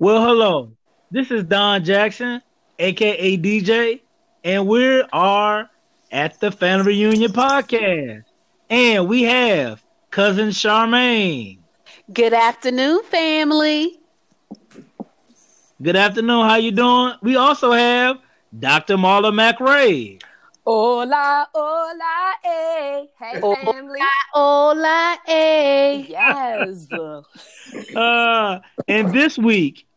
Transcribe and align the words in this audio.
Well, 0.00 0.22
hello. 0.24 0.70
This 1.10 1.32
is 1.32 1.42
Don 1.42 1.82
Jackson, 1.82 2.40
aka 2.78 3.36
DJ, 3.36 4.00
and 4.44 4.68
we 4.68 5.02
are 5.12 5.68
at 6.12 6.38
the 6.38 6.52
Family 6.52 6.86
Reunion 6.86 7.32
Podcast. 7.32 8.22
And 8.70 9.08
we 9.08 9.24
have 9.24 9.82
cousin 10.12 10.50
Charmaine. 10.50 11.58
Good 12.12 12.32
afternoon, 12.32 13.02
family. 13.10 13.98
Good 15.82 15.96
afternoon. 15.96 16.48
How 16.48 16.54
you 16.56 16.70
doing? 16.70 17.14
We 17.20 17.34
also 17.34 17.72
have 17.72 18.18
Dr. 18.56 18.96
Marla 18.96 19.32
McRae. 19.32 20.22
Hola, 20.64 21.48
hola, 21.52 22.34
eh. 22.44 23.06
Hey, 23.18 23.40
family. 23.40 24.00
Hola, 24.32 25.16
eh. 25.26 26.04
Yes. 26.08 26.86
Uh, 27.94 28.60
and 28.86 29.12
this 29.12 29.36
week, 29.36 29.87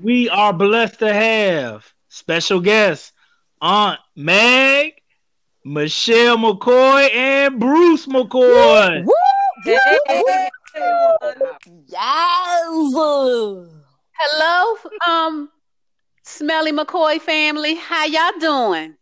we 0.00 0.28
are 0.28 0.52
blessed 0.52 0.98
to 1.00 1.12
have 1.12 1.92
special 2.08 2.60
guests 2.60 3.12
Aunt 3.60 4.00
Meg, 4.16 4.94
Michelle 5.64 6.36
McCoy, 6.36 7.14
and 7.14 7.60
Bruce 7.60 8.06
McCoy. 8.06 9.04
Woo! 9.04 9.12
Hey. 9.64 10.48
Yes. 11.86 12.64
Hello, 14.18 14.76
um, 15.06 15.50
Smelly 16.24 16.72
McCoy 16.72 17.20
family. 17.20 17.76
How 17.76 18.06
y'all 18.06 18.38
doing? 18.40 18.96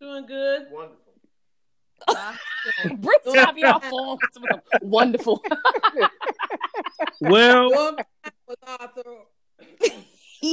Doing 0.00 0.26
good. 0.26 0.66
Bruce 2.96 3.34
have 3.34 3.56
y'all 3.58 3.80
phone. 3.80 4.18
Wonderful. 4.82 5.42
Well, 7.20 7.70
Doing 7.70 7.96
with 8.46 8.58
Arthur, 8.66 9.02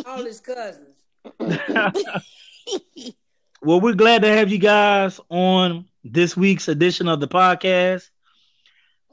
all 0.06 0.24
his 0.24 0.40
cousins. 0.40 0.96
well, 3.62 3.82
we're 3.82 3.94
glad 3.94 4.22
to 4.24 4.30
have 4.30 4.50
you 4.50 4.58
guys 4.58 5.20
on 5.30 5.86
this 6.04 6.36
week's 6.38 6.68
edition 6.68 7.08
of 7.08 7.20
the 7.20 7.28
podcast. 7.28 8.10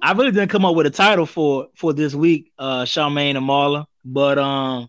I 0.02 0.12
really 0.12 0.32
didn't 0.32 0.50
come 0.50 0.64
up 0.64 0.74
with 0.76 0.86
a 0.86 0.90
title 0.90 1.26
for 1.26 1.68
for 1.76 1.92
this 1.92 2.14
week, 2.14 2.52
uh, 2.58 2.82
Charmaine 2.82 3.36
and 3.36 3.46
Marla, 3.48 3.86
but 4.04 4.38
um, 4.38 4.88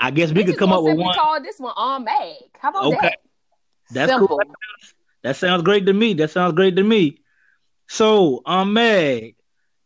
I 0.00 0.10
guess 0.10 0.30
we, 0.30 0.42
We 0.42 0.44
could 0.44 0.58
come 0.58 0.72
up 0.72 0.82
with 0.82 0.90
simply 0.92 1.04
one. 1.04 1.14
call 1.14 1.40
this 1.42 1.58
one 1.60 1.72
on 1.76 2.04
Meg. 2.04 2.34
How 2.58 2.70
about 2.70 2.84
Okay. 2.86 2.98
that? 3.02 3.18
That's 3.92 4.10
Simple. 4.10 4.28
cool. 4.28 4.40
That 5.26 5.34
sounds 5.34 5.64
great 5.64 5.86
to 5.86 5.92
me. 5.92 6.14
That 6.14 6.30
sounds 6.30 6.54
great 6.54 6.76
to 6.76 6.84
me. 6.84 7.18
So, 7.88 8.42
um, 8.46 8.72
Meg, 8.74 9.34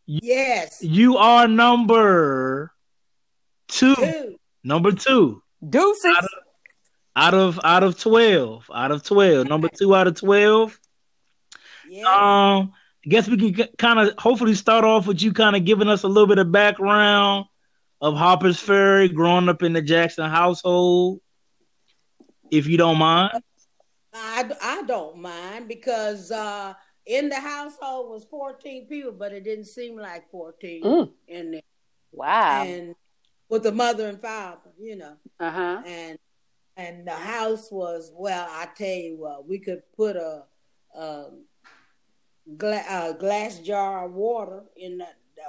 Yes. 0.05 0.83
you 0.83 1.17
are 1.17 1.49
number 1.49 2.75
two. 3.69 3.95
Two. 3.97 4.37
Number 4.63 4.93
two 4.93 5.43
Deuces. 5.67 6.29
out 7.17 7.33
of 7.33 7.59
out 7.65 7.83
of 7.83 7.99
twelve. 7.99 8.71
Out 8.71 8.91
of 8.91 9.03
twelve. 9.03 9.49
Number 9.49 9.69
two 9.75 9.95
out 9.95 10.09
of 10.09 10.15
twelve. 10.21 10.79
Yes. 11.89 12.05
Um, 12.07 12.75
I 13.07 13.09
guess 13.09 13.27
we 13.27 13.51
can 13.53 13.69
kind 13.79 13.99
of 13.99 14.19
hopefully 14.19 14.55
start 14.55 14.85
off 14.85 15.07
with 15.07 15.23
you 15.23 15.33
kind 15.33 15.57
of 15.57 15.65
giving 15.65 15.89
us 15.89 16.03
a 16.03 16.09
little 16.09 16.27
bit 16.27 16.37
of 16.39 16.53
background 16.53 17.47
of 18.03 18.15
Harper's 18.15 18.61
Ferry, 18.61 19.09
growing 19.09 19.49
up 19.49 19.63
in 19.63 19.73
the 19.73 19.81
Jackson 19.81 20.29
household, 20.29 21.23
if 22.51 22.67
you 22.67 22.77
don't 22.77 22.99
mind. 22.99 23.43
I, 24.13 24.51
I 24.63 24.83
don't 24.83 25.19
mind 25.19 25.69
because 25.69 26.31
uh, 26.31 26.75
in 27.07 27.29
the 27.29 27.41
household 27.41 28.11
was 28.11 28.25
14 28.25 28.87
people, 28.87 29.13
but 29.13 29.33
it 29.33 29.45
didn't 29.45 29.67
seem 29.67 29.97
like 29.97 30.31
14 30.31 30.83
Mm. 30.83 31.11
in 31.29 31.51
there. 31.53 31.61
Wow. 32.13 32.65
And 32.65 32.95
with 33.49 33.63
the 33.63 33.73
mother 33.73 34.09
and 34.09 34.21
father, 34.21 34.71
you 34.81 34.97
know. 34.97 35.17
Uh 35.39 35.51
huh. 35.51 35.83
and 35.87 36.19
and 36.77 37.07
the 37.07 37.13
house 37.13 37.71
was 37.71 38.11
well. 38.15 38.47
I 38.51 38.67
tell 38.77 38.89
you 38.89 39.17
what, 39.19 39.47
we 39.47 39.59
could 39.59 39.83
put 39.97 40.17
a, 40.17 40.45
um 40.97 41.45
gla- 42.57 42.85
a 42.89 43.15
glass 43.19 43.59
jar 43.59 44.07
of 44.07 44.13
water 44.15 44.65
in 44.77 44.99
the, 44.99 45.07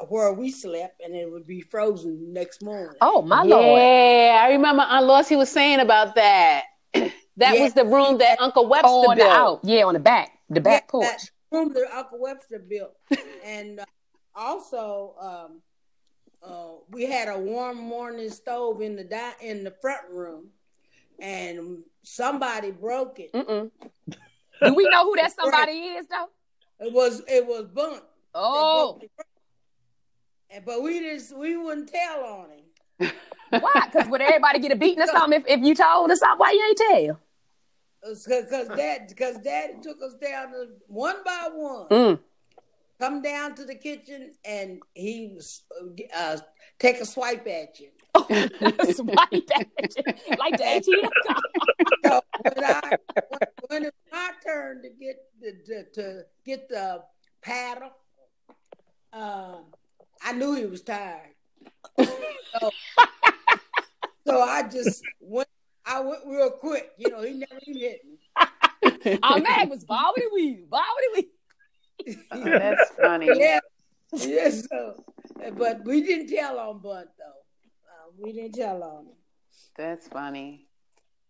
where 0.08 0.34
we 0.34 0.52
slept, 0.52 1.02
and 1.04 1.16
it 1.16 1.30
would 1.32 1.48
be 1.48 1.62
frozen 1.62 2.32
next 2.34 2.64
morning. 2.64 2.96
Oh 3.02 3.22
my 3.22 3.44
lord. 3.44 3.80
Yeah, 3.82 4.42
I 4.44 4.52
remember 4.52 4.84
Aunt 4.84 5.06
Lossy 5.06 5.36
was 5.36 5.50
saying 5.50 5.80
about 5.80 6.16
that. 6.16 6.64
that 7.38 7.56
Yeah. 7.56 7.62
was 7.63 7.74
the 7.74 7.85
room 7.85 8.18
that 8.19 8.40
Uncle 8.41 8.68
Webster 8.68 8.88
Oh, 8.90 9.09
on 9.09 9.18
built. 9.18 9.29
out. 9.31 9.59
Yeah, 9.63 9.84
on 9.85 9.94
the 9.94 10.00
back. 10.00 10.31
The 10.50 10.62
back 10.62 10.84
Yeah, 10.85 10.91
porch. 10.91 11.06
that 11.07 11.29
room 11.52 11.74
that 11.74 11.88
Uncle 11.94 12.19
Webster 12.19 12.59
built, 12.59 12.94
and 13.44 13.79
uh, 13.79 13.85
also 14.35 15.16
um, 15.19 15.62
uh, 16.44 16.74
we 16.90 17.06
had 17.06 17.28
a 17.29 17.38
warm 17.38 17.78
morning 17.78 18.29
stove 18.29 18.81
in 18.81 18.96
the 18.96 19.03
di- 19.03 19.35
in 19.41 19.63
the 19.63 19.72
front 19.81 20.09
room, 20.09 20.50
and 21.19 21.84
somebody 22.03 22.72
broke 22.72 23.19
it. 23.19 23.31
Mm-mm. 23.34 23.72
Do 24.63 24.73
we 24.75 24.90
know 24.90 25.06
who 25.06 25.16
that 25.18 25.31
somebody 25.34 25.72
is 25.97 26.08
though? 26.08 26.28
It 26.85 26.91
was 26.94 27.22
it 27.28 27.46
was 27.46 27.68
Bunt. 27.68 28.03
Oh, 28.34 29.00
it. 29.02 29.12
But 30.66 30.84
we 30.84 31.00
just 31.00 31.35
we 31.35 31.56
wouldn't 31.56 31.90
tell 31.90 32.23
on 32.23 32.50
him. 32.52 32.62
Why? 33.50 33.88
Because 33.92 34.08
would 34.10 34.22
everybody 34.22 34.60
get 34.60 34.72
a 34.72 34.76
beating 34.76 35.02
or 35.04 35.08
something 35.12 35.42
if, 35.42 35.48
if 35.48 35.66
you 35.66 35.76
told 35.76 36.12
us 36.12 36.20
something? 36.20 36.38
Why 36.40 36.52
you 36.52 36.66
ain't 36.68 36.78
tell? 37.08 37.20
Because 38.02 38.68
dad, 38.70 39.08
because 39.10 39.38
daddy 39.40 39.74
took 39.82 40.02
us 40.02 40.14
down 40.16 40.52
to, 40.52 40.68
one 40.88 41.18
by 41.24 41.50
one, 41.54 41.88
Mm. 41.90 42.20
come 43.00 43.22
down 43.22 43.54
to 43.56 43.66
the 43.66 43.76
kitchen, 43.76 44.34
and 44.44 44.80
he 44.96 45.32
was 45.36 45.64
uh, 46.18 46.38
take 46.80 47.00
a 47.00 47.06
swipe 47.06 47.46
at 47.48 47.80
you. 47.80 47.90
Swipe 48.94 49.50
at 49.80 49.96
you. 49.98 50.04
like 50.38 50.58
the 50.58 50.64
ATM. 50.64 51.10
So 52.06 52.22
when, 52.56 52.64
I, 52.66 52.98
when, 53.30 53.40
when 53.70 53.86
it's 53.86 53.98
my 54.12 54.32
turn 54.46 54.82
to 54.82 54.90
get 54.90 55.18
the, 55.40 55.52
the 55.68 56.02
to 56.02 56.22
get 56.46 56.68
the 56.68 57.04
paddle, 57.44 57.92
um, 59.14 59.66
I 60.24 60.34
knew 60.34 60.56
he 60.56 60.66
was 60.66 60.82
tired. 60.82 61.36
So, 62.00 62.72
so 64.28 64.42
I 64.42 64.64
just 64.70 65.04
went. 65.20 65.48
I 65.86 66.00
went 66.00 66.20
real 66.28 66.52
quick. 66.52 66.92
You 66.98 67.10
know, 67.10 67.22
he 67.24 67.34
never 67.34 67.60
even 67.66 67.82
hit 67.82 68.02
me. 68.06 69.20
Our 69.24 69.40
man 69.40 69.70
was 69.70 69.84
bobbity 69.84 70.32
weave, 70.34 70.66
bobbity 70.70 71.26
weave. 72.06 72.18
Oh, 72.32 72.44
that's 72.44 72.92
funny. 73.02 73.28
yeah, 73.40 73.60
yes. 74.14 74.68
So, 74.70 75.04
but 75.58 75.84
we 75.86 76.02
didn't 76.04 76.28
tell 76.36 76.60
on 76.60 76.80
Bud 76.80 77.08
though. 77.18 77.26
Uh, 77.90 78.12
we 78.20 78.32
didn't 78.32 78.54
tell 78.54 78.82
on 78.84 79.06
him. 79.08 79.14
That's 79.76 80.08
funny. 80.08 80.68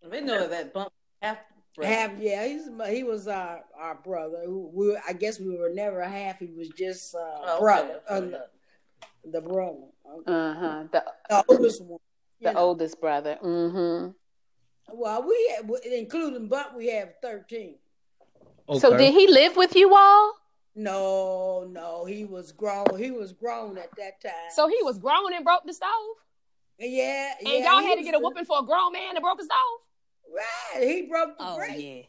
We 0.09 0.21
know 0.21 0.47
that 0.47 0.73
bump 0.73 0.91
half. 1.21 1.37
Half, 1.81 2.11
yeah, 2.19 2.45
he's 2.47 2.67
he 2.89 3.03
was 3.03 3.29
our 3.29 3.61
our 3.79 3.95
brother. 3.95 4.43
We 4.45 4.89
were, 4.89 5.01
I 5.07 5.13
guess 5.13 5.39
we 5.39 5.57
were 5.57 5.71
never 5.73 6.03
half. 6.03 6.39
He 6.39 6.47
was 6.57 6.67
just 6.69 7.15
uh, 7.15 7.19
Oh, 7.19 7.53
okay. 7.53 7.61
brother, 7.61 7.99
uh, 8.09 8.21
the, 9.23 9.31
the 9.31 9.41
brother, 9.41 9.77
okay. 10.09 10.31
Uh 10.31 10.53
huh. 10.53 10.83
The 10.91 11.03
the 11.29 11.43
oldest 11.49 11.83
one. 11.83 11.99
the 12.41 12.51
know. 12.53 12.59
oldest 12.59 12.99
brother. 13.01 13.37
Mm-hmm. 13.43 14.11
Well, 14.93 15.23
we 15.27 15.55
had, 15.55 15.69
including 15.93 16.47
Bunt, 16.47 16.75
we 16.75 16.87
have 16.91 17.13
thirteen. 17.21 17.75
So 18.79 18.95
did 18.97 19.13
he 19.13 19.27
live 19.27 19.55
with 19.57 19.75
you 19.75 19.93
all? 19.95 20.33
No, 20.75 21.67
no, 21.69 22.05
he 22.05 22.23
was 22.23 22.51
grown. 22.51 22.85
He 22.97 23.11
was 23.11 23.33
grown 23.33 23.77
at 23.77 23.89
that 23.97 24.21
time. 24.21 24.31
So 24.55 24.67
he 24.69 24.77
was 24.83 24.97
grown 24.97 25.33
and 25.33 25.43
broke 25.43 25.63
the 25.65 25.73
stove? 25.73 25.89
yeah, 26.79 27.33
And 27.39 27.49
yeah, 27.49 27.71
y'all 27.71 27.81
had 27.83 27.95
to 27.95 28.03
get 28.03 28.15
a 28.15 28.19
whooping 28.19 28.45
for 28.45 28.59
a 28.59 28.63
grown 28.63 28.93
man 28.93 29.13
that 29.15 29.21
broke 29.21 29.41
a 29.41 29.43
stove? 29.43 29.57
Right, 30.33 30.87
he 30.87 31.01
broke 31.03 31.37
the 31.37 31.53
grate, 31.57 31.79
yeah. 31.83 32.01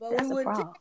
but 0.00 0.10
That's 0.16 0.22
we 0.24 0.30
a 0.30 0.34
wouldn't 0.34 0.54
problem. 0.54 0.74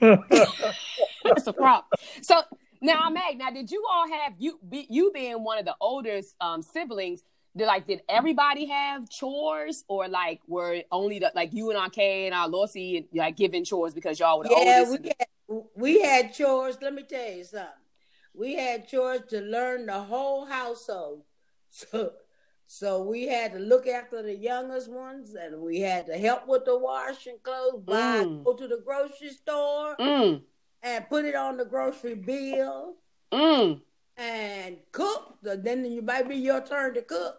tell. 0.00 0.96
That's 1.24 1.46
a 1.46 1.52
problem. 1.52 1.84
So 2.22 2.40
now, 2.84 3.10
Meg, 3.10 3.38
now 3.38 3.50
did 3.50 3.70
you 3.70 3.84
all 3.90 4.06
have 4.08 4.34
you 4.38 4.58
be, 4.68 4.86
you 4.90 5.10
being 5.12 5.42
one 5.42 5.58
of 5.58 5.64
the 5.64 5.74
oldest 5.80 6.36
um, 6.40 6.62
siblings? 6.62 7.22
Did 7.56 7.66
like 7.66 7.86
did 7.86 8.00
everybody 8.08 8.66
have 8.66 9.08
chores, 9.08 9.84
or 9.88 10.08
like 10.08 10.40
were 10.48 10.82
only 10.90 11.18
the 11.20 11.30
like 11.34 11.52
you 11.52 11.70
and 11.70 11.78
our 11.78 11.88
Kay 11.88 12.26
and 12.26 12.34
Aunt 12.34 12.50
Lossy 12.50 13.06
like 13.14 13.36
giving 13.36 13.64
chores 13.64 13.94
because 13.94 14.18
y'all 14.18 14.38
were 14.38 14.44
the 14.44 14.50
Yeah, 14.50 14.82
oldest? 14.82 15.02
we 15.02 15.12
had, 15.18 15.62
we 15.76 16.00
had 16.02 16.34
chores. 16.34 16.76
Let 16.82 16.94
me 16.94 17.04
tell 17.04 17.30
you 17.32 17.44
something. 17.44 17.68
We 18.34 18.54
had 18.54 18.88
chores 18.88 19.20
to 19.30 19.40
learn 19.40 19.86
the 19.86 20.00
whole 20.00 20.44
household. 20.46 21.22
So, 21.70 22.12
so 22.66 23.02
we 23.02 23.26
had 23.26 23.52
to 23.52 23.58
look 23.58 23.86
after 23.88 24.22
the 24.22 24.34
youngest 24.34 24.90
ones, 24.90 25.34
and 25.34 25.60
we 25.60 25.80
had 25.80 26.06
to 26.06 26.16
help 26.16 26.46
with 26.48 26.64
the 26.64 26.78
washing 26.78 27.38
clothes, 27.42 27.82
buy, 27.84 28.24
Mm. 28.26 28.44
go 28.44 28.54
to 28.54 28.68
the 28.68 28.80
grocery 28.84 29.30
store, 29.30 29.96
Mm, 30.00 30.42
and 30.84 31.08
put 31.08 31.24
it 31.24 31.34
on 31.34 31.56
the 31.56 31.64
grocery 31.64 32.14
bill, 32.14 32.94
mm. 33.32 33.80
and 34.16 34.76
cook. 34.92 35.38
So 35.42 35.56
then 35.56 35.84
it 35.84 36.04
might 36.04 36.28
be 36.28 36.36
your 36.36 36.60
turn 36.64 36.94
to 36.94 37.02
cook. 37.02 37.38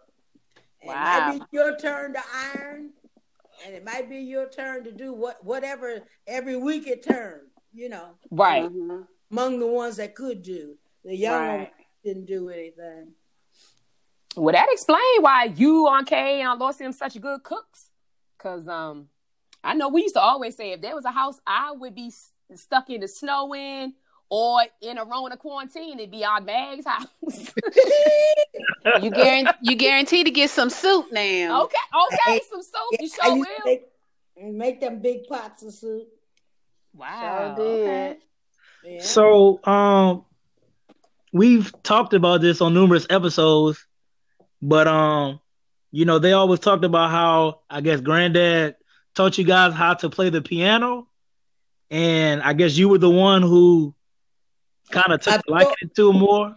And 0.82 0.90
It 0.90 0.94
Wow. 0.94 1.28
might 1.28 1.38
be 1.38 1.44
your 1.56 1.76
turn 1.78 2.12
to 2.14 2.20
iron, 2.34 2.90
and 3.64 3.74
it 3.74 3.84
might 3.84 4.10
be 4.10 4.18
your 4.18 4.48
turn 4.50 4.84
to 4.84 4.92
do 4.92 5.12
what 5.14 5.42
whatever 5.44 6.02
every 6.26 6.56
week 6.56 6.86
it 6.86 7.02
turned. 7.02 7.48
You 7.72 7.88
know, 7.90 8.18
Right. 8.30 8.70
among 9.30 9.60
the 9.60 9.66
ones 9.66 9.96
that 9.96 10.14
could 10.14 10.42
do. 10.42 10.76
The 11.04 11.14
young 11.16 11.40
Right. 11.46 11.56
ones 11.58 11.70
didn't 12.04 12.26
do 12.26 12.48
anything. 12.48 13.14
Well, 14.36 14.52
that 14.52 14.68
explains 14.70 15.20
why 15.20 15.44
you 15.44 15.86
on 15.88 16.04
K 16.04 16.40
and 16.42 16.58
Lord 16.60 16.76
them 16.76 16.92
such 16.92 17.18
good 17.20 17.42
cooks. 17.42 17.90
Cause 18.38 18.68
um, 18.68 19.08
I 19.64 19.74
know 19.74 19.88
we 19.88 20.02
used 20.02 20.14
to 20.14 20.20
always 20.20 20.56
say 20.56 20.72
if 20.72 20.80
there 20.82 20.94
was 20.94 21.04
a 21.06 21.10
house 21.10 21.40
I 21.46 21.72
would 21.72 21.94
be 21.94 22.08
s- 22.08 22.32
stuck 22.54 22.90
in 22.90 23.00
the 23.00 23.08
snow 23.08 23.54
in 23.54 23.94
or 24.28 24.60
in 24.80 24.98
a 24.98 25.04
Rona 25.04 25.36
quarantine, 25.36 25.98
it'd 25.98 26.10
be 26.10 26.24
on 26.24 26.44
Mag's 26.44 26.86
house. 26.86 27.08
You 29.02 29.10
guarantee 29.10 29.52
you 29.62 29.74
guarantee 29.74 30.22
to 30.24 30.30
get 30.30 30.48
some 30.48 30.70
soup 30.70 31.06
now. 31.10 31.64
okay, 31.64 31.76
okay, 32.14 32.40
some 32.48 32.62
soup. 32.62 33.00
You 33.00 33.10
I 33.20 33.26
sure 33.26 33.36
will. 33.36 33.46
make, 33.64 33.82
make 34.36 34.80
them 34.80 35.00
big 35.00 35.26
pots 35.26 35.64
of 35.64 35.72
soup. 35.74 36.06
Wow. 36.94 37.54
Sure 37.56 37.64
okay. 37.64 38.16
Yeah. 38.84 39.02
So, 39.02 39.60
um, 39.64 40.24
we've 41.32 41.72
talked 41.82 42.14
about 42.14 42.40
this 42.40 42.60
on 42.60 42.74
numerous 42.74 43.06
episodes, 43.10 43.84
but 44.62 44.86
um, 44.86 45.40
you 45.90 46.04
know, 46.04 46.18
they 46.20 46.32
always 46.32 46.60
talked 46.60 46.84
about 46.84 47.10
how 47.10 47.60
I 47.68 47.80
guess 47.80 48.00
Granddad 48.00 48.76
taught 49.14 49.36
you 49.36 49.44
guys 49.44 49.74
how 49.74 49.94
to 49.94 50.10
play 50.10 50.30
the 50.30 50.42
piano, 50.42 51.08
and 51.90 52.42
I 52.42 52.52
guess 52.52 52.76
you 52.76 52.88
were 52.88 52.98
the 52.98 53.10
one 53.10 53.42
who 53.42 53.94
kind 54.90 55.12
of 55.12 55.26
I 55.26 55.36
took 55.36 55.48
liking 55.48 55.90
to 55.94 56.10
it 56.10 56.12
more. 56.12 56.56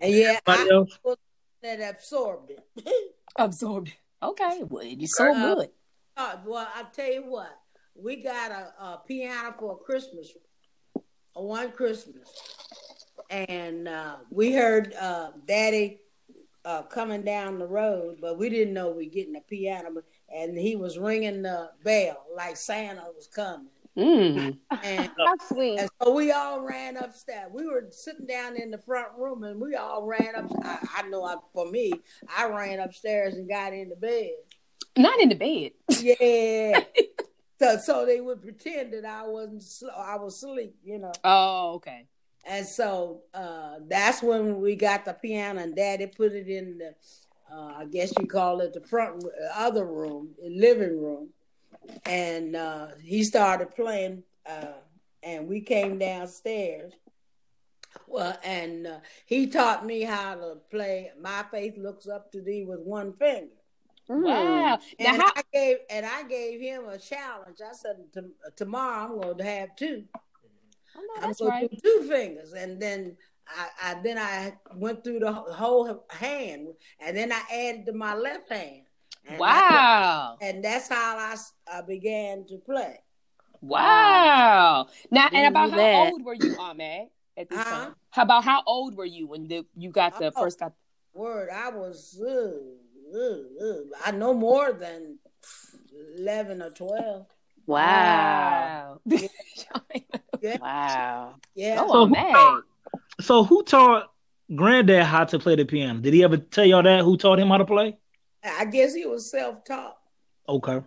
Yeah, 0.00 0.38
I 0.46 0.68
else? 0.70 0.98
was 1.02 1.16
that 1.62 1.80
absorbed 1.80 2.50
it. 2.50 2.60
Absorbed. 3.36 3.92
Okay, 4.22 4.62
well, 4.68 4.84
you're 4.84 5.08
so 5.08 5.34
Uh, 5.34 5.54
good. 5.54 5.68
Uh, 6.16 6.36
well, 6.46 6.68
I'll 6.76 6.90
tell 6.90 7.10
you 7.10 7.22
what, 7.22 7.50
we 7.94 8.16
got 8.22 8.50
a, 8.50 8.72
a 8.84 9.00
piano 9.06 9.54
for 9.58 9.78
Christmas, 9.78 10.30
one 11.32 11.72
Christmas, 11.72 12.28
and 13.30 13.88
uh, 13.88 14.16
we 14.30 14.52
heard 14.52 14.92
uh, 14.94 15.30
Daddy 15.46 16.00
uh, 16.64 16.82
coming 16.82 17.22
down 17.22 17.58
the 17.58 17.66
road, 17.66 18.18
but 18.20 18.38
we 18.38 18.48
didn't 18.50 18.74
know 18.74 18.90
we 18.90 19.06
were 19.06 19.10
getting 19.12 19.36
a 19.36 19.40
piano, 19.40 20.02
and 20.32 20.56
he 20.56 20.76
was 20.76 20.98
ringing 20.98 21.42
the 21.42 21.70
bell 21.82 22.24
like 22.36 22.56
Santa 22.56 23.06
was 23.16 23.26
coming, 23.26 23.68
Mm. 23.96 24.58
and, 24.82 25.10
How 25.18 25.34
sweet. 25.48 25.78
and 25.78 25.90
so 26.02 26.12
we 26.12 26.32
all 26.32 26.60
ran 26.60 26.96
upstairs. 26.96 27.50
We 27.52 27.66
were 27.66 27.86
sitting 27.90 28.26
down 28.26 28.56
in 28.56 28.70
the 28.70 28.78
front 28.78 29.08
room, 29.18 29.44
and 29.44 29.60
we 29.60 29.74
all 29.74 30.06
ran 30.06 30.34
up. 30.34 30.50
I, 30.64 30.78
I 30.98 31.08
know, 31.08 31.24
I, 31.24 31.36
for 31.52 31.70
me, 31.70 31.92
I 32.34 32.48
ran 32.48 32.80
upstairs 32.80 33.34
and 33.34 33.48
got 33.48 33.72
into 33.72 33.96
bed. 33.96 34.30
Not 34.96 35.20
in 35.20 35.28
the 35.30 35.34
bed. 35.34 35.72
Yeah. 36.00 36.84
so 37.58 37.78
so 37.78 38.06
they 38.06 38.20
would 38.20 38.42
pretend 38.42 38.92
that 38.92 39.04
I 39.04 39.26
wasn't 39.26 39.62
sl- 39.62 39.86
I 39.96 40.16
was 40.16 40.36
asleep, 40.36 40.74
you 40.84 40.98
know. 40.98 41.12
Oh, 41.24 41.74
okay. 41.74 42.06
And 42.44 42.66
so 42.66 43.22
uh 43.32 43.76
that's 43.88 44.22
when 44.22 44.60
we 44.60 44.76
got 44.76 45.04
the 45.04 45.14
piano 45.14 45.60
and 45.62 45.74
daddy 45.74 46.06
put 46.06 46.32
it 46.32 46.48
in 46.48 46.78
the 46.78 46.94
uh 47.54 47.74
I 47.78 47.86
guess 47.86 48.12
you 48.18 48.26
call 48.26 48.60
it 48.60 48.74
the 48.74 48.82
front 48.82 49.24
uh, 49.24 49.28
other 49.56 49.86
room, 49.86 50.30
the 50.42 50.50
living 50.50 51.00
room. 51.00 51.30
And 52.04 52.56
uh 52.56 52.88
he 53.00 53.24
started 53.24 53.74
playing 53.74 54.22
uh 54.46 54.74
and 55.22 55.48
we 55.48 55.60
came 55.60 55.98
downstairs. 55.98 56.92
Well, 58.06 58.36
and 58.42 58.86
uh, 58.86 58.98
he 59.26 59.46
taught 59.46 59.84
me 59.84 60.02
how 60.02 60.34
to 60.34 60.56
play 60.70 61.10
My 61.20 61.44
Faith 61.50 61.76
Looks 61.76 62.08
Up 62.08 62.32
to 62.32 62.40
Thee 62.40 62.64
with 62.64 62.80
one 62.80 63.12
finger. 63.12 63.52
Mm. 64.08 64.24
Wow. 64.24 64.78
And 64.98 65.22
how? 65.22 65.32
I 65.36 65.42
gave 65.52 65.76
and 65.90 66.06
I 66.06 66.22
gave 66.24 66.60
him 66.60 66.88
a 66.88 66.98
challenge. 66.98 67.58
I 67.64 67.72
said, 67.72 67.96
"Tomorrow 68.56 69.04
I'm 69.04 69.20
going 69.20 69.38
to 69.38 69.44
have 69.44 69.76
two. 69.76 70.04
Oh, 70.96 71.00
no, 71.00 71.26
I'm 71.26 71.32
going 71.32 71.50
right. 71.50 71.70
to 71.70 71.76
do 71.76 71.80
two 71.82 72.08
fingers." 72.08 72.52
And 72.52 72.80
then 72.80 73.16
I, 73.46 73.68
I 73.82 74.02
then 74.02 74.18
I 74.18 74.54
went 74.74 75.04
through 75.04 75.20
the 75.20 75.32
whole 75.32 76.04
hand, 76.10 76.68
and 77.00 77.16
then 77.16 77.32
I 77.32 77.42
added 77.52 77.86
to 77.86 77.92
my 77.92 78.14
left 78.14 78.50
hand. 78.50 78.82
And 79.26 79.36
I- 79.36 79.38
Wow. 79.38 80.36
and 80.40 80.64
that's 80.64 80.88
how 80.88 81.16
I, 81.18 81.32
s- 81.32 81.52
I 81.72 81.80
began 81.82 82.44
to 82.46 82.58
play. 82.58 82.98
Wow. 83.60 84.88
Now, 85.10 85.28
and 85.32 85.46
about 85.46 85.70
how 85.70 85.76
that. 85.76 86.10
old 86.12 86.24
were 86.24 86.34
you, 86.34 86.56
Aunt 86.60 86.78
Mag, 86.78 87.08
at 87.36 87.48
this 87.48 87.58
Huh? 87.58 87.64
time? 87.70 87.94
How 88.10 88.22
about 88.22 88.44
how 88.44 88.62
old 88.66 88.96
were 88.96 89.04
you 89.04 89.26
when 89.28 89.46
the, 89.48 89.64
you 89.76 89.90
got 89.90 90.18
the 90.18 90.32
Oh. 90.34 90.40
first 90.42 90.58
got? 90.58 90.72
Word, 91.14 91.48
I 91.50 91.68
was. 91.70 92.20
Uh, 92.20 92.52
uh, 93.14 93.64
uh, 93.64 93.74
I 94.06 94.10
know 94.12 94.32
more 94.34 94.72
than 94.72 95.18
eleven 96.18 96.62
or 96.62 96.70
twelve. 96.70 97.26
Wow. 97.66 99.00
Yeah, 100.42 100.56
Wow. 100.60 101.34
yeah. 101.54 101.76
oh, 101.78 101.92
So 101.92 102.02
Aunt 102.02 102.16
who 102.16 102.32
taught- 102.32 102.62
So, 103.20 103.44
who 103.44 103.62
taught 103.62 104.12
Granddad 104.56 105.04
how 105.04 105.24
to 105.24 105.38
play 105.38 105.54
the 105.54 105.64
piano? 105.64 106.00
Did 106.00 106.14
he 106.14 106.24
ever 106.24 106.36
tell 106.36 106.64
y'all 106.64 106.82
that? 106.82 107.04
Who 107.04 107.16
taught 107.16 107.38
him 107.38 107.48
how 107.48 107.58
to 107.58 107.64
play? 107.64 107.96
I 108.44 108.64
guess 108.64 108.94
he 108.94 109.06
was 109.06 109.30
self-taught. 109.30 109.96
Okay. 110.48 110.80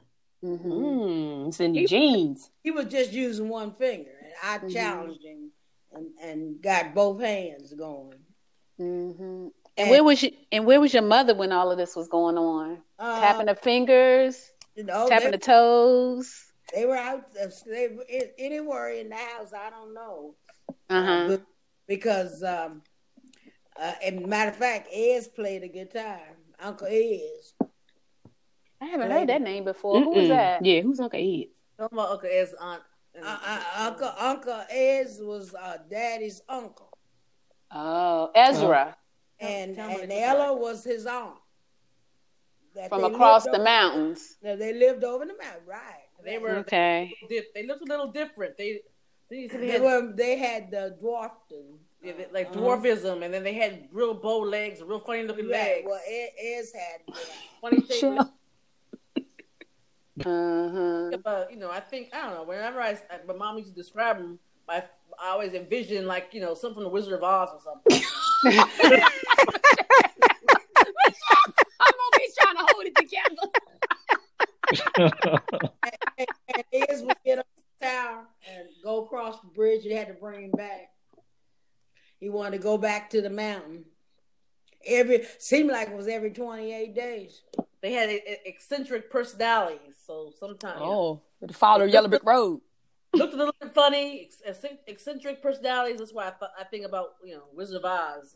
Mm-hmm. 0.43 0.71
Mm, 0.71 1.47
it's 1.47 1.59
in 1.59 1.73
your 1.73 1.87
genes. 1.87 2.51
He 2.63 2.71
was 2.71 2.85
just 2.85 3.11
using 3.11 3.49
one 3.49 3.71
finger, 3.71 4.11
and 4.21 4.33
I 4.43 4.57
Mhm. 4.59 4.73
challenged 4.73 5.23
him 5.23 5.51
and, 5.93 6.07
and 6.21 6.61
got 6.61 6.93
both 6.93 7.21
hands 7.21 7.73
going. 7.73 8.19
Mm-hmm. 8.79 9.47
And 9.77 9.89
where 9.89 10.03
was 10.03 10.21
you? 10.23 10.31
And 10.51 10.65
where 10.65 10.79
was 10.79 10.93
your 10.93 11.03
mother 11.03 11.33
when 11.33 11.51
all 11.51 11.71
of 11.71 11.77
this 11.77 11.95
was 11.95 12.07
going 12.07 12.37
on? 12.37 12.81
Uh, 12.99 13.19
tapping 13.19 13.47
the 13.47 13.55
fingers, 13.55 14.51
you 14.75 14.83
know, 14.83 15.07
tapping 15.09 15.27
they, 15.27 15.31
the 15.31 15.37
toes. 15.37 16.45
they 16.73 16.85
were 16.85 16.95
out. 16.97 17.25
uh, 17.41 17.47
They 17.65 17.97
anywhere 18.37 18.89
in 18.89 19.09
the 19.09 19.15
house. 19.15 19.53
I 19.53 19.69
don't 19.69 19.93
know. 19.93 20.35
Uh 20.89 21.03
huh. 21.03 21.33
Uh, 21.33 21.37
because, 21.87 22.43
um, 22.43 22.81
uh, 23.79 23.93
and 24.03 24.25
matter 24.27 24.51
of 24.51 24.55
fact, 24.57 24.89
Ez 24.91 25.27
played 25.27 25.63
the 25.63 25.69
guitar. 25.69 26.21
Uncle 26.59 26.87
Ez. 26.87 27.53
I 28.81 28.85
haven't 28.85 29.11
heard 29.11 29.29
that 29.29 29.41
name 29.41 29.63
before. 29.65 29.99
Who 30.01 30.09
was 30.11 30.25
Mm-mm. 30.25 30.27
that? 30.29 30.65
Yeah, 30.65 30.81
who's 30.81 30.99
Uncle 30.99 31.19
Ed? 31.19 31.45
No, 31.79 31.89
my 31.91 32.03
uncle 32.05 32.29
is 32.31 32.53
aunt. 32.59 32.81
Uh, 33.21 33.37
uh, 33.45 33.61
Uncle 33.77 34.11
Uncle 34.19 34.63
Ez 34.69 35.19
was 35.21 35.53
uh, 35.55 35.77
Daddy's 35.89 36.41
uncle, 36.49 36.89
Oh, 37.71 38.29
Ezra 38.35 38.95
and 39.39 39.75
tell 39.75 39.87
me 39.89 40.01
and 40.03 40.11
Ella 40.11 40.53
it. 40.53 40.59
was 40.59 40.83
his 40.83 41.05
aunt. 41.05 41.35
That 42.75 42.89
from 42.89 43.05
across 43.05 43.45
the 43.45 43.51
over- 43.51 43.63
mountains. 43.63 44.35
No, 44.43 44.57
they 44.57 44.73
lived 44.73 45.05
over 45.05 45.25
the 45.25 45.33
mountain, 45.41 45.65
right? 45.65 46.03
They 46.25 46.37
were 46.39 46.57
Okay. 46.57 47.13
di- 47.29 47.41
they 47.53 47.65
looked 47.65 47.81
a 47.83 47.85
little 47.85 48.11
different. 48.11 48.57
They 48.57 48.81
they, 49.29 49.47
they 49.47 49.57
They 49.57 49.67
had 49.69 49.81
were. 49.81 50.11
They 50.13 50.37
had 50.37 50.71
the 50.71 50.97
dwarfed. 50.99 51.53
Yeah, 52.05 52.13
they- 52.17 52.27
like 52.31 52.47
Uh-huh. 52.47 52.59
dwarfism, 52.59 53.23
and 53.23 53.33
then 53.33 53.43
they 53.43 53.53
had 53.53 53.87
real 53.91 54.13
bow 54.13 54.39
legs, 54.39 54.81
real 54.81 54.99
funny 54.99 55.23
looking 55.23 55.47
Right. 55.49 55.83
legs, 55.83 55.87
Well, 55.87 56.01
Ez, 56.07 56.29
Ez 56.37 56.73
had. 56.73 57.01
yeah. 57.07 57.15
funny 57.61 57.77
shaped. 57.81 57.93
Sure. 57.99 58.19
Uh 60.25 60.69
huh. 60.69 61.17
But 61.23 61.51
you 61.51 61.57
know, 61.57 61.69
I 61.69 61.79
think 61.81 62.13
I 62.13 62.21
don't 62.21 62.33
know. 62.35 62.43
Whenever 62.43 62.79
I, 62.81 62.97
my 63.27 63.33
mom 63.33 63.57
used 63.57 63.69
to 63.69 63.75
describe 63.75 64.17
them, 64.17 64.39
I, 64.69 64.81
I 65.21 65.29
always 65.31 65.53
envision 65.53 66.07
like 66.07 66.29
you 66.33 66.39
know 66.41 66.53
something 66.53 66.75
from 66.75 66.83
the 66.83 66.89
Wizard 66.89 67.13
of 67.15 67.23
Oz 67.23 67.49
or 67.51 67.59
something. 67.61 68.01
I'm 71.81 71.93
always 72.05 72.35
trying 72.39 72.55
to 72.55 72.65
hold 72.71 72.85
it 72.85 72.95
together. 72.95 73.45
and, 76.17 76.27
and 76.55 76.65
Ez 76.89 77.01
would 77.03 77.17
get 77.25 77.39
up 77.39 77.47
the 77.57 77.85
tower 77.85 78.25
and 78.49 78.67
go 78.83 79.03
across 79.03 79.39
the 79.41 79.47
bridge. 79.47 79.83
You 79.83 79.95
had 79.95 80.07
to 80.07 80.13
bring 80.13 80.45
him 80.45 80.51
back. 80.51 80.91
He 82.25 82.29
wanted 82.31 82.57
to 82.57 82.63
go 82.63 82.75
back 82.75 83.11
to 83.11 83.21
the 83.21 83.29
mountain. 83.29 83.85
Every 84.87 85.27
seemed 85.37 85.69
like 85.69 85.89
it 85.89 85.95
was 85.95 86.07
every 86.07 86.31
twenty 86.31 86.73
eight 86.73 86.95
days. 86.95 87.43
They 87.83 87.91
had 87.91 88.09
eccentric 88.47 89.11
personalities, 89.11 89.93
so 90.07 90.31
sometimes 90.39 90.79
Oh, 90.81 91.21
to 91.47 91.53
follow 91.53 91.85
Yellow 91.85 92.07
Brick 92.07 92.23
Road. 92.25 92.61
looked 93.13 93.35
a 93.35 93.37
little 93.37 93.53
bit 93.61 93.75
funny, 93.75 94.27
eccentric 94.87 95.43
personalities. 95.43 95.99
That's 95.99 96.13
why 96.13 96.23
I, 96.29 96.31
th- 96.31 96.51
I 96.59 96.63
think 96.63 96.83
about 96.87 97.09
you 97.23 97.35
know 97.35 97.43
Wizard 97.53 97.83
of 97.83 97.85
Oz. 97.85 98.35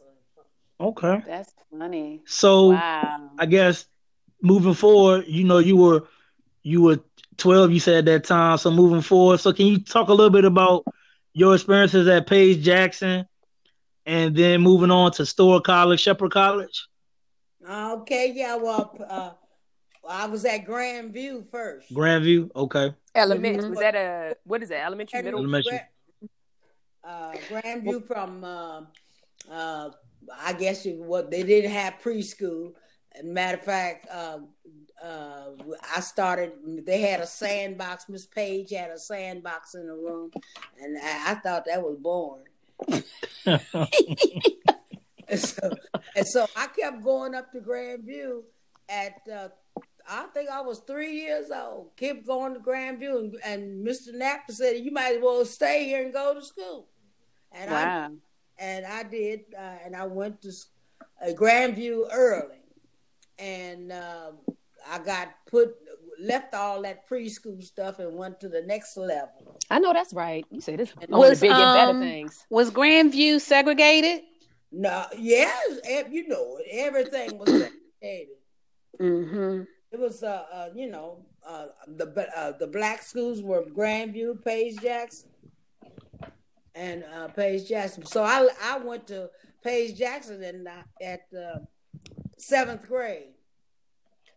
Okay. 0.80 1.24
That's 1.26 1.52
funny. 1.76 2.22
So, 2.28 2.74
Wow. 2.74 3.32
I 3.40 3.48
guess 3.48 3.88
moving 4.40 4.76
forward, 4.76 5.26
you 5.28 5.46
know, 5.46 5.58
you 5.58 5.76
were 5.78 6.04
you 6.62 6.84
were 6.84 7.00
12, 7.38 7.72
you 7.72 7.80
said 7.80 7.96
at 7.96 8.06
that 8.06 8.24
time. 8.26 8.60
So 8.60 8.70
moving 8.70 9.02
forward, 9.02 9.40
so 9.40 9.52
can 9.52 9.66
you 9.66 9.80
talk 9.80 10.10
a 10.10 10.14
little 10.14 10.30
bit 10.30 10.46
about 10.46 10.86
your 11.34 11.56
experiences 11.56 12.08
at 12.08 12.28
Page 12.28 12.64
Jackson 12.64 13.26
and 14.10 14.36
then 14.36 14.62
moving 14.62 14.90
on 14.90 15.12
to 15.12 15.26
Storer 15.26 15.62
College, 15.62 16.00
Shepherd 16.00 16.32
College? 16.32 16.88
Okay, 17.70 18.34
yeah. 18.36 18.56
Well, 18.56 18.98
uh, 19.08 19.32
I 20.10 20.26
was 20.26 20.44
at 20.46 20.66
Grandview 20.66 21.48
first. 21.52 21.94
Grandview, 21.94 22.50
okay. 22.56 22.96
Elementary. 23.14 23.64
Mhm. 23.64 23.70
Was 23.70 23.80
that 23.80 23.96
a 23.96 24.36
what 24.46 24.64
is 24.64 24.70
that? 24.70 24.84
Elementary, 24.84 25.22
middle? 25.22 25.40
Elementary. 25.40 25.82
Uh, 27.04 27.34
Grandview 27.50 28.06
from, 28.06 28.44
uh, 28.44 28.82
uh, 29.50 29.92
I 30.42 30.54
guess 30.54 30.86
you, 30.86 31.04
what 31.04 31.30
they 31.30 31.44
didn't 31.44 31.72
have 31.72 31.96
preschool. 32.04 32.74
Matter 33.24 33.58
of 33.58 33.64
fact, 33.64 34.08
uh, 34.12 34.40
uh, 35.04 35.50
I 35.96 36.00
started. 36.00 36.54
They 36.86 37.02
had 37.02 37.20
a 37.20 37.28
sandbox. 37.28 38.10
Miss 38.10 38.26
Page 38.26 38.72
had 38.72 38.92
a 38.92 38.98
sandbox 38.98 39.76
in 39.76 39.86
the 39.88 39.94
room, 39.94 40.32
and 40.82 40.98
I, 40.98 41.32
I 41.32 41.36
thought 41.36 41.66
that 41.66 41.82
was 41.84 41.98
boring. 42.00 42.46
And 45.30 45.40
so, 45.40 45.78
and 46.16 46.28
so 46.28 46.48
I 46.56 46.68
kept 46.68 47.04
going 47.04 47.36
up 47.36 47.52
to 47.52 47.60
Grandview 47.60 48.42
at 48.90 49.14
uh, 49.32 49.50
I 50.08 50.24
think 50.34 50.50
I 50.50 50.62
was 50.62 50.80
three 50.80 51.22
years 51.22 51.52
old. 51.52 51.92
Kept 51.96 52.26
going 52.26 52.56
to 52.56 52.60
Grandview, 52.60 53.20
and, 53.20 53.36
and 53.46 53.88
Mr. 53.88 54.14
Napper 54.14 54.52
said, 54.52 54.78
"You 54.78 54.92
might 54.92 55.18
as 55.18 55.22
well 55.22 55.46
stay 55.46 55.86
here 55.86 56.04
and 56.04 56.12
go 56.12 56.34
to 56.34 56.44
school." 56.44 56.88
And 57.52 57.70
wow. 57.70 58.06
I 58.06 58.10
and 58.58 58.86
I 58.86 59.04
did, 59.04 59.42
uh, 59.56 59.78
and 59.86 59.96
I 59.96 60.06
went 60.06 60.42
to 60.42 60.52
uh, 61.22 61.28
Grandview 61.34 62.08
early, 62.12 62.64
and 63.38 63.92
uh, 63.92 64.32
I 64.90 65.00
got 65.00 65.28
put 65.46 65.76
left 66.20 66.54
all 66.54 66.82
that 66.84 67.08
preschool 67.08 67.64
stuff 67.64 68.00
and 68.00 68.16
went 68.16 68.40
to 68.42 68.50
the 68.50 68.62
next 68.62 68.98
level. 68.98 69.60
I 69.70 69.80
know 69.80 69.94
that's 69.94 70.14
right. 70.14 70.46
You 70.52 70.62
say 70.62 70.76
this 70.76 70.94
was 71.08 71.40
big 71.40 71.52
um, 71.52 71.62
and 71.62 71.78
better 71.78 71.92
um, 71.92 72.00
things. 72.02 72.46
Was 72.50 72.72
Grandview 72.72 73.40
segregated? 73.40 74.24
No, 74.72 75.06
yes, 75.18 75.80
you 76.12 76.28
know 76.28 76.60
everything 76.70 77.38
was 77.38 77.50
segregated. 78.02 78.36
Mm-hmm. 79.00 79.64
It 79.92 80.00
was, 80.00 80.24
uh, 80.24 80.46
uh 80.52 80.70
you 80.76 80.90
know, 80.90 81.26
uh, 81.48 81.68
the 81.88 82.28
uh, 82.38 82.52
the 82.58 82.68
black 82.68 83.02
schools 83.02 83.42
were 83.42 83.64
Grandview, 83.64 84.44
Page 84.44 84.80
Jackson, 84.82 85.30
and 86.76 87.04
uh, 87.16 87.28
Page 87.30 87.68
Jackson. 87.68 88.06
So 88.06 88.24
I 88.24 88.48
I 88.62 88.78
went 88.78 89.08
to 89.08 89.30
Page 89.64 89.98
Jackson 89.98 90.44
in, 90.44 90.68
uh, 90.68 90.84
at 91.02 91.22
uh, 91.36 91.60
seventh 92.38 92.88
grade. 92.88 93.34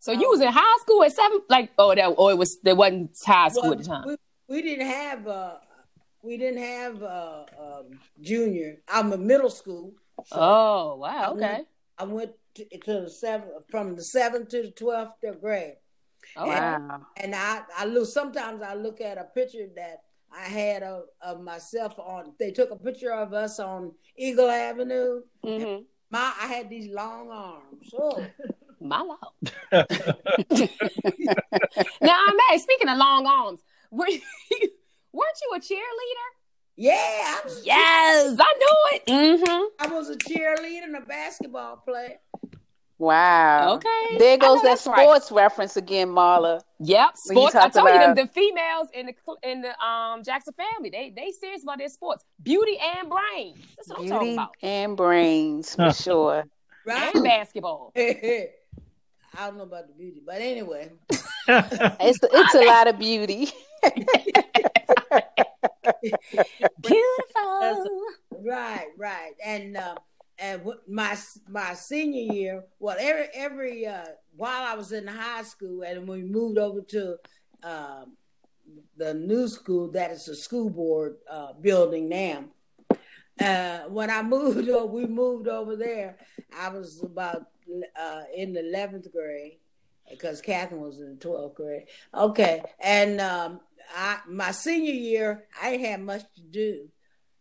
So 0.03 0.11
you 0.11 0.29
was 0.31 0.41
in 0.41 0.49
high 0.49 0.79
school 0.81 1.05
at 1.05 1.13
seven, 1.13 1.43
like 1.49 1.71
oh 1.79 1.95
that 1.95 2.07
or 2.07 2.33
it 2.33 2.35
was 2.35 2.61
there 2.63 2.75
wasn't 2.75 3.17
high 3.25 3.47
school 3.51 3.63
well, 3.63 3.73
at 3.75 3.79
the 3.79 3.85
time. 3.85 4.05
We, 4.05 4.17
we 4.49 4.61
didn't 4.61 4.89
have 4.89 5.29
uh 5.29 5.55
we 6.25 6.37
didn't 6.37 6.61
have 6.61 7.01
uh 7.05 7.45
um, 7.57 8.01
junior. 8.21 8.79
I'm 8.89 9.13
a 9.13 9.17
middle 9.17 9.49
school. 9.49 9.93
So 10.27 10.37
oh 10.37 10.97
wow, 10.97 11.35
okay. 11.35 11.45
I 11.47 11.53
went, 11.53 11.67
I 11.99 12.05
went 12.05 12.31
to, 12.57 12.79
to, 12.79 13.01
the 13.03 13.11
seven 13.11 13.49
from 13.71 13.95
the 13.95 14.03
seventh 14.03 14.49
to 14.49 14.63
the 14.63 14.71
twelfth 14.73 15.25
grade. 15.41 15.77
Oh 16.37 16.51
and, 16.51 16.89
wow! 16.89 17.07
And 17.17 17.33
I 17.33 17.63
I 17.79 17.85
look 17.85 18.09
sometimes 18.09 18.61
I 18.61 18.75
look 18.75 19.01
at 19.01 19.19
a 19.19 19.25
picture 19.33 19.69
that 19.77 20.03
I 20.37 20.49
had 20.49 20.83
of, 20.83 21.05
of 21.21 21.41
myself 21.43 21.97
on. 22.01 22.33
They 22.41 22.51
took 22.51 22.73
a 22.73 22.77
picture 22.77 23.13
of 23.13 23.35
us 23.35 23.61
on 23.61 23.93
Eagle 24.17 24.51
Avenue. 24.51 25.21
Mm-hmm. 25.47 25.85
My 26.11 26.33
I 26.43 26.49
had 26.49 26.69
these 26.69 26.93
long 26.93 27.31
arms. 27.31 27.95
Oh. 27.97 28.27
my 28.89 29.01
lord. 29.01 29.19
now, 32.01 32.25
I'm 32.27 32.59
speaking 32.59 32.89
of 32.89 32.99
long 32.99 33.27
arms, 33.27 33.61
were 33.91 34.09
you, 34.09 34.21
weren't 35.13 35.39
you 35.43 35.57
a 35.57 35.61
cheerleader? 35.61 36.29
Yeah, 36.77 36.95
I 36.97 37.41
was 37.45 37.63
yes, 37.65 38.37
I 38.41 38.55
knew 38.59 38.79
it. 38.93 39.07
Mm-hmm. 39.07 39.65
I 39.79 39.95
was 39.95 40.09
a 40.09 40.17
cheerleader 40.17 40.85
and 40.85 40.97
a 40.97 41.03
basketball 41.03 41.77
player. 41.77 42.19
Wow. 43.03 43.75
Okay. 43.75 44.19
There 44.19 44.39
goes 44.39 44.63
that 44.63 44.79
sports 44.79 45.33
right. 45.33 45.43
reference 45.43 45.77
again, 45.77 46.09
Marla. 46.11 46.61
Yep. 46.79 47.17
Sports. 47.17 47.57
I 47.57 47.69
told 47.69 47.89
about... 47.89 47.95
you 47.95 48.01
them 48.01 48.15
the 48.15 48.33
females 48.33 48.89
in 48.95 49.07
the 49.07 49.15
in 49.43 49.61
the 49.61 49.79
um 49.85 50.23
Jackson 50.23 50.55
family. 50.55 50.89
They 50.89 51.11
they 51.11 51.33
serious 51.33 51.65
about 51.65 51.79
their 51.79 51.89
sports. 51.89 52.25
Beauty 52.41 52.79
and 52.97 53.11
brains. 53.11 53.59
That's 53.77 53.89
what 53.89 53.99
Beauty 53.99 54.13
I'm 54.13 54.19
talking 54.19 54.35
about. 54.35 54.55
And 54.63 54.97
brains 54.97 55.75
for 55.75 55.93
sure. 55.93 56.45
Right. 56.87 57.13
And 57.13 57.25
basketball. 57.25 57.93
I 59.37 59.47
don't 59.47 59.57
know 59.57 59.65
about 59.65 59.89
the 59.89 59.95
beauty, 59.95 60.23
but 60.25 60.41
anyway, 60.41 60.93
it's 61.49 62.19
it's 62.23 62.55
a 62.55 62.65
lot 62.67 62.89
of 62.89 62.99
beauty. 62.99 63.51
Beautiful. 66.81 68.01
Right, 68.45 68.87
right, 68.99 69.33
and 69.45 69.77
uh, 69.77 69.95
and 70.39 70.63
my 70.89 71.17
my 71.49 71.75
senior 71.75 72.33
year, 72.33 72.65
well, 72.79 72.97
every 72.99 73.29
every 73.35 73.87
uh, 73.87 74.07
while 74.37 74.63
I 74.65 74.75
was 74.75 74.93
in 74.93 75.07
high 75.07 75.43
school, 75.43 75.83
and 75.83 76.07
we 76.07 76.23
moved 76.23 76.59
over 76.59 76.81
to 76.81 77.17
um, 77.63 78.17
the 78.97 79.15
new 79.15 79.49
school 79.49 79.91
that 79.93 80.11
is 80.11 80.27
the 80.27 80.37
school 80.37 80.71
board 80.71 81.17
uh, 81.31 81.53
building 81.55 82.09
now. 82.09 82.45
Uh, 83.41 83.89
when 83.89 84.11
I 84.11 84.23
moved, 84.23 84.69
over, 84.69 84.87
we 84.87 85.07
moved 85.07 85.49
over 85.49 85.77
there. 85.77 86.19
I 86.57 86.69
was 86.69 87.03
about 87.03 87.47
uh, 88.01 88.23
in 88.37 88.53
the 88.53 88.61
eleventh 88.61 89.11
grade 89.13 89.59
because 90.11 90.41
Catherine 90.41 90.81
was 90.81 91.01
in 91.01 91.11
the 91.15 91.21
twelfth 91.21 91.55
grade. 91.55 91.85
Okay, 92.13 92.63
and 92.81 93.21
um, 93.21 93.61
I 93.97 94.19
my 94.29 94.51
senior 94.51 94.93
year 94.93 95.45
I 95.63 95.73
didn't 95.73 95.87
have 95.87 96.01
much 96.01 96.23
to 96.35 96.43
do, 96.43 96.89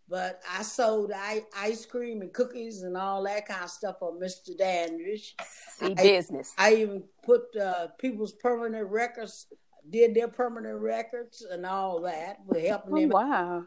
but 0.08 0.42
I 0.50 0.64
sold 0.64 1.12
I, 1.16 1.44
ice 1.58 1.86
cream 1.86 2.22
and 2.22 2.34
cookies 2.34 2.84
and 2.84 2.96
all 2.96 3.24
that 3.24 3.48
kind 3.48 3.64
of 3.64 3.70
stuff 3.70 3.96
for 4.00 4.18
Mister 4.18 4.54
Dandridge. 4.58 5.36
See 5.78 5.94
business. 5.94 6.54
I 6.58 6.76
even 6.76 7.04
put 7.24 7.44
uh, 7.56 7.88
people's 8.00 8.34
permanent 8.34 8.90
records, 8.90 9.48
did 9.90 10.14
their 10.14 10.28
permanent 10.28 10.80
records 10.80 11.46
and 11.50 11.66
all 11.66 12.02
that. 12.02 12.38
We 12.46 12.68
helping 12.68 12.94
oh, 12.94 13.00
them. 13.00 13.10
Wow. 13.10 13.64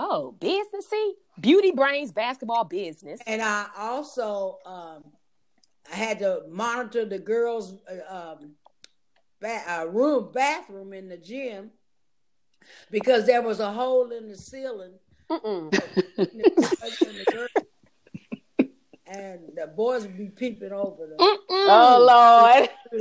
Oh, 0.00 0.32
business. 0.38 0.88
See, 0.88 1.14
beauty 1.40 1.72
brains, 1.72 2.12
basketball 2.12 2.64
business. 2.64 3.20
And 3.26 3.42
I 3.42 3.66
also 3.76 4.58
um, 4.64 5.02
I 5.90 5.96
had 5.96 6.18
to 6.20 6.42
monitor 6.48 7.04
the 7.04 7.18
girls' 7.18 7.74
uh, 7.90 8.14
um, 8.14 8.52
ba- 9.40 9.62
uh, 9.66 9.86
room 9.86 10.30
bathroom 10.32 10.92
in 10.92 11.08
the 11.08 11.16
gym 11.16 11.70
because 12.90 13.26
there 13.26 13.42
was 13.42 13.60
a 13.60 13.72
hole 13.72 14.10
in 14.10 14.28
the 14.28 14.36
ceiling. 14.36 14.94
and 19.08 19.40
the 19.54 19.66
boys 19.66 20.02
would 20.02 20.18
be 20.18 20.28
peeping 20.28 20.72
over 20.72 21.06
them. 21.06 21.16
Oh 21.18 22.50
Lord! 22.50 22.68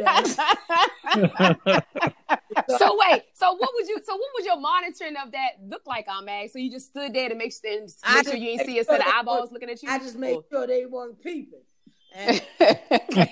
so 2.78 2.98
wait, 3.00 3.24
so 3.34 3.54
what 3.54 3.70
would 3.76 3.88
you? 3.88 4.00
So 4.04 4.16
what 4.16 4.30
was 4.36 4.46
your 4.46 4.60
monitoring 4.60 5.16
of 5.24 5.32
that 5.32 5.52
look 5.68 5.84
like, 5.86 6.08
on 6.08 6.26
Mag? 6.26 6.50
So 6.50 6.60
you 6.60 6.72
just 6.72 6.88
stood 6.88 7.14
there 7.14 7.30
to 7.30 7.36
make, 7.36 7.54
make 7.64 8.26
sure 8.26 8.36
you 8.36 8.58
didn't 8.58 8.66
see 8.66 8.80
a 8.80 8.84
set 8.84 9.02
of 9.02 9.08
eyeballs 9.08 9.52
looking 9.52 9.70
at 9.70 9.82
you. 9.84 9.90
I 9.90 10.00
just 10.00 10.18
made 10.18 10.40
sure 10.52 10.68
they 10.68 10.86
weren't 10.86 11.22
peeping. 11.22 11.60
And, 12.16 12.42
and, 12.60 12.72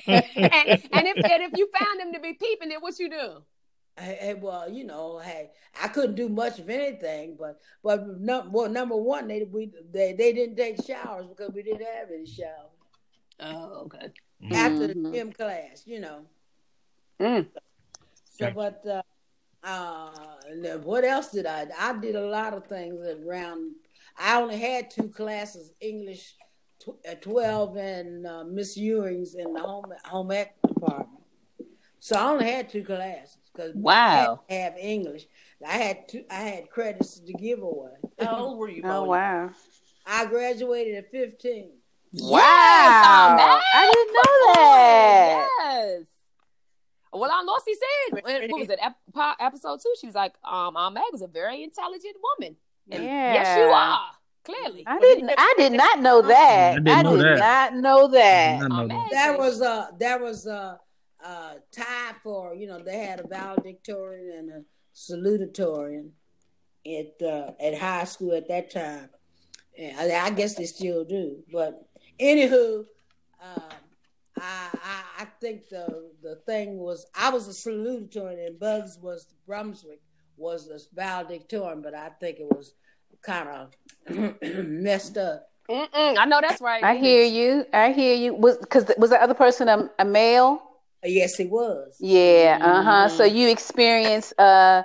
and, 0.07 0.67
if 0.77 0.91
and 0.91 1.43
if 1.43 1.57
you 1.57 1.69
found 1.79 1.99
them 1.99 2.13
to 2.13 2.19
be 2.19 2.33
peeping, 2.33 2.69
then 2.69 2.79
what 2.81 2.99
you 2.99 3.09
do? 3.09 3.43
Hey, 3.97 4.35
well, 4.37 4.69
you 4.69 4.83
know, 4.83 5.19
hey, 5.19 5.51
I 5.81 5.87
couldn't 5.87 6.15
do 6.15 6.27
much 6.27 6.59
of 6.59 6.69
anything, 6.69 7.37
but 7.39 7.59
but 7.81 8.05
no, 8.19 8.45
well, 8.51 8.69
number 8.69 8.97
one, 8.97 9.27
they 9.27 9.43
we 9.43 9.71
they 9.91 10.11
they 10.11 10.33
didn't 10.33 10.57
take 10.57 10.83
showers 10.85 11.27
because 11.27 11.53
we 11.53 11.63
didn't 11.63 11.85
have 11.85 12.09
any 12.13 12.25
showers. 12.25 12.75
Oh, 13.39 13.85
okay. 13.85 14.11
After 14.51 14.89
mm-hmm. 14.89 15.03
the 15.03 15.11
gym 15.11 15.31
class, 15.31 15.83
you 15.85 16.01
know. 16.01 16.21
Mm. 17.21 17.47
So, 18.37 18.51
but 18.51 18.85
uh, 18.85 19.01
uh, 19.65 20.09
what 20.83 21.05
else 21.05 21.31
did 21.31 21.45
I? 21.45 21.67
I 21.79 21.97
did 21.97 22.15
a 22.15 22.27
lot 22.27 22.53
of 22.53 22.67
things 22.67 22.99
around. 23.25 23.75
I 24.17 24.41
only 24.41 24.57
had 24.57 24.91
two 24.91 25.07
classes: 25.07 25.71
English 25.79 26.35
uh, 26.87 27.15
12 27.15 27.77
and 27.77 28.27
uh, 28.27 28.43
Miss 28.43 28.77
Ewing's 28.77 29.35
in 29.35 29.53
the 29.53 29.59
home 29.59 29.85
home 30.05 30.31
ec 30.31 30.55
department. 30.67 31.09
So 31.99 32.17
I 32.17 32.31
only 32.31 32.49
had 32.51 32.69
two 32.69 32.83
classes 32.83 33.37
because 33.51 33.73
wow, 33.75 34.41
I 34.49 34.53
have 34.53 34.77
English. 34.77 35.25
I 35.65 35.77
had 35.77 36.07
two. 36.07 36.23
I 36.29 36.41
had 36.41 36.69
credits 36.69 37.19
to 37.19 37.33
give 37.33 37.61
away. 37.61 37.91
How 38.19 38.37
old 38.37 38.59
were 38.59 38.69
you? 38.69 38.83
Oh 38.85 39.03
wow! 39.03 39.49
I 40.05 40.25
graduated 40.27 40.95
at 40.95 41.11
15. 41.11 41.71
Wow! 42.13 43.35
Yes, 43.37 43.63
I 43.73 43.91
didn't 43.91 44.13
know 44.13 44.53
that. 44.53 45.47
Yes. 45.59 46.07
Well, 47.11 47.31
Aunt 47.31 47.47
Lucy 47.47 47.73
said, 47.73 48.23
what 48.23 48.59
was 48.59 48.69
it, 48.69 48.79
episode 49.39 49.79
two? 49.81 49.93
She 49.99 50.05
was 50.05 50.15
like, 50.15 50.33
um, 50.43 50.75
Aunt 50.75 50.95
Mag 50.95 51.05
was 51.13 51.21
a 51.21 51.27
very 51.27 51.63
intelligent 51.63 52.15
woman. 52.21 52.57
And 52.91 53.03
yeah. 53.03 53.33
Yes, 53.33 53.57
you 53.57 53.63
are. 53.63 54.11
Clearly, 54.45 54.83
I 54.85 54.99
didn't. 54.99 55.31
I 55.35 55.53
did 55.57 55.71
not 55.71 56.01
know 56.01 56.21
that. 56.21 56.87
I, 56.87 56.91
I 56.91 57.01
know 57.01 57.15
did 57.15 57.25
that. 57.25 57.73
not 57.73 57.75
know 57.75 58.07
that. 58.09 58.59
Not 58.59 58.69
know 58.69 58.87
that. 58.87 59.09
that 59.11 59.39
was 59.39 59.61
a 59.61 59.89
that 59.99 60.21
was 60.21 60.45
a, 60.45 60.79
a 61.25 61.55
tie 61.71 62.13
for 62.23 62.53
you 62.53 62.67
know 62.67 62.79
they 62.79 62.99
had 62.99 63.19
a 63.19 63.27
valedictorian 63.27 64.31
and 64.37 64.51
a 64.51 64.63
salutatorian 64.95 66.11
at 66.85 67.25
uh, 67.25 67.51
at 67.59 67.77
high 67.77 68.03
school 68.03 68.33
at 68.33 68.47
that 68.47 68.69
time. 68.69 69.09
And 69.77 70.11
I, 70.11 70.27
I 70.27 70.29
guess 70.29 70.53
they 70.53 70.65
still 70.65 71.03
do. 71.03 71.43
But 71.51 71.83
anywho, 72.19 72.85
uh, 73.43 73.69
I, 74.39 74.69
I, 74.73 75.03
I 75.19 75.25
think 75.41 75.69
the 75.69 76.11
the 76.21 76.35
thing 76.45 76.77
was 76.77 77.07
I 77.15 77.29
was 77.29 77.47
a 77.47 77.51
salutatorian 77.51 78.45
and 78.45 78.59
Bugs 78.59 78.99
was 79.01 79.27
Brunswick 79.47 80.01
was 80.37 80.67
the 80.67 80.83
valedictorian, 80.93 81.81
but 81.81 81.95
I 81.95 82.09
think 82.09 82.39
it 82.39 82.47
was 82.47 82.73
kind 83.25 83.49
of 83.49 83.71
messed 84.41 85.17
up. 85.17 85.49
Mm-mm, 85.69 86.17
I 86.17 86.25
know 86.25 86.39
that's 86.41 86.61
right. 86.61 86.83
I 86.83 86.95
hear 86.95 87.23
you. 87.23 87.65
I 87.73 87.91
hear 87.91 88.15
you. 88.15 88.35
Was 88.35 88.57
because 88.57 88.85
was 88.97 89.09
the 89.09 89.21
other 89.21 89.33
person 89.33 89.67
a, 89.67 89.89
a 89.97 90.05
male? 90.05 90.61
Yes, 91.03 91.35
he 91.35 91.45
was. 91.45 91.97
Yeah. 91.99 92.59
Uh 92.61 92.83
huh. 92.83 93.07
Mm-hmm. 93.07 93.17
So 93.17 93.23
you 93.23 93.49
experienced 93.49 94.39
uh 94.39 94.83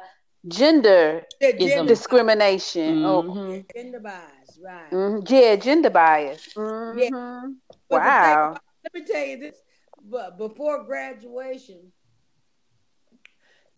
gender, 0.48 1.22
gender 1.40 1.84
discrimination. 1.84 3.02
Mm-hmm. 3.02 3.38
Oh, 3.38 3.62
gender 3.74 4.00
bias. 4.00 4.58
right. 4.62 4.90
Mm-hmm. 4.90 5.34
Yeah, 5.34 5.56
gender 5.56 5.90
bias. 5.90 6.48
Mm-hmm. 6.54 6.98
Yeah. 6.98 7.46
Wow. 7.90 8.56
let 8.84 8.94
me 8.94 9.04
tell 9.04 9.26
you 9.26 9.38
this. 9.38 9.56
But 10.02 10.38
before 10.38 10.84
graduation, 10.84 11.92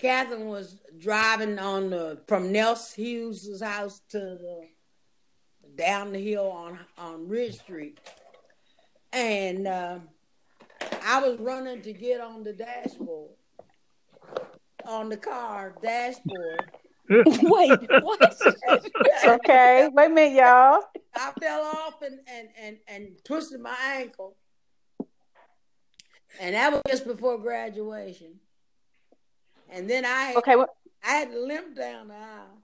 Catherine 0.03 0.49
was 0.49 0.79
driving 0.99 1.61
on 1.61 1.91
the 1.91 2.21
from 2.27 2.51
Nels 2.51 2.93
Hughes' 2.93 3.63
house 3.63 4.01
to 4.09 4.19
the 4.19 4.67
down 5.77 6.13
the 6.13 6.19
hill 6.19 6.51
on 6.51 6.81
on 6.99 7.29
Ridge 7.29 7.61
Street, 7.61 8.01
and 9.13 9.69
uh, 9.69 10.01
I 11.05 11.21
was 11.21 11.39
running 11.39 11.83
to 11.83 11.93
get 11.93 12.21
on 12.21 12.43
the 12.43 12.53
dashboard, 12.53 13.31
on 14.85 15.09
the 15.09 15.17
car 15.17 15.77
dashboard. 15.81 16.73
Wait, 17.09 17.81
what? 18.03 18.37
okay, 19.25 19.89
wait 19.93 20.07
a 20.07 20.09
minute, 20.09 20.37
y'all. 20.37 20.81
I 21.15 21.33
fell 21.39 21.63
off 21.63 22.01
and, 22.01 22.21
and, 22.27 22.49
and, 22.59 22.79
and 22.89 23.09
twisted 23.23 23.61
my 23.61 23.77
ankle. 23.97 24.37
And 26.41 26.55
that 26.55 26.73
was 26.73 26.81
just 26.89 27.05
before 27.05 27.37
graduation. 27.39 28.39
And 29.73 29.89
then 29.89 30.05
I 30.05 30.35
okay, 30.37 30.57
well, 30.57 30.69
I 31.03 31.13
had 31.13 31.31
to 31.33 31.41
limp 31.41 31.77
down 31.77 32.09
the 32.09 32.15
aisle. 32.15 32.59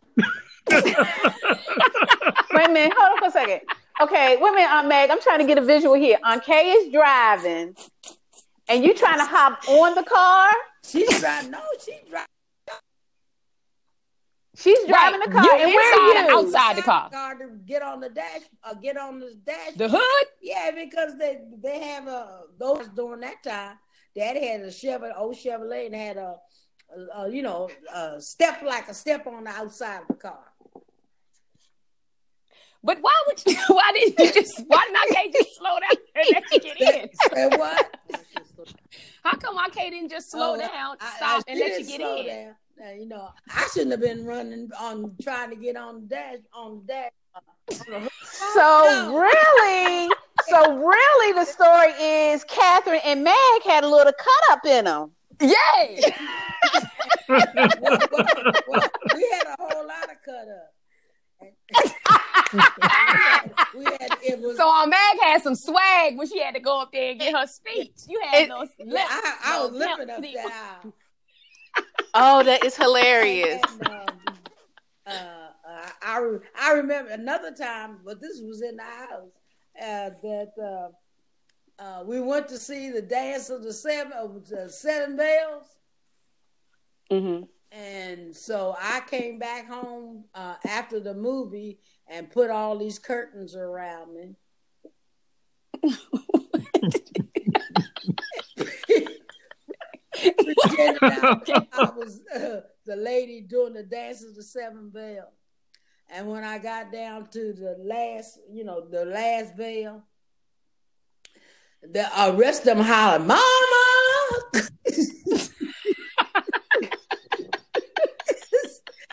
wait 2.52 2.68
a 2.68 2.72
minute, 2.72 2.92
hold 2.96 3.12
on 3.12 3.18
for 3.18 3.26
a 3.26 3.30
second. 3.30 3.60
Okay, 4.00 4.36
wait 4.36 4.50
a 4.50 4.52
minute, 4.52 4.70
Aunt 4.70 4.88
Meg. 4.88 5.10
I'm 5.10 5.20
trying 5.20 5.38
to 5.38 5.46
get 5.46 5.56
a 5.56 5.64
visual 5.64 5.94
here. 5.94 6.18
Aunt 6.22 6.44
Kay 6.44 6.70
is 6.70 6.92
driving, 6.92 7.74
and 8.68 8.84
you 8.84 8.94
trying 8.94 9.18
to 9.18 9.24
hop 9.24 9.66
on 9.68 9.94
the 9.94 10.02
car? 10.02 10.50
She's 10.84 11.18
driving. 11.18 11.50
No, 11.50 11.62
she's 11.82 11.94
driving. 12.08 12.26
She's 14.56 14.78
driving 14.88 15.20
right. 15.20 15.28
the 15.28 15.34
car. 15.34 15.44
You're 15.44 15.66
and 15.66 15.72
where 15.72 15.94
are 15.94 16.30
you? 16.30 16.36
Outside 16.36 16.76
the 16.76 16.82
car. 16.82 17.08
car 17.10 17.36
to 17.36 17.48
get 17.64 17.80
on 17.80 18.00
the 18.00 18.08
dash. 18.08 18.42
Uh, 18.64 18.74
get 18.74 18.96
on 18.96 19.20
the 19.20 19.34
dash. 19.46 19.74
The 19.76 19.88
hood. 19.88 20.26
Yeah, 20.42 20.72
because 20.74 21.16
they 21.16 21.38
they 21.62 21.80
have 21.80 22.08
a 22.08 22.40
those 22.58 22.88
during 22.88 23.20
that 23.20 23.42
time. 23.42 23.76
Daddy 24.16 24.44
had 24.44 24.62
a 24.62 24.68
Chevrolet, 24.68 25.16
old 25.16 25.36
Chevrolet, 25.36 25.86
and 25.86 25.94
had 25.94 26.16
a, 26.16 26.36
a, 26.94 27.22
a 27.22 27.30
you 27.30 27.42
know 27.42 27.68
a 27.92 28.20
step 28.20 28.62
like 28.62 28.88
a 28.88 28.94
step 28.94 29.26
on 29.26 29.44
the 29.44 29.50
outside 29.50 30.02
of 30.02 30.08
the 30.08 30.14
car. 30.14 30.40
But 32.82 32.98
why 33.00 33.12
would 33.26 33.42
you? 33.44 33.56
Why 33.68 33.90
didn't 33.92 34.18
you 34.18 34.32
just? 34.32 34.62
Why 34.66 34.84
did 34.84 34.92
not 34.92 35.08
Kay 35.08 35.32
just 35.32 35.56
slow 35.58 35.78
down 35.80 35.98
and 36.14 36.26
let 36.32 36.52
you 36.52 36.60
get 36.60 36.94
in? 36.94 37.10
And 37.36 37.58
what? 37.58 37.96
How 39.24 39.36
come 39.36 39.58
I 39.58 39.68
didn't 39.68 40.10
just 40.10 40.30
slow 40.30 40.54
oh, 40.54 40.58
down, 40.58 40.96
stop, 40.96 41.20
I, 41.20 41.36
I 41.36 41.42
and 41.48 41.60
let 41.60 41.80
you 41.80 41.86
get 41.86 42.00
in? 42.00 42.26
Down. 42.26 42.54
Now, 42.78 42.90
you 42.92 43.06
know, 43.06 43.28
I 43.50 43.68
shouldn't 43.72 43.90
have 43.90 44.00
been 44.00 44.24
running 44.24 44.70
on 44.78 45.16
trying 45.20 45.50
to 45.50 45.56
get 45.56 45.76
on 45.76 46.02
the 46.02 46.06
dash 46.06 46.38
on 46.54 46.82
the 46.86 46.92
dash. 46.92 47.10
Uh, 47.34 48.08
so 48.22 49.12
really, 49.20 50.08
so 50.48 50.76
really, 50.76 51.32
the 51.32 51.44
story 51.44 51.90
is 52.00 52.44
Catherine 52.44 53.00
and 53.04 53.24
Meg 53.24 53.62
had 53.64 53.82
a 53.82 53.88
little 53.88 54.12
cut 54.12 54.50
up 54.50 54.64
in 54.64 54.84
them. 54.84 55.10
Yay! 55.40 55.50
we 57.28 57.34
had 59.32 59.46
a 59.46 59.56
whole 59.58 59.86
lot 59.86 60.10
of 60.10 60.16
cut 60.24 60.48
up. 60.48 60.74
we 63.76 63.84
had, 63.84 64.08
it 64.22 64.40
was, 64.40 64.56
so 64.56 64.68
our 64.68 64.86
Meg 64.86 64.98
had 65.22 65.42
some 65.42 65.54
swag 65.54 66.16
when 66.16 66.26
she 66.26 66.40
had 66.40 66.54
to 66.54 66.60
go 66.60 66.80
up 66.80 66.90
there 66.92 67.10
and 67.10 67.20
get 67.20 67.36
her 67.36 67.46
speech. 67.46 67.92
You 68.08 68.18
had 68.28 68.44
it, 68.44 68.48
those 68.48 68.68
lip, 68.84 69.06
I, 69.08 69.36
I 69.44 69.60
was 69.62 69.72
lipping 69.72 70.10
up 70.10 70.22
that 70.22 70.82
Oh, 72.14 72.42
that 72.42 72.64
is 72.64 72.76
hilarious. 72.76 73.62
And, 75.06 75.16
um, 75.16 75.54
uh, 75.66 75.88
I 76.02 76.36
I 76.60 76.72
remember 76.72 77.12
another 77.12 77.50
time, 77.50 78.00
but 78.04 78.20
this 78.20 78.40
was 78.42 78.60
in 78.60 78.76
the 78.76 78.82
house 78.82 79.30
uh, 79.80 80.10
that 80.22 80.52
uh, 81.78 82.02
we 82.04 82.20
went 82.20 82.48
to 82.48 82.58
see 82.58 82.90
the 82.90 83.02
dance 83.02 83.50
of 83.50 83.62
the 83.62 83.72
seven 83.72 84.12
of 84.12 84.48
the 84.48 84.68
seven 84.68 85.16
veils. 85.16 85.64
Mm-hmm. 87.10 87.44
And 87.70 88.34
so 88.34 88.74
I 88.80 89.00
came 89.08 89.38
back 89.38 89.68
home 89.68 90.24
uh, 90.34 90.54
after 90.66 91.00
the 91.00 91.14
movie 91.14 91.78
and 92.08 92.30
put 92.30 92.50
all 92.50 92.78
these 92.78 92.98
curtains 92.98 93.54
around 93.54 94.14
me. 94.14 94.34
I 100.20 101.90
was 101.96 102.20
uh, 102.34 102.62
the 102.86 102.96
lady 102.96 103.42
doing 103.42 103.74
the 103.74 103.84
dance 103.84 104.24
of 104.24 104.34
the 104.34 104.42
seven 104.42 104.90
veil. 104.92 105.30
And 106.10 106.26
when 106.26 106.42
I 106.42 106.58
got 106.58 106.90
down 106.90 107.28
to 107.28 107.52
the 107.52 107.76
last, 107.82 108.38
you 108.50 108.64
know, 108.64 108.88
the 108.88 109.04
last 109.04 109.54
veil, 109.56 110.02
the 111.82 112.20
uh, 112.20 112.32
rest 112.32 112.60
of 112.66 112.76
them 112.76 112.80
hollered, 112.80 113.26
"Mama!" 113.26 113.42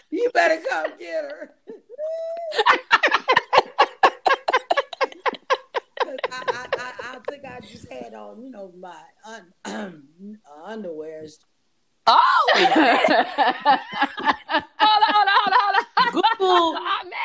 you 0.09 0.29
better 0.33 0.61
come 0.69 0.91
get 0.99 1.23
her. 1.23 1.51
I, 6.31 6.67
I, 6.77 6.91
I, 7.03 7.19
think 7.29 7.45
I 7.45 7.59
just 7.61 7.91
had 7.91 8.13
on, 8.13 8.41
you 8.41 8.51
know, 8.51 8.71
my 8.77 8.95
un, 9.25 9.51
underwears. 10.67 11.33
Oh! 12.07 12.51
hold 12.55 12.69
on, 15.01 15.13
hold 15.13 15.27
on, 15.27 15.53
hold 15.53 15.75
on. 15.75 15.85
Google, 16.11 16.73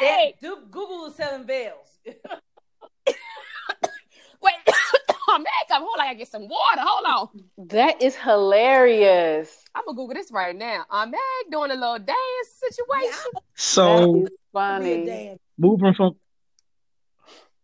that, 0.01 0.41
Google 0.41 1.05
the 1.09 1.15
seven 1.15 1.47
veils. 1.47 1.99
Wait, 4.43 4.55
I'm 5.29 5.43
back. 5.45 5.53
I'm 5.71 5.83
hold 5.83 5.97
on. 5.99 6.01
I 6.01 6.07
gotta 6.07 6.19
get 6.19 6.29
some 6.29 6.49
water. 6.49 6.81
Hold 6.81 7.05
on. 7.07 7.29
That 8.01 8.07
is 8.07 8.17
hilarious. 8.17 9.65
I'm 9.75 9.85
gonna 9.85 9.97
Google 9.97 10.15
this 10.15 10.33
right 10.33 10.57
now. 10.57 10.85
I'm 10.91 11.11
Meg 11.11 11.21
doing 11.51 11.71
a 11.71 11.75
little 11.75 11.99
dance 11.99 12.19
situation. 12.69 13.33
So 13.55 14.27
funny. 14.53 15.37
Moving 15.59 15.95
from 15.95 16.17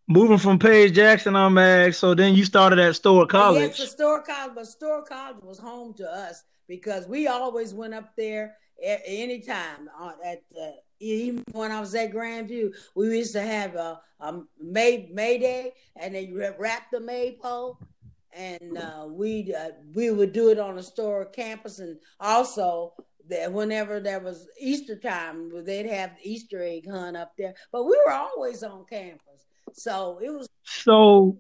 moving 0.07 0.39
from 0.39 0.59
Page 0.59 0.95
Jackson 0.95 1.35
on 1.37 1.55
Mag, 1.55 1.95
so 1.95 2.15
then 2.15 2.35
you 2.35 2.45
started 2.45 2.79
at 2.79 2.95
Storer 2.97 3.27
College. 3.27 3.79
Yes, 3.79 3.91
Storer 3.91 4.23
College, 4.23 4.53
but 4.55 4.67
Storer 4.67 5.03
College 5.03 5.43
was 5.43 5.59
home 5.59 5.95
to 5.95 6.09
us 6.09 6.45
because 6.69 7.09
we 7.09 7.27
always 7.27 7.73
went 7.75 7.95
up 7.95 8.15
there 8.17 8.57
at 8.87 9.01
any 9.07 9.41
time. 9.41 9.89
Uh, 9.99 10.13
at 10.25 10.43
uh, 10.61 10.71
even 11.01 11.45
when 11.53 11.73
I 11.73 11.81
was 11.81 11.95
at 11.95 12.13
Grandview, 12.13 12.75
we 12.95 13.19
used 13.19 13.33
to 13.33 13.43
have 13.43 13.75
a, 13.75 14.01
a 14.21 14.41
May 14.61 15.09
May 15.13 15.39
Day, 15.39 15.73
and 15.97 16.15
they 16.15 16.33
wrap 16.59 16.91
the 16.91 17.01
maypole, 17.01 17.79
and 18.37 18.79
uh, 18.79 19.07
we 19.09 19.55
uh, 19.59 19.71
we 19.95 20.11
would 20.11 20.33
do 20.33 20.51
it 20.51 20.59
on 20.59 20.77
the 20.77 20.83
Storer 20.83 21.25
campus, 21.25 21.79
and 21.79 21.97
also 22.21 22.93
that 23.29 23.53
whenever 23.53 23.99
there 23.99 24.21
was 24.21 24.47
Easter 24.61 24.97
time, 24.97 25.65
they'd 25.65 25.87
have 25.87 26.13
the 26.17 26.31
Easter 26.31 26.63
egg 26.63 26.89
hunt 26.89 27.17
up 27.17 27.33
there. 27.37 27.55
But 27.73 27.85
we 27.85 27.99
were 28.05 28.13
always 28.13 28.63
on 28.63 28.85
campus. 28.89 29.47
So 29.73 30.21
it 30.23 30.31
was. 30.31 30.49
So, 30.65 31.39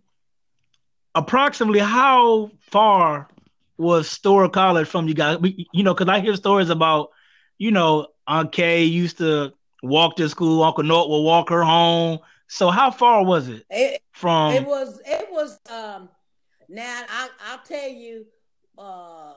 approximately 1.14 1.80
how 1.80 2.50
far 2.60 3.28
was 3.76 4.08
Storer 4.08 4.48
College 4.48 4.88
from 4.88 5.08
you 5.08 5.14
guys? 5.14 5.38
You 5.72 5.82
know, 5.82 5.94
because 5.94 6.08
I 6.08 6.20
hear 6.20 6.34
stories 6.34 6.70
about, 6.70 7.10
you 7.58 7.70
know, 7.70 8.08
Aunt 8.26 8.52
Kay 8.52 8.84
used 8.84 9.18
to 9.18 9.52
walk 9.82 10.16
to 10.16 10.28
school. 10.28 10.62
Uncle 10.62 10.84
Nort 10.84 11.08
would 11.08 11.22
walk 11.22 11.50
her 11.50 11.62
home. 11.62 12.20
So 12.48 12.70
how 12.70 12.90
far 12.90 13.24
was 13.24 13.48
it, 13.48 13.64
it 13.70 14.02
from? 14.12 14.54
It 14.54 14.66
was. 14.66 15.00
It 15.04 15.28
was. 15.30 15.58
Um. 15.70 16.08
Now 16.68 17.04
I, 17.08 17.28
I'll 17.50 17.64
tell 17.64 17.88
you. 17.88 18.26
Uh. 18.78 19.34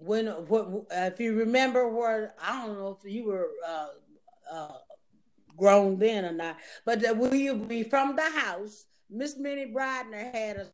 When 0.00 0.26
what 0.26 0.86
if 0.92 1.18
you 1.18 1.34
remember 1.34 1.88
where 1.88 2.32
I 2.40 2.64
don't 2.64 2.78
know 2.78 2.96
if 3.02 3.12
you 3.12 3.24
were 3.24 3.48
uh, 3.66 3.88
uh, 4.48 4.78
grown 5.58 5.98
then 5.98 6.24
or 6.24 6.32
not. 6.32 6.56
But 6.86 7.04
we 7.18 7.52
be 7.52 7.82
from 7.82 8.16
the 8.16 8.30
house. 8.30 8.86
Miss 9.10 9.36
Minnie 9.36 9.72
Bridner 9.72 10.32
had 10.32 10.56
us. 10.58 10.70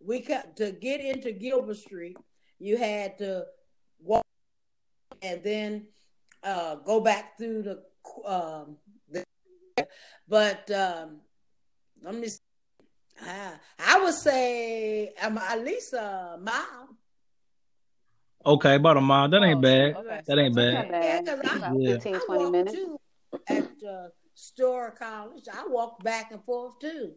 We 0.00 0.20
cut 0.20 0.56
to 0.56 0.72
get 0.72 1.00
into 1.00 1.32
Gilbert 1.32 1.78
Street. 1.78 2.16
You 2.58 2.76
had 2.76 3.18
to 3.18 3.46
walk 4.00 4.24
and 5.22 5.42
then 5.42 5.86
uh, 6.42 6.76
go 6.76 7.00
back 7.00 7.36
through 7.38 7.62
the. 7.62 7.82
Um, 8.24 8.76
the 9.10 9.24
but 10.28 10.70
um, 10.70 11.20
let 12.02 12.14
me. 12.14 12.28
See. 13.18 13.28
Uh, 13.28 13.50
I 13.86 14.02
would 14.02 14.14
say 14.14 15.12
um, 15.22 15.38
at 15.38 15.64
least 15.64 15.92
a 15.92 16.38
mile. 16.40 16.88
Okay, 18.44 18.76
about 18.76 18.96
a 18.96 19.00
mile. 19.00 19.28
That 19.28 19.42
ain't 19.42 19.58
oh, 19.58 19.60
bad. 19.60 19.96
Okay. 19.96 20.20
That 20.26 20.38
ain't 20.38 20.54
bad. 20.54 20.88
Yeah, 20.90 21.36
because 21.36 21.62
I, 21.62 21.72
yeah. 21.76 21.94
15, 21.94 22.20
20 22.26 22.50
minutes. 22.50 22.76
At 23.48 23.64
uh, 23.88 24.08
Storer 24.34 24.92
College. 24.92 25.44
I 25.52 25.66
walked 25.66 26.04
back 26.04 26.30
and 26.30 26.44
forth 26.44 26.78
too. 26.80 27.12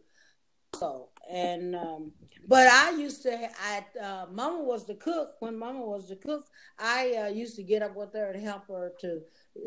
So 0.76 1.08
and 1.30 1.74
um, 1.74 2.12
but 2.46 2.66
I 2.66 2.90
used 2.92 3.22
to. 3.22 3.32
I 3.32 3.84
uh, 4.00 4.26
Mama 4.32 4.62
was 4.62 4.86
the 4.86 4.94
cook 4.94 5.34
when 5.40 5.58
Mama 5.58 5.84
was 5.84 6.08
the 6.08 6.16
cook. 6.16 6.46
I 6.78 7.14
uh, 7.24 7.26
used 7.28 7.56
to 7.56 7.62
get 7.62 7.82
up 7.82 7.94
with 7.94 8.12
her 8.14 8.30
and 8.30 8.42
help 8.42 8.68
her 8.68 8.92
to 9.00 9.20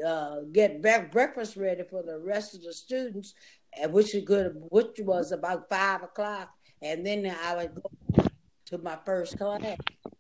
uh, 0.06 0.39
get 0.52 0.82
back 0.82 1.12
breakfast 1.12 1.56
ready 1.56 1.84
for 1.84 2.04
the 2.04 2.19
rest 2.19 2.56
of 2.56 2.63
the 2.63 2.74
students. 2.74 3.34
And 3.81 3.91
which 3.93 4.13
is 4.15 4.23
good, 4.23 4.53
which 4.69 4.99
was 4.99 5.31
about 5.31 5.69
five 5.69 6.03
o'clock, 6.03 6.49
and 6.81 7.05
then 7.05 7.33
I 7.43 7.55
would 7.55 7.75
go 7.75 8.23
to 8.67 8.77
my 8.77 8.97
first 9.05 9.38
class 9.38 9.62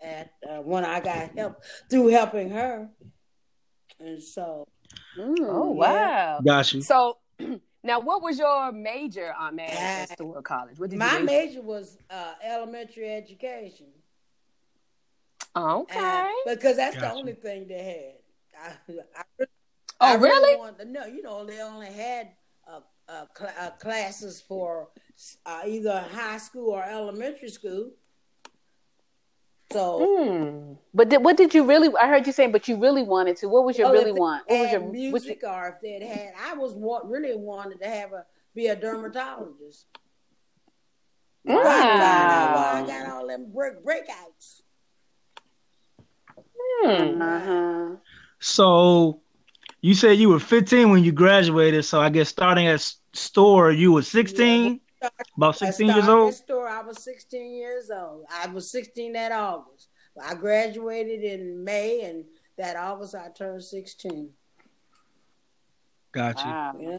at 0.01 0.31
uh, 0.49 0.57
when 0.61 0.83
I 0.83 0.99
got 0.99 1.37
help 1.37 1.63
through 1.89 2.07
helping 2.07 2.49
her, 2.49 2.89
and 3.99 4.21
so 4.21 4.67
Mm, 5.17 5.35
Oh 5.41 5.73
yeah. 5.73 5.79
wow. 5.79 6.41
Got 6.43 6.73
you. 6.73 6.81
So 6.81 7.17
now, 7.83 7.99
what 7.99 8.21
was 8.23 8.37
your 8.39 8.71
major, 8.71 9.31
Aunt 9.39 9.55
Mag, 9.55 9.75
Uh, 9.75 9.79
at 9.79 10.09
Storer 10.09 10.41
College? 10.41 10.79
What 10.79 10.89
did 10.89 10.97
my 10.99 11.17
you 11.19 11.25
major? 11.25 11.45
major 11.47 11.61
was 11.61 11.97
uh, 12.09 12.33
elementary 12.43 13.09
education. 13.11 13.87
Okay. 15.55 15.99
Uh, 16.47 16.53
because 16.55 16.77
that's 16.77 16.95
the 16.95 17.11
only 17.13 17.33
thing 17.33 17.67
they 17.67 18.17
had. 18.55 18.73
I, 18.89 19.01
I, 19.19 19.45
Oh, 20.01 20.07
I 20.07 20.15
really? 20.15 20.57
wanted- 20.57 20.87
no, 20.89 21.05
you 21.05 21.21
know, 21.21 21.45
they 21.45 21.61
only 21.61 21.87
had 21.87 22.31
uh, 23.09 23.25
cl- 23.37 23.53
uh, 23.59 23.69
classes 23.71 24.41
for 24.41 24.89
uh, 25.45 25.61
either 25.65 26.05
high 26.11 26.37
school 26.37 26.69
or 26.69 26.83
elementary 26.83 27.49
school. 27.49 27.91
So, 29.71 30.05
Hmm. 30.05 30.73
But 30.93 31.09
did, 31.09 31.23
what 31.23 31.35
did 31.35 31.53
you 31.55 31.65
really? 31.65 31.89
I 31.99 32.07
heard 32.07 32.27
you 32.27 32.33
saying, 32.33 32.51
but 32.51 32.67
you 32.67 32.77
really 32.79 33.01
wanted 33.03 33.37
to. 33.37 33.47
What 33.49 33.65
was 33.65 33.77
your 33.77 33.91
well, 33.91 34.03
really 34.03 34.11
want? 34.11 34.43
What 34.47 34.59
was 34.59 34.71
your 34.71 34.81
what 34.81 34.95
you, 34.95 35.11
music 35.11 35.43
or 35.43 35.67
if 35.69 35.81
they 35.81 36.05
had, 36.05 36.33
I 36.39 36.53
was 36.53 36.73
wa- 36.73 37.01
really 37.03 37.35
wanted 37.35 37.81
to 37.81 37.87
have 37.87 38.13
a 38.13 38.25
be 38.53 38.67
a 38.67 38.75
dermatologist. 38.75 39.87
Wow. 41.45 41.61
Trying 41.61 41.81
to 42.29 42.53
why 42.53 42.83
I 42.83 42.87
got 42.87 43.11
all 43.13 43.27
them 43.27 43.51
break 43.51 43.83
breakouts. 43.83 44.61
Hmm. 46.55 47.21
Uh-huh. 47.21 47.95
So 48.39 49.21
you 49.83 49.93
said 49.93 50.17
you 50.17 50.29
were 50.29 50.39
15 50.39 50.91
when 50.91 51.03
you 51.03 51.11
graduated. 51.11 51.83
So 51.83 51.99
I 51.99 52.09
guess 52.09 52.29
starting 52.29 52.67
at 52.67 52.79
Storer, 53.11 53.71
you 53.71 53.91
were 53.91 54.01
16, 54.01 54.79
about 55.35 55.61
I 55.61 55.65
16 55.65 55.87
years 55.87 56.07
old. 56.07 56.31
that 56.31 56.37
Storer. 56.37 56.69
I 56.69 56.81
was 56.81 57.03
16 57.03 57.53
years 57.53 57.91
old. 57.91 58.25
I 58.31 58.47
was 58.47 58.71
16 58.71 59.11
that 59.11 59.33
August. 59.33 59.89
I 60.23 60.35
graduated 60.35 61.23
in 61.23 61.65
May, 61.65 62.01
and 62.03 62.23
that 62.57 62.77
August 62.77 63.13
I 63.13 63.27
turned 63.29 63.61
16. 63.61 64.29
Gotcha. 66.13 66.45
Wow. 66.45 66.75
Yeah. 66.79 66.97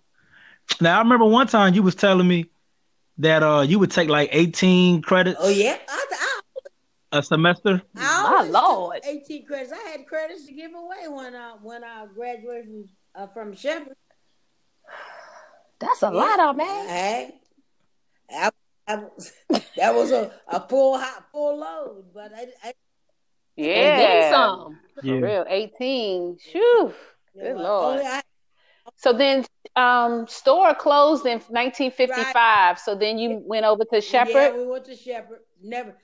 Now 0.83 0.97
I 0.97 1.03
remember 1.03 1.25
one 1.25 1.47
time 1.47 1.73
you 1.73 1.83
was 1.83 1.95
telling 1.95 2.29
me 2.29 2.51
that 3.19 3.43
uh 3.43 3.61
you 3.61 3.79
would 3.79 3.93
take 3.93 4.09
like 4.09 4.29
18 4.33 5.01
credits 5.01 5.39
Oh 5.41 5.49
yeah, 5.49 5.79
I, 5.89 6.07
I, 6.11 6.14
a 7.15 7.23
semester. 7.23 7.83
I 7.97 8.23
My 8.23 8.49
Lord. 8.49 9.01
18 9.05 9.47
credits. 9.47 9.73
I 9.73 9.91
had 9.91 10.07
credits 10.07 10.47
to 10.47 10.53
give 10.53 10.73
away 10.75 11.09
when 11.09 11.35
I 11.35 11.55
when 11.63 11.85
I 11.85 12.07
graduated 12.15 12.67
from, 12.67 12.89
uh, 13.15 13.27
from 13.29 13.55
Shepherd. 13.57 13.97
That's 15.79 16.03
a 16.03 16.11
lot, 16.11 16.39
Aunt 16.41 16.57
Mag. 16.57 16.89
Hey, 16.89 17.35
I, 18.31 18.51
I, 18.87 19.03
that 19.77 19.95
was 19.95 20.13
a, 20.13 20.33
a 20.49 20.61
full 20.69 20.99
hot 20.99 21.27
full 21.33 21.59
load, 21.59 22.05
but 22.15 22.33
I, 22.35 22.47
I 22.63 22.73
And 23.59 23.99
then 23.99 24.17
Yeah. 24.23 24.31
some. 24.31 24.81
For 25.03 25.21
real. 25.21 25.45
18. 25.49 26.39
Shoo. 26.41 26.59
you 26.59 26.95
Good 27.37 27.57
Lord. 27.57 28.05
So 28.97 29.13
then 29.13 29.45
um 29.77 30.27
Storer 30.29 30.75
closed 30.75 31.27
in 31.27 31.39
1955. 31.41 32.79
So 32.79 32.95
then 32.95 33.19
you 33.19 33.43
went 33.45 33.67
over 33.67 33.85
to 33.85 33.97
Yeah, 33.97 34.01
Shepherd. 34.01 34.57
we 34.57 34.67
went 34.67 34.85
to 34.87 34.97
Shepherd. 34.97 35.41
Never, 35.63 35.97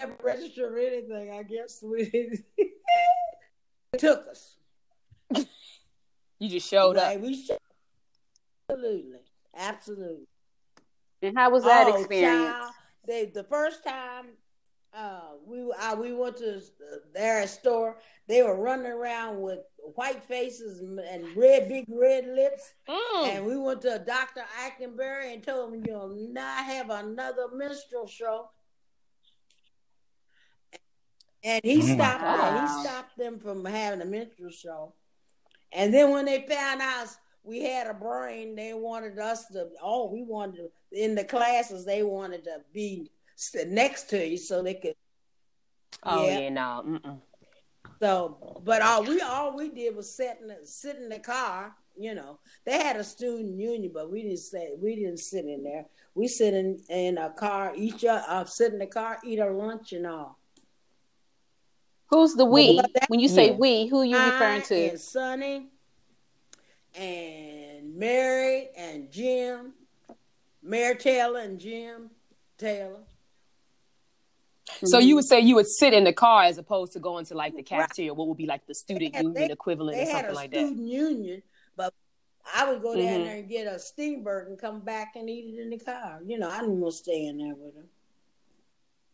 never 0.00 0.16
registered 0.22 0.72
or 0.72 0.78
anything. 0.78 1.30
I 1.32 1.42
guess 1.42 1.82
we 1.82 2.02
it 2.56 3.98
took 3.98 4.26
us. 4.28 4.56
You 6.40 6.48
just 6.48 6.68
showed 6.70 6.96
up. 6.96 7.18
We 7.18 7.34
should- 7.34 7.58
absolutely, 8.70 9.18
absolutely. 9.56 10.28
And 11.20 11.36
how 11.36 11.50
was 11.50 11.64
that 11.64 11.88
Oh, 11.88 11.96
experience? 11.96 12.52
child, 12.52 12.72
they 13.08 13.24
the 13.24 13.42
first 13.42 13.82
time 13.82 14.26
uh, 14.94 15.32
we 15.44 15.68
uh, 15.80 15.96
we 15.96 16.12
went 16.12 16.36
to 16.36 16.60
their 17.12 17.44
store, 17.48 17.98
they 18.28 18.44
were 18.44 18.54
running 18.54 18.86
around 18.86 19.40
with 19.40 19.58
white 19.96 20.22
faces 20.22 20.78
and 20.78 21.00
and 21.00 21.24
red 21.36 21.68
big 21.68 21.86
red 21.88 22.24
lips. 22.28 22.72
Mm. 22.88 23.26
And 23.30 23.44
we 23.44 23.56
went 23.56 23.82
to 23.82 23.98
Dr. 24.06 24.44
Ikenberry 24.64 25.34
and 25.34 25.42
told 25.42 25.74
him 25.74 25.82
you'll 25.88 26.14
not 26.32 26.64
have 26.66 26.90
another 26.90 27.48
minstrel 27.52 28.06
show. 28.06 28.48
And 31.44 31.60
he 31.64 31.80
Mm. 31.80 31.94
stopped 31.94 32.22
Wow. 32.22 32.60
he 32.60 32.86
stopped 32.86 33.16
them 33.18 33.38
from 33.38 33.64
having 33.64 34.00
a 34.00 34.04
minstrel 34.04 34.50
show. 34.50 34.92
And 35.72 35.92
then 35.92 36.10
when 36.10 36.24
they 36.24 36.46
found 36.48 36.80
out 36.80 37.08
we 37.44 37.62
had 37.62 37.86
a 37.86 37.94
brain, 37.94 38.56
they 38.56 38.74
wanted 38.74 39.18
us 39.18 39.46
to 39.48 39.68
oh, 39.82 40.10
we 40.10 40.22
wanted 40.22 40.56
to, 40.92 41.04
in 41.04 41.14
the 41.14 41.24
classes, 41.24 41.84
they 41.84 42.02
wanted 42.02 42.44
to 42.44 42.60
be 42.72 43.10
next 43.66 44.04
to 44.10 44.26
you 44.26 44.36
so 44.36 44.62
they 44.62 44.74
could 44.74 44.94
Oh 46.02 46.26
Yeah. 46.28 46.38
yeah, 46.40 46.48
no. 46.50 46.82
Mm-mm. 46.86 47.20
So, 48.00 48.60
but 48.64 48.80
all 48.82 49.02
we 49.04 49.20
all 49.20 49.56
we 49.56 49.70
did 49.70 49.96
was 49.96 50.14
sit 50.14 50.38
in 50.40 50.48
the, 50.48 50.58
sit 50.64 50.96
in 50.96 51.08
the 51.08 51.18
car. 51.18 51.74
You 51.96 52.14
know, 52.14 52.38
they 52.64 52.78
had 52.78 52.96
a 52.96 53.02
student 53.02 53.58
union, 53.58 53.90
but 53.92 54.10
we 54.10 54.22
didn't 54.22 54.38
say 54.38 54.72
we 54.78 54.94
didn't 54.94 55.18
sit 55.18 55.44
in 55.46 55.64
there. 55.64 55.86
We 56.14 56.28
sit 56.28 56.54
in 56.54 56.78
in 56.88 57.18
a 57.18 57.30
car, 57.30 57.72
each 57.76 58.04
uh, 58.04 58.44
sit 58.44 58.72
in 58.72 58.78
the 58.78 58.86
car, 58.86 59.18
eat 59.24 59.40
our 59.40 59.52
lunch 59.52 59.92
and 59.92 60.06
all. 60.06 60.37
Who's 62.08 62.34
the 62.34 62.44
we? 62.44 62.76
Well, 62.76 62.86
When 63.08 63.20
you 63.20 63.28
say 63.28 63.48
Yeah. 63.50 63.56
we, 63.56 63.86
who 63.86 64.00
are 64.00 64.04
you 64.04 64.16
referring 64.16 64.62
I 64.62 64.64
to? 64.64 64.88
And 64.90 65.00
Sonny, 65.00 65.66
and 66.94 67.96
Mary 67.96 68.68
and 68.76 69.10
Jim, 69.10 69.74
Mary 70.62 70.96
Taylor 70.96 71.40
and 71.40 71.58
Jim 71.60 72.10
Taylor. 72.56 73.00
So 74.84 74.98
you 74.98 75.14
would 75.16 75.24
say 75.24 75.40
you 75.40 75.54
would 75.54 75.66
sit 75.68 75.94
in 75.94 76.04
the 76.04 76.12
car 76.12 76.42
as 76.44 76.58
opposed 76.58 76.92
to 76.92 76.98
going 77.00 77.24
to 77.26 77.34
like 77.34 77.54
the 77.56 77.62
cafeteria, 77.62 78.12
what 78.14 78.28
would 78.28 78.36
be 78.36 78.46
like 78.46 78.66
the 78.66 78.74
student 78.74 79.14
had- 79.14 79.24
union 79.24 79.48
they- 79.48 79.52
equivalent 79.52 79.96
They 79.96 80.04
or 80.04 80.06
something 80.12 80.34
like 80.34 80.50
that. 80.50 80.56
student 80.66 80.88
union, 80.88 81.42
but 81.76 81.94
I 82.54 82.70
would 82.70 82.82
go 82.82 82.94
down 82.94 83.04
Mhm. 83.04 83.24
there 83.24 83.36
and 83.36 83.48
get 83.48 83.66
a 83.66 83.78
steamboat 83.78 84.48
and 84.48 84.58
come 84.58 84.80
back 84.80 85.16
and 85.16 85.28
eat 85.28 85.54
it 85.54 85.60
in 85.62 85.70
the 85.70 85.78
car. 85.78 86.20
You 86.24 86.38
know, 86.38 86.48
I 86.50 86.60
didn't 86.60 86.80
want 86.80 86.94
to 86.94 86.98
stay 86.98 87.26
in 87.26 87.38
there 87.38 87.54
with 87.54 87.74
them. 87.74 87.88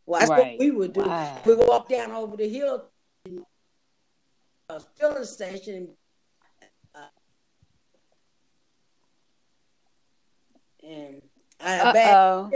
Well, 0.06 0.20
that's 0.20 0.30
Right. 0.30 0.52
what 0.52 0.58
we 0.58 0.70
would 0.70 0.92
do. 0.92 1.02
Wow. 1.02 1.40
We 1.46 1.54
would 1.54 1.66
walk 1.68 1.88
down 1.88 2.10
over 2.12 2.36
the 2.36 2.48
hill, 2.48 2.90
a 4.68 4.80
filling 4.80 5.24
station, 5.24 5.96
uh, 6.94 7.06
and 10.86 11.22
I, 11.60 11.92
back, 11.92 12.12
Uh-oh. 12.14 12.50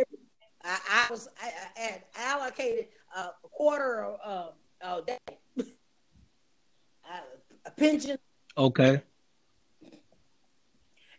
I, 0.64 0.78
I 0.90 1.06
was 1.10 1.28
I, 1.42 1.50
I 1.76 1.80
had 1.80 2.02
allocated 2.16 2.86
a 3.16 3.28
quarter 3.42 4.04
of 4.04 4.52
uh, 4.82 5.00
a 5.00 5.02
day, 5.06 5.18
a 7.66 7.70
pension 7.70 8.18
Okay. 8.56 9.02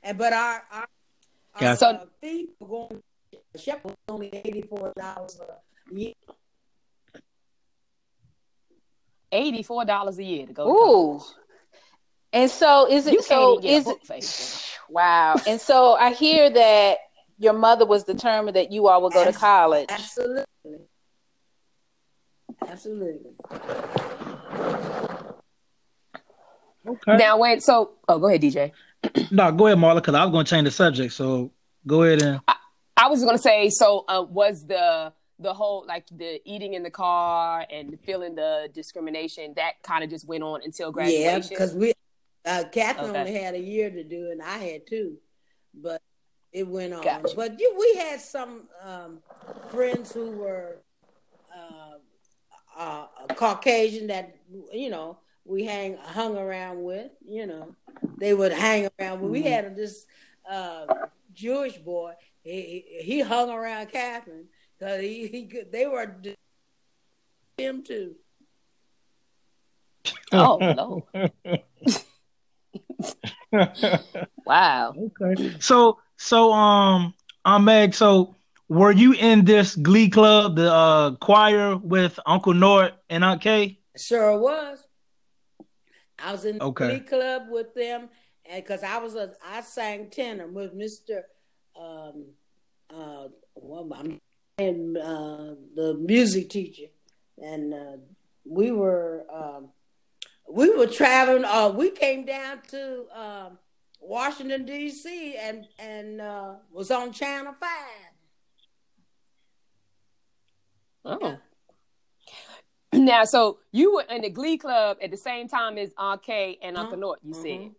And 0.03 0.17
but 0.17 0.33
our 0.33 0.63
our, 0.71 0.81
our 0.81 0.87
Gotcha. 1.59 1.77
So- 1.77 1.87
uh, 1.87 2.05
fee 2.21 2.49
for 2.59 2.67
going 2.67 3.01
to 3.53 3.57
Shepherd 3.59 3.85
was 3.85 3.95
only 4.09 4.29
eighty 4.33 4.61
four 4.61 4.93
dollars 4.97 5.39
a. 5.91 6.15
Eighty-four 9.31 9.85
dollars 9.85 10.17
a 10.17 10.23
year 10.23 10.47
to 10.47 10.53
go. 10.53 10.67
Ooh. 10.67 11.17
college. 11.17 11.35
And 12.31 12.49
so 12.51 12.91
is 12.91 13.07
it 13.07 13.13
You 13.13 13.21
so 13.21 13.59
can't 13.59 13.65
even 13.65 13.83
get 13.83 14.11
a 14.11 14.15
is 14.17 14.35
it 14.35 14.65
wow. 14.89 15.35
And 15.47 15.59
so 15.59 15.93
I 15.93 16.13
hear 16.13 16.49
that 16.49 16.97
your 17.37 17.53
mother 17.53 17.85
was 17.85 18.03
determined 18.03 18.55
that 18.55 18.71
you 18.71 18.87
all 18.87 19.01
would 19.03 19.13
go 19.13 19.23
to 19.25 19.33
college. 19.33 19.87
Absolutely, 19.89 20.45
absolutely. 22.67 23.31
Okay. 26.87 27.17
Now 27.17 27.37
wait, 27.37 27.61
so 27.61 27.91
oh, 28.07 28.19
go 28.19 28.27
ahead, 28.27 28.41
DJ. 28.41 28.71
no, 29.31 29.51
go 29.51 29.67
ahead, 29.67 29.77
Marla, 29.77 29.95
because 29.95 30.15
I 30.15 30.23
was 30.25 30.31
going 30.31 30.45
to 30.45 30.49
change 30.49 30.65
the 30.65 30.71
subject. 30.71 31.13
So 31.13 31.51
go 31.85 32.03
ahead 32.03 32.21
and. 32.21 32.41
I 32.97 33.07
was 33.07 33.23
gonna 33.23 33.37
say, 33.37 33.69
so 33.69 34.03
uh, 34.09 34.25
was 34.27 34.65
the 34.65 35.13
the 35.39 35.53
whole 35.53 35.85
like 35.87 36.05
the 36.11 36.41
eating 36.45 36.73
in 36.73 36.83
the 36.83 36.89
car 36.91 37.65
and 37.71 37.99
feeling 38.01 38.35
the 38.35 38.69
discrimination 38.73 39.53
that 39.55 39.81
kind 39.83 40.03
of 40.03 40.09
just 40.09 40.27
went 40.27 40.43
on 40.43 40.61
until 40.63 40.91
graduation? 40.91 41.25
Yeah, 41.33 41.39
because 41.39 41.73
we 41.73 41.93
uh, 42.45 42.63
Catherine 42.71 43.11
Okay. 43.11 43.19
only 43.19 43.33
had 43.33 43.55
a 43.55 43.59
year 43.59 43.89
to 43.89 44.03
do, 44.03 44.31
and 44.31 44.41
I 44.41 44.57
had 44.57 44.87
two, 44.87 45.17
but 45.73 46.01
it 46.51 46.67
went 46.67 46.93
on. 46.93 47.03
Gotcha. 47.03 47.35
But 47.35 47.59
you, 47.59 47.75
we 47.77 47.99
had 47.99 48.19
some 48.19 48.63
um, 48.83 49.19
friends 49.69 50.11
who 50.11 50.31
were 50.31 50.81
uh, 51.55 51.97
uh, 52.77 53.05
Caucasian 53.35 54.07
that 54.07 54.35
you 54.73 54.89
know 54.89 55.19
we 55.45 55.63
hang 55.63 55.97
hung 55.97 56.37
around 56.37 56.83
with. 56.83 57.11
You 57.25 57.45
know, 57.47 57.75
they 58.17 58.33
would 58.33 58.51
hang 58.51 58.89
around. 58.99 59.21
with. 59.21 59.31
We 59.31 59.43
Mhm. 59.43 59.51
had 59.51 59.75
this 59.75 60.05
uh, 60.49 60.87
Jewish 61.33 61.77
boy. 61.77 62.13
He 62.43 62.83
he 63.01 63.19
hung 63.21 63.49
around 63.49 63.89
Catherine 63.89 64.47
because 64.79 65.01
he, 65.01 65.27
he 65.27 65.45
could, 65.47 65.71
they 65.71 65.85
were 65.85 66.15
him 67.57 67.83
too. 67.83 68.15
Oh 70.31 70.57
no! 70.59 71.07
Wow. 74.45 74.95
Okay. 75.21 75.53
So 75.59 75.99
So 76.17 76.51
um, 76.51 77.13
Meg. 77.61 77.93
So 77.93 78.35
were 78.67 78.91
you 78.91 79.13
in 79.13 79.45
this 79.45 79.75
Glee 79.75 80.09
club, 80.09 80.55
the 80.55 80.71
uh, 80.71 81.15
choir 81.15 81.77
with 81.77 82.19
Uncle 82.25 82.53
Nort 82.53 82.93
and 83.09 83.23
Aunt 83.23 83.41
Kay? 83.41 83.79
Sure 83.97 84.37
was. 84.37 84.85
I 86.19 86.31
was 86.33 86.45
in 86.45 86.57
the 86.57 86.65
Okay. 86.65 86.87
Glee 86.87 86.99
club 86.99 87.43
with 87.49 87.73
them, 87.73 88.09
and 88.45 88.63
because 88.63 88.83
I 88.83 88.97
was 88.97 89.15
a, 89.15 89.33
I 89.45 89.61
sang 89.61 90.09
tenor 90.09 90.47
with 90.47 90.73
Mister, 90.73 91.23
um, 91.79 92.25
uh, 92.93 93.29
well, 93.55 93.89
I'm 93.95 94.19
and 94.59 94.97
uh, 94.97 95.55
the 95.75 95.95
music 95.99 96.49
teacher, 96.49 96.87
and 97.41 97.73
uh, 97.73 97.97
we 98.45 98.71
were 98.71 99.25
um, 99.31 99.69
we 100.51 100.69
were 100.75 100.87
traveling. 100.87 101.45
Uh, 101.45 101.69
we 101.69 101.91
came 101.91 102.25
down 102.25 102.59
to 102.69 103.05
um, 103.17 103.57
Washington 104.01 104.65
D.C. 104.65 105.35
and 105.37 105.65
and 105.79 106.21
uh, 106.21 106.53
was 106.71 106.91
on 106.91 107.11
Channel 107.13 107.53
Five. 107.59 108.11
Oh. 111.05 111.37
Now, 112.91 113.23
so 113.23 113.59
you 113.71 113.93
were 113.95 114.03
in 114.09 114.23
the 114.23 114.29
Glee 114.29 114.57
Club 114.57 114.97
at 115.01 115.11
the 115.11 115.17
same 115.17 115.47
time 115.47 115.77
as 115.77 115.91
Aunt 115.97 116.21
Kay 116.23 116.57
and 116.61 116.75
Uncle 116.75 116.93
Uh-huh. 116.93 116.99
Norton, 116.99 117.29
you 117.29 117.33
said. 117.35 117.43
Mhm. 117.43 117.73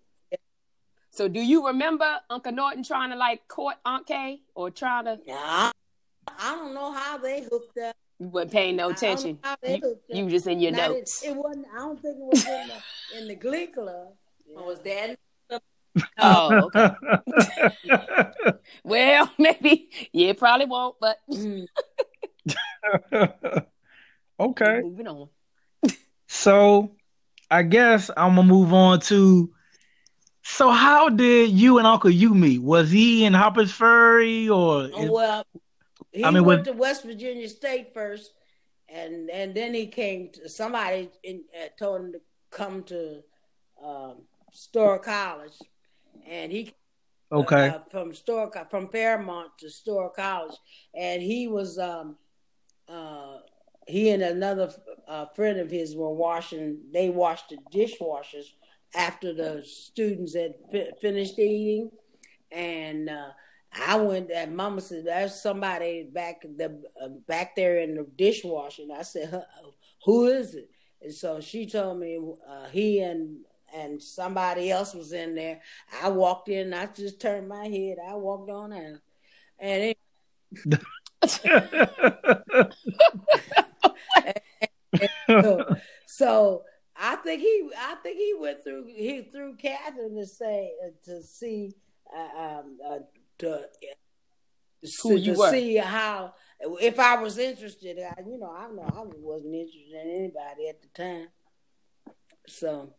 So 1.13 1.27
do 1.27 1.41
you 1.41 1.67
remember 1.67 2.21
Uncle 2.31 2.53
Norton 2.53 2.85
trying 2.85 3.11
to 3.11 3.17
like 3.17 3.47
court 3.49 3.75
Aunt 3.85 4.07
Kay 4.07 4.41
or 4.55 4.71
trying 4.71 5.05
to 5.07 5.19
Yeah, 5.27 5.73
I, 6.39 6.53
I 6.53 6.57
don't 6.57 6.75
know 6.75 6.93
how 6.93 7.19
they 7.19 7.43
hooked 7.43 7.79
up. 7.79 7.97
you 8.19 8.29
weren't 8.29 8.51
paying 8.51 8.77
no 8.77 8.91
I 8.91 8.93
don't 8.93 9.03
know 9.03 9.09
attention. 9.09 9.39
You, 9.67 9.99
you 10.09 10.31
just 10.31 10.47
in 10.47 10.61
your 10.61 10.73
Not 10.73 10.91
notes. 10.91 11.23
it 11.23 11.35
wasn't. 11.35 11.67
I 11.75 11.79
don't 11.79 12.01
think 12.01 12.17
it 12.17 12.25
was 12.25 12.47
in 12.47 12.69
the, 12.69 13.19
in 13.19 13.29
the 13.29 13.35
Glee 13.35 13.67
Club. 13.69 14.15
What 14.47 14.67
was 14.67 14.79
dad? 14.81 15.17
Oh, 16.19 16.71
okay. 16.75 16.91
well, 18.85 19.31
maybe 19.39 19.91
yeah, 20.13 20.33
probably 20.35 20.67
won't, 20.67 20.97
but 21.01 21.19
okay. 24.41 24.81
moving 24.83 25.09
on. 25.09 25.29
So 26.29 26.93
I 27.51 27.63
guess 27.63 28.11
I'm 28.17 28.37
gonna 28.37 28.47
move 28.47 28.73
on 28.73 29.01
to. 29.01 29.51
So 30.43 30.71
how 30.71 31.09
did 31.09 31.51
you 31.51 31.79
and 31.79 31.87
Uncle 31.87 32.11
you 32.11 32.35
meet? 32.35 32.63
Was 32.63 32.91
he 32.91 33.25
in 33.25 33.35
Harpers 33.35 33.73
Ferry 33.73 34.49
or? 34.49 34.89
Oh, 34.93 35.13
well, 35.13 35.45
he 36.13 36.25
I 36.25 36.31
mean, 36.31 36.45
went 36.45 36.67
when- 36.67 36.75
to 36.75 36.81
West 36.81 37.05
Virginia 37.05 37.49
State 37.49 37.93
first, 37.95 38.33
and 38.89 39.31
and 39.31 39.55
then 39.55 39.75
he 39.75 39.87
came. 39.87 40.31
to 40.33 40.49
Somebody 40.49 41.11
in, 41.23 41.45
uh, 41.55 41.69
told 41.79 42.01
him 42.01 42.13
to 42.13 42.21
come 42.51 42.83
to 42.85 43.23
um, 43.85 44.23
Storer 44.53 44.99
College, 44.99 45.57
and 46.27 46.51
he 46.53 46.75
okay. 47.31 47.69
uh, 47.69 47.79
from 47.91 48.13
Storer 48.15 48.51
from 48.71 48.89
Fairmont 48.89 49.51
to 49.59 49.71
Storer 49.71 50.11
College, 50.11 50.57
and 50.95 51.23
he 51.23 51.47
was 51.49 51.79
um, 51.79 52.17
uh, 52.89 53.39
he 53.87 54.11
and 54.11 54.23
another 54.23 54.73
uh, 55.09 55.27
friend 55.37 55.59
of 55.61 55.71
his 55.71 55.95
were 55.97 56.13
washing. 56.13 56.79
They 56.93 57.11
washed 57.11 57.51
the 57.51 57.59
dishwashers 57.73 58.47
after 58.95 59.33
the 59.33 59.63
students 59.65 60.35
had 60.35 60.55
fi- 60.73 60.91
finished 61.01 61.39
eating, 61.39 61.91
and 62.51 63.09
uh, 63.09 63.31
I 63.73 63.97
went. 63.97 64.31
And 64.31 64.57
Mama 64.57 64.81
said, 64.81 65.05
"There's 65.05 65.41
somebody 65.41 66.09
back 66.13 66.43
the 66.43 66.83
uh, 67.03 67.09
back 67.27 67.57
there 67.57 67.79
in 67.79 67.95
the 67.95 68.07
dishwasher." 68.17 68.83
And 68.83 68.93
I 68.93 69.03
said, 69.03 69.45
"Who 70.05 70.27
is 70.27 70.55
it?" 70.55 70.71
And 71.03 71.15
so 71.15 71.41
she 71.41 71.67
told 71.67 71.99
me 71.99 72.21
uh, 72.49 72.69
he 72.69 73.01
and 73.01 73.39
and 73.75 74.03
somebody 74.03 74.71
else 74.71 74.95
was 74.95 75.13
in 75.13 75.35
there. 75.35 75.61
I 76.03 76.09
walked 76.09 76.49
in. 76.49 76.75
I 76.75 76.87
just 76.87 77.21
turned 77.21 77.49
my 77.49 77.67
head. 77.67 77.99
I 78.05 78.15
walked 78.15 78.51
on 78.51 78.73
out, 78.73 79.01
and 79.59 79.83
it, 79.83 79.99
so, 86.07 86.63
I 86.97 87.17
think 87.17 87.41
he, 87.41 87.71
I 87.79 87.95
think 88.03 88.17
he 88.17 88.35
went 88.39 88.65
through, 88.65 88.87
he 88.87 89.23
through 89.23 89.57
Catherine 89.57 90.17
to 90.17 90.27
say 90.27 90.73
uh, 90.85 90.91
to 91.05 91.23
see, 91.23 91.73
uh, 92.15 92.41
um, 92.41 92.79
uh, 92.89 92.99
to, 93.41 93.69
Who 95.03 95.17
you 95.17 95.35
to 95.35 95.39
were. 95.39 95.51
see 95.51 95.77
how 95.77 96.35
if 96.61 96.99
I 96.99 97.21
was 97.21 97.39
interested. 97.39 97.99
I, 97.99 98.21
you 98.27 98.39
know, 98.39 98.51
I 98.55 98.69
know 98.73 98.83
I 98.83 99.03
wasn't 99.19 99.55
interested 99.55 99.95
in 99.95 100.11
anybody 100.11 100.69
at 100.69 100.81
the 100.83 100.89
time. 100.95 101.29
So 102.47 102.95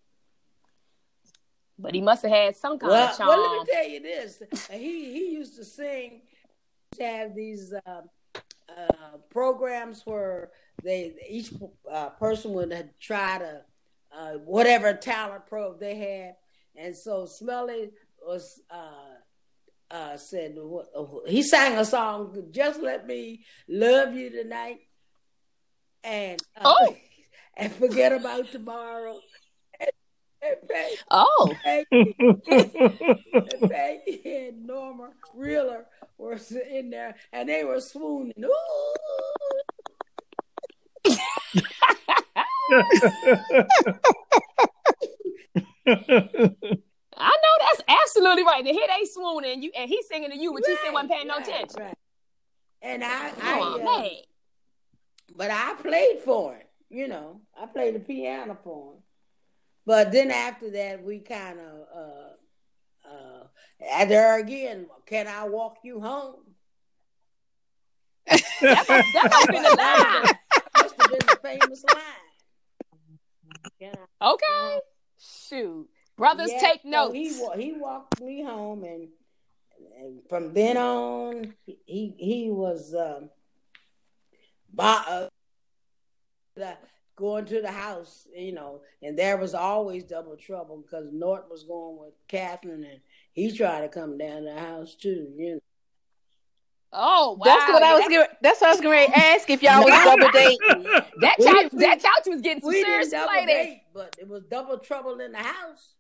But 1.78 1.94
he 1.94 2.02
must 2.02 2.24
have 2.24 2.32
had 2.32 2.56
some 2.56 2.78
kind 2.80 2.92
well, 2.92 3.10
of 3.10 3.18
charm. 3.18 3.30
well, 3.30 3.58
let 3.58 3.68
me 3.68 3.74
tell 3.74 3.90
you 3.90 4.00
this. 4.02 4.42
He 4.72 5.12
he 5.14 5.32
used 5.34 5.56
to 5.58 5.66
sing, 5.66 6.22
to 6.98 7.04
have 7.04 7.36
these 7.36 7.74
uh, 7.74 8.02
uh, 8.36 9.18
programs 9.30 10.02
where 10.06 10.52
they 10.84 11.14
each 11.30 11.52
uh, 11.92 12.10
person 12.10 12.54
would 12.54 12.90
try 13.00 13.38
to 13.40 13.62
uh, 14.16 14.34
whatever 14.46 14.94
talent 14.94 15.46
pro 15.48 15.78
they 15.78 15.96
had, 15.96 16.36
and 16.76 16.96
so 16.96 17.26
Smelly 17.26 17.92
was. 18.26 18.62
Uh, 18.70 19.11
uh, 19.92 20.18
said 20.18 20.58
he 21.28 21.44
sang 21.44 21.78
a 21.78 21.86
song, 21.86 22.48
"Just 22.52 22.82
Let 22.82 23.06
Me 23.06 23.44
Love 23.68 24.16
You 24.16 24.30
Tonight," 24.30 24.80
and 26.04 26.42
uh, 26.56 26.62
Oh. 26.66 26.96
and 27.58 27.72
forget 27.74 28.14
about 28.14 28.50
tomorrow. 28.52 29.20
And, 29.80 29.92
Peggy, 30.68 30.96
oh, 31.12 31.56
Peggy, 31.64 32.16
and 32.18 32.42
Peggy 33.70 34.22
and 34.26 34.66
Norma 34.66 35.12
Reeler 35.36 35.86
were 36.18 36.40
in 36.70 36.90
there, 36.90 37.16
and 37.32 37.48
they 37.48 37.64
were 37.64 37.80
swooning. 37.80 38.44
Ooh. 38.44 38.96
Absolutely 48.32 48.52
right. 48.52 48.66
And 48.66 48.76
here 48.76 48.88
they 48.88 49.06
swooning, 49.06 49.62
you 49.64 49.72
and 49.78 49.90
he's 49.90 50.08
singing 50.08 50.32
to 50.32 50.38
you, 50.38 50.54
but 50.54 50.66
you 50.68 50.78
still 50.78 50.94
wasn't 50.94 51.12
paying 51.12 51.28
no 51.28 51.38
attention. 51.38 51.82
right. 51.82 51.98
And 52.82 53.04
I, 53.04 53.32
Oh, 53.42 53.80
I 53.84 53.84
uh, 53.84 54.10
but 55.36 55.52
I 55.52 55.74
played 55.82 56.20
for 56.20 56.54
him. 56.56 56.66
You 56.90 57.08
know, 57.08 57.42
I 57.60 57.66
played 57.68 57.96
the 57.96 58.00
piano 58.00 58.58
for 58.64 58.94
him. 58.94 59.00
But 59.86 60.12
then 60.12 60.32
after 60.32 60.70
that, 60.72 61.04
we 61.04 61.20
kind 61.20 61.60
of, 61.60 61.88
uh, 61.96 62.34
uh, 63.10 63.44
and 63.98 64.10
there 64.12 64.40
again, 64.40 64.88
can 65.06 65.28
I 65.28 65.48
walk 65.48 65.78
you 65.84 66.00
home? 66.00 66.36
That 68.28 68.42
must, 68.62 68.88
that 68.90 69.30
must 69.30 69.34
have 69.34 69.50
been 69.50 69.64
the 69.64 69.76
line. 69.76 70.24
Must 70.78 70.96
have 71.02 71.10
been 71.10 71.28
the 71.28 71.40
famous 71.42 71.84
line. 71.94 72.30
Okay. 74.22 74.80
Shoot. 75.20 75.90
Brothers, 76.18 76.52
Yeah, 76.52 76.60
take 76.60 76.82
so 76.92 77.12
he 77.12 77.30
he 77.58 77.74
walked 77.74 78.22
me 78.22 78.44
home, 78.44 78.84
and, 78.84 79.08
and 79.98 80.20
from 80.30 80.54
then 80.54 80.78
on, 80.78 81.54
he 81.66 82.14
he 82.18 82.50
was 82.52 82.94
um, 82.94 83.30
by, 84.74 85.04
uh, 86.58 86.74
going 87.16 87.46
to 87.46 87.62
the 87.62 87.72
house, 87.72 88.28
you 88.36 88.52
know, 88.52 88.82
and 89.02 89.18
there 89.18 89.38
was 89.38 89.54
always 89.54 90.04
double 90.04 90.36
trouble 90.36 90.78
because 90.82 91.08
Norton 91.12 91.50
was 91.50 91.64
going 91.64 91.98
with 92.00 92.14
Catherine, 92.28 92.84
and 92.84 93.00
he 93.34 93.52
tried 93.56 93.82
to 93.82 93.90
come 93.90 94.18
down 94.18 94.40
to 94.44 94.52
the 94.54 94.60
house 94.60 94.96
too, 94.96 95.28
you 95.38 95.54
know. 95.54 95.60
oh, 96.94 97.32
wow. 97.40 97.46
That's 97.46 97.72
what 97.72 97.84
I 97.84 97.88
Yeah, 97.88 97.94
was. 97.96 98.08
Getting, 98.10 98.36
that's 98.42 98.62
what 98.62 98.68
I 98.68 98.72
was 98.74 98.82
going 98.82 99.08
to 99.12 99.18
ask 99.18 99.50
if 99.50 99.62
y'all 99.64 99.84
was 99.84 100.04
double 100.04 100.30
dating. 100.32 100.84
That 101.20 101.36
We- 101.40 101.46
couch, 101.46 101.72
we- 101.74 101.80
that 101.86 102.02
couch 102.02 102.28
was 102.28 102.42
getting 102.42 102.62
some 102.62 102.70
We 102.70 102.82
serious 102.82 103.10
didn't 103.10 103.28
play 103.28 103.46
there. 103.46 103.64
date, 103.66 103.82
but 103.94 104.16
it 104.20 104.28
was 104.28 104.44
double 104.44 104.78
trouble 104.80 105.20
in 105.20 105.32
the 105.32 105.38
house. 105.40 105.96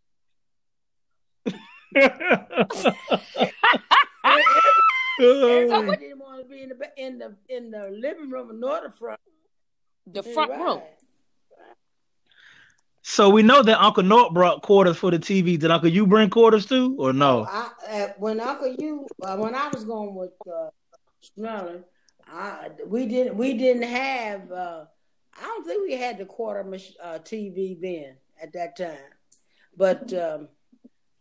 Everybody 5.22 5.98
didn't 5.98 6.20
want 6.20 6.42
to 6.42 6.46
be 6.50 6.64
in 6.64 6.70
the 6.70 6.78
in 6.98 7.18
the 7.18 7.36
in 7.50 7.72
the 7.72 7.90
living 7.90 8.30
room 8.30 8.60
nor 8.60 8.82
the 8.82 8.92
front. 8.92 9.20
The 10.08 10.24
front 10.24 10.52
room. 10.52 10.82
So 13.04 13.30
we 13.30 13.42
know 13.42 13.64
that 13.64 13.82
Uncle 13.82 14.04
Nort 14.04 14.34
brought 14.34 14.62
quarters 14.62 14.96
for 14.96 15.12
the 15.12 15.20
TV. 15.20 15.60
Did 15.60 15.72
Uncle 15.72 15.90
you 15.90 16.06
bring 16.06 16.30
quarters 16.30 16.66
too, 16.66 16.96
or 17.00 17.12
no? 17.14 17.46
I, 17.50 17.70
uh, 17.90 18.08
when 18.18 18.40
Uncle 18.40 18.76
you 18.78 19.08
uh, 19.24 19.38
when 19.38 19.56
I 19.56 19.70
was 19.70 19.84
going 19.84 20.16
with 20.16 20.32
uh, 20.48 20.70
Smelling, 21.22 21.84
I 22.32 22.70
we 22.86 23.08
didn't 23.08 23.36
we 23.36 23.54
didn't 23.54 23.84
have 23.84 24.52
uh, 24.52 24.86
I 25.38 25.44
don't 25.44 25.66
think 25.66 25.84
we 25.88 25.96
had 25.96 26.20
the 26.20 26.26
quarter 26.26 26.62
uh, 26.62 27.20
TV 27.20 27.80
then 27.82 28.16
at 28.42 28.54
that 28.54 28.78
time, 28.78 28.98
but 29.76 30.14
um, 30.14 30.48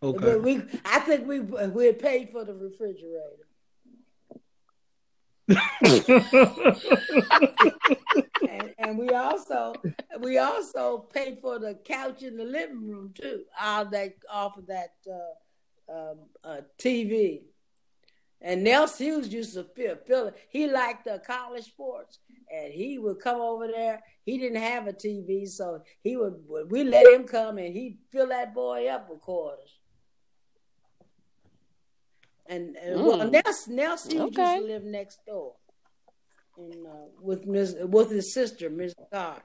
Okay. 0.03 0.19
but 0.19 0.43
we 0.43 0.63
I 0.85 1.01
think 1.01 1.27
we 1.27 1.41
we 1.41 1.93
paid 1.93 2.31
for 2.31 2.45
the 2.45 2.55
refrigerator. 2.55 3.47
and, 8.49 8.75
and 8.79 8.97
we 8.99 9.11
also 9.11 9.75
we 10.21 10.39
also 10.39 10.99
paid 11.13 11.39
for 11.41 11.59
the 11.59 11.75
couch 11.85 12.23
in 12.23 12.37
the 12.37 12.45
living 12.45 12.89
room 12.89 13.13
too. 13.15 13.45
All 13.61 13.85
that 13.87 14.15
off 14.31 14.57
of 14.57 14.67
that 14.69 14.95
uh, 15.11 15.93
um, 15.93 16.19
uh, 16.45 16.61
TV. 16.79 17.43
And 18.43 18.65
Nelson 18.65 19.07
Hughes 19.07 19.31
used 19.31 19.53
to 19.55 19.65
feel, 19.65 19.97
feel. 20.07 20.33
He 20.49 20.67
liked 20.67 21.05
the 21.05 21.21
college 21.27 21.65
sports, 21.65 22.21
and 22.51 22.73
he 22.73 22.99
would 22.99 23.21
come 23.21 23.39
over 23.39 23.67
there. 23.67 24.03
He 24.25 24.39
didn't 24.39 24.63
have 24.63 24.87
a 24.87 24.95
TV, 24.95 25.47
so 25.47 25.83
he 26.03 26.17
would. 26.17 26.37
We 26.71 26.85
let 26.85 27.07
him 27.07 27.25
come, 27.25 27.59
and 27.59 27.75
he'd 27.75 27.99
fill 28.11 28.29
that 28.29 28.55
boy 28.55 28.87
up 28.89 29.11
with 29.11 29.21
quarters. 29.21 29.80
And, 32.51 32.77
and 32.77 33.05
well, 33.05 33.19
Mm. 33.21 33.31
Nelson, 33.31 33.77
Nelson 33.77 34.21
Okay. 34.23 34.55
used 34.57 34.67
to 34.67 34.73
live 34.73 34.83
next 34.85 35.21
door, 35.25 35.55
and 36.59 36.85
uh, 36.85 37.07
with 37.23 37.47
Miss 37.47 37.75
with 37.79 38.11
his 38.11 38.35
sister, 38.35 38.69
Miss 38.69 38.93
Carr. 39.13 39.41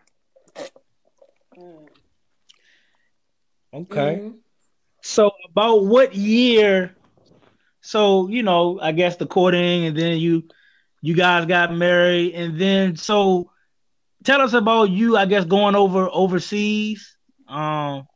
Mm. 1.56 1.88
Okay. 3.74 4.16
Mhm. 4.22 4.40
So 5.04 5.30
about 5.52 5.86
what 5.86 6.16
year? 6.16 6.96
So 7.82 8.28
you 8.28 8.42
know, 8.42 8.80
I 8.82 8.92
guess 8.92 9.18
the 9.18 9.28
courting, 9.28 9.86
and 9.86 9.96
then 9.96 10.18
you, 10.18 10.48
you 11.02 11.14
guys 11.14 11.46
got 11.46 11.76
married, 11.76 12.34
and 12.34 12.60
then 12.60 12.96
so, 12.96 13.52
tell 14.24 14.42
us 14.42 14.54
about 14.54 14.90
you. 14.90 15.16
I 15.16 15.28
guess 15.28 15.46
going 15.46 15.76
over 15.76 16.10
overseas. 16.12 17.16
Um, 17.48 18.08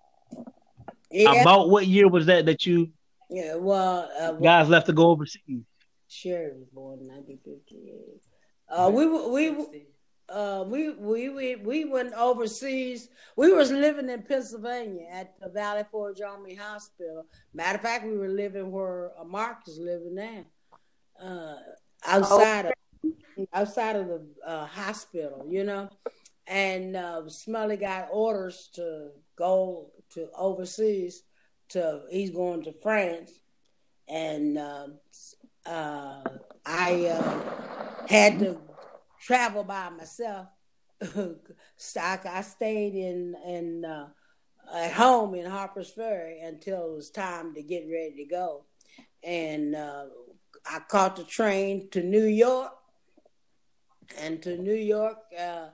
Yeah, 1.11 1.43
about 1.43 1.69
what 1.69 1.85
year 1.85 2.07
was 2.07 2.25
that 2.25 2.47
that 2.47 2.65
you 2.65 2.91
yeah. 3.29 3.55
Well, 3.55 4.09
uh, 4.19 4.31
well, 4.33 4.41
guys 4.41 4.69
left 4.69 4.87
to 4.87 4.93
go 4.93 5.09
overseas? 5.09 5.63
Sherry 6.07 6.51
was 6.57 6.67
born 6.73 6.99
in 6.99 7.07
1958. 7.07 8.21
Uh, 8.69 8.89
we 8.91 9.05
we 9.07 9.85
uh, 10.29 10.63
we 10.67 10.89
we 10.91 11.29
we 11.29 11.55
we 11.55 11.85
went 11.85 12.13
overseas. 12.13 13.09
We 13.35 13.51
was 13.53 13.71
living 13.71 14.09
in 14.09 14.23
Pennsylvania 14.23 15.07
at 15.11 15.39
the 15.39 15.49
Valley 15.49 15.83
Forge 15.91 16.21
Army 16.21 16.55
Hospital. 16.55 17.25
Matter 17.53 17.77
of 17.77 17.81
fact, 17.81 18.05
we 18.05 18.17
were 18.17 18.27
living 18.27 18.71
where 18.71 19.11
uh, 19.19 19.23
Mark 19.23 19.59
is 19.67 19.79
living 19.79 20.15
now, 20.15 20.45
uh, 21.23 21.55
outside 22.05 22.65
of 22.65 22.73
outside 23.53 23.95
of 23.95 24.07
the 24.07 24.25
uh, 24.45 24.65
hospital, 24.65 25.45
you 25.47 25.63
know. 25.63 25.89
And 26.47 26.95
uh, 26.95 27.29
Smelly 27.29 27.77
got 27.77 28.09
orders 28.11 28.69
to 28.73 29.09
go 29.35 29.91
to 30.11 30.29
overseas. 30.35 31.23
To 31.69 32.01
he's 32.09 32.31
going 32.31 32.63
to 32.63 32.73
France, 32.73 33.31
and 34.07 34.57
um 34.57 34.99
uh, 35.65 36.21
I 36.65 37.05
uh, 37.05 38.07
had 38.07 38.39
to 38.39 38.57
travel 39.21 39.63
by 39.63 39.89
myself. 39.89 40.47
I, 41.01 42.41
stayed 42.41 42.95
in 42.95 43.35
in 43.47 43.85
uh, 43.85 44.07
at 44.73 44.91
home 44.93 45.35
in 45.35 45.49
Harpers 45.49 45.91
Ferry 45.91 46.41
until 46.41 46.91
it 46.91 46.95
was 46.95 47.09
time 47.09 47.53
to 47.53 47.61
get 47.61 47.87
ready 47.89 48.15
to 48.17 48.25
go, 48.25 48.65
and 49.23 49.75
uh, 49.75 50.05
I 50.65 50.79
caught 50.89 51.15
the 51.15 51.23
train 51.23 51.89
to 51.91 52.03
New 52.03 52.25
York, 52.25 52.73
and 54.19 54.41
to 54.43 54.57
New 54.57 54.75
York. 54.75 55.17
Uh, 55.39 55.67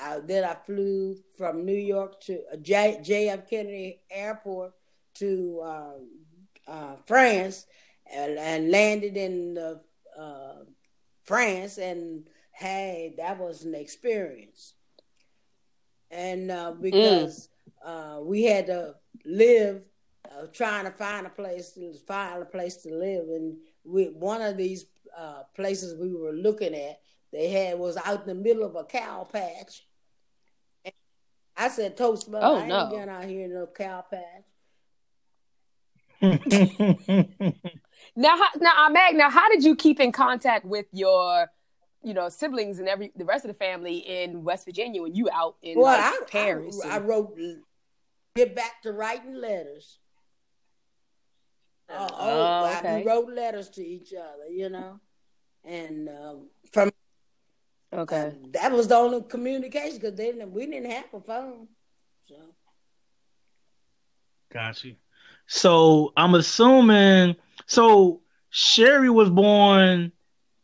I, 0.00 0.20
then 0.20 0.44
I 0.44 0.54
flew 0.64 1.16
from 1.36 1.66
New 1.66 1.76
York 1.76 2.20
to 2.22 2.40
uh, 2.52 2.56
J, 2.56 3.00
JF 3.02 3.50
Kennedy 3.50 4.00
Airport 4.08 4.72
to 5.20 5.60
uh, 5.64 6.70
uh, 6.70 6.96
France, 7.06 7.66
and, 8.12 8.38
and 8.38 8.70
landed 8.70 9.16
in 9.16 9.56
uh, 9.56 10.20
uh, 10.20 10.64
France, 11.24 11.78
and 11.78 12.28
hey, 12.52 13.14
that 13.16 13.38
was 13.38 13.64
an 13.64 13.74
experience. 13.74 14.74
And 16.10 16.50
uh, 16.50 16.72
because 16.72 17.48
uh, 17.84 18.18
we 18.20 18.42
had 18.42 18.66
to 18.66 18.96
live, 19.24 19.82
uh, 20.30 20.46
trying 20.52 20.84
to 20.84 20.90
find 20.90 21.26
a 21.26 21.30
place 21.30 21.70
to 21.72 21.94
find 22.06 22.42
a 22.42 22.46
place 22.46 22.76
to 22.78 22.94
live, 22.94 23.28
and 23.28 23.56
we 23.84 24.06
one 24.06 24.42
of 24.42 24.56
these 24.56 24.86
uh, 25.16 25.42
places 25.54 25.96
we 25.96 26.12
were 26.12 26.32
looking 26.32 26.74
at, 26.74 27.00
they 27.32 27.48
had 27.48 27.78
was 27.78 27.96
out 27.96 28.22
in 28.22 28.26
the 28.26 28.34
middle 28.34 28.64
of 28.64 28.74
a 28.74 28.84
cow 28.84 29.26
patch. 29.30 29.86
I 31.56 31.68
said, 31.68 31.96
"Toast, 31.96 32.28
Mother, 32.28 32.46
Oh, 32.46 32.56
I 32.56 32.60
ain't 32.60 32.68
no. 32.68 32.90
getting 32.90 33.08
out 33.08 33.24
here 33.24 33.44
in 33.44 33.54
no 33.54 33.66
cow 33.66 34.04
patch." 34.10 34.49
Now, 38.16 38.36
how, 38.36 38.48
now, 38.56 38.86
uh, 38.86 38.90
Mag. 38.90 39.14
Now, 39.14 39.30
how 39.30 39.48
did 39.48 39.62
you 39.62 39.76
keep 39.76 40.00
in 40.00 40.10
contact 40.12 40.64
with 40.64 40.86
your, 40.92 41.46
you 42.02 42.12
know, 42.14 42.28
siblings 42.28 42.78
and 42.78 42.88
every 42.88 43.12
the 43.14 43.24
rest 43.24 43.44
of 43.44 43.48
the 43.50 43.56
family 43.56 43.98
in 43.98 44.42
West 44.42 44.64
Virginia 44.64 45.00
when 45.02 45.14
you 45.14 45.28
out 45.32 45.56
in 45.62 45.78
Well, 45.78 45.86
like, 45.96 46.22
I, 46.22 46.24
Paris? 46.28 46.80
I, 46.84 46.96
I 46.96 46.98
wrote, 46.98 47.36
get 48.36 48.54
back 48.56 48.82
to 48.82 48.92
writing 48.92 49.34
letters. 49.34 49.98
Uh, 51.88 52.08
oh, 52.12 52.16
Oh, 52.18 52.64
I- 52.84 52.96
we 52.98 53.04
wrote 53.04 53.28
letters 53.32 53.68
to 53.70 53.84
each 53.86 54.12
other, 54.12 54.48
you 54.48 54.68
know, 54.68 55.00
and 55.64 56.08
um, 56.08 56.48
from 56.72 56.90
okay. 57.92 58.32
that 58.52 58.72
was 58.72 58.88
the 58.88 58.96
only 58.96 59.22
communication 59.22 59.98
because 59.98 60.14
they 60.14 60.32
we 60.32 60.66
didn't 60.66 60.90
have 60.90 61.06
a 61.12 61.20
phone. 61.20 61.68
So 62.28 62.36
Got 64.52 64.82
you. 64.84 64.96
So 65.60 66.12
I'm 66.16 66.36
assuming. 66.36 67.34
So 67.66 68.20
Sherry 68.50 69.10
was 69.10 69.28
born 69.30 70.12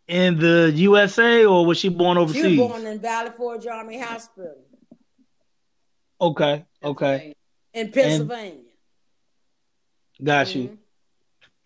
in 0.07 0.39
the 0.39 0.71
USA, 0.77 1.45
or 1.45 1.67
was 1.67 1.77
she 1.79 1.89
born 1.89 2.17
overseas? 2.17 2.43
she 2.45 2.57
was 2.59 2.69
born 2.71 2.87
in 2.87 3.01
Valley 3.01 3.31
Forge 3.37 3.67
Army 3.67 3.99
Hospital 3.99 4.57
okay. 6.21 6.65
Okay. 6.85 7.35
in 7.75 7.91
Pennsylvania. 7.91 8.63
Got 10.23 10.55
you. 10.55 10.69
Mhm. 10.69 10.79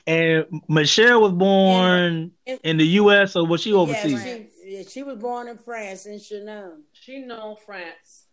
And 0.07 0.63
Michelle 0.67 1.21
was 1.21 1.33
born 1.33 2.33
In- 2.47 2.59
in 2.65 2.77
the 2.79 2.87
U.S. 3.03 3.37
or 3.37 3.47
was 3.47 3.61
she 3.61 3.71
Yeah, 3.71 3.77
overseas? 3.77 4.23
she, 4.23 4.49
yeah, 4.65 4.83
she 4.89 5.03
was 5.03 5.19
born 5.19 5.47
in 5.47 5.59
France 5.59 6.07
in 6.07 6.19
Chinon. 6.19 6.85
She 6.93 7.19
know 7.19 7.55
France. 7.55 8.29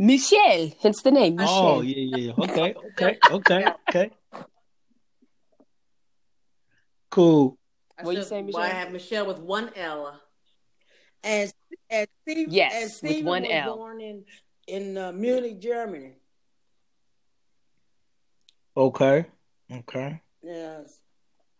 Michelle, 0.00 0.70
hence 0.80 1.02
the 1.02 1.10
name. 1.10 1.36
Michelle. 1.36 1.52
oh 1.52 1.80
yeah, 1.82 1.96
yeah. 1.96 2.32
yeah. 2.38 2.44
Okay, 2.44 2.74
okay, 2.74 3.18
okay, 3.30 3.66
okay. 3.86 4.10
Cool. 7.10 7.58
I 7.98 8.04
What 8.04 8.16
you 8.16 8.22
said, 8.22 8.28
say, 8.28 8.42
Well, 8.50 8.62
I 8.62 8.68
have 8.68 8.92
Michelle 8.92 9.26
with 9.26 9.40
one 9.40 9.70
L. 9.76 10.18
As 11.22 11.52
as 11.90 12.06
Steve, 12.22 12.48
Yes, 12.48 12.72
and 12.72 12.84
with 12.84 12.92
Stephen 12.92 13.26
one 13.26 13.42
was 13.42 13.50
L. 13.52 13.76
born 13.76 14.00
in 14.00 14.24
in 14.66 14.96
uh, 14.96 15.12
Munich, 15.12 15.60
Germany. 15.60 16.14
Okay. 18.74 19.26
Okay. 19.70 20.22
Yes. 20.42 20.98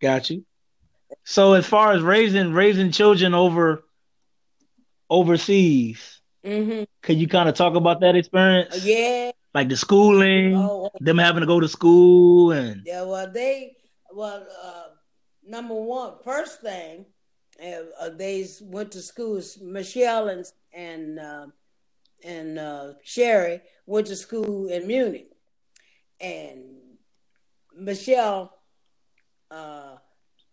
Got 0.01 0.31
you. 0.31 0.47
So 1.25 1.53
as 1.53 1.67
far 1.67 1.93
as 1.93 2.01
raising 2.01 2.55
raising 2.55 2.91
children 2.91 3.35
over 3.35 3.85
overseas, 5.11 6.20
Mm-hmm. 6.45 6.85
can 7.03 7.19
you 7.19 7.29
kind 7.29 7.49
of 7.49 7.55
talk 7.55 7.75
about 7.75 8.01
that 8.01 8.17
experience? 8.17 8.85
Yeah. 8.85 9.33
Like 9.53 9.69
the 9.69 9.77
schooling, 9.77 10.57
Oh, 10.57 10.91
them 11.01 11.19
having 11.19 11.41
to 11.41 11.47
go 11.47 11.61
to 11.61 11.69
school 11.69 12.53
and 12.53 12.83
yeah. 12.87 13.03
Well, 13.03 13.31
they 13.31 13.77
well 14.13 14.47
uh, 14.65 14.85
number 15.47 15.75
one, 15.75 16.15
first 16.25 16.61
thing, 16.61 17.05
uh, 17.63 18.05
uh, 18.05 18.11
they 18.11 18.47
went 18.63 18.93
to 18.93 19.03
school. 19.03 19.43
Michelle 19.61 20.29
and 20.29 20.45
and 20.73 21.19
uh, 21.19 21.47
and 22.25 22.59
uh, 22.59 22.93
Sherry 23.03 23.61
went 23.87 24.07
to 24.07 24.17
school 24.17 24.69
in 24.69 24.87
Munich, 24.87 25.31
and 26.21 26.65
Michelle 27.77 28.53
uh, 29.51 29.97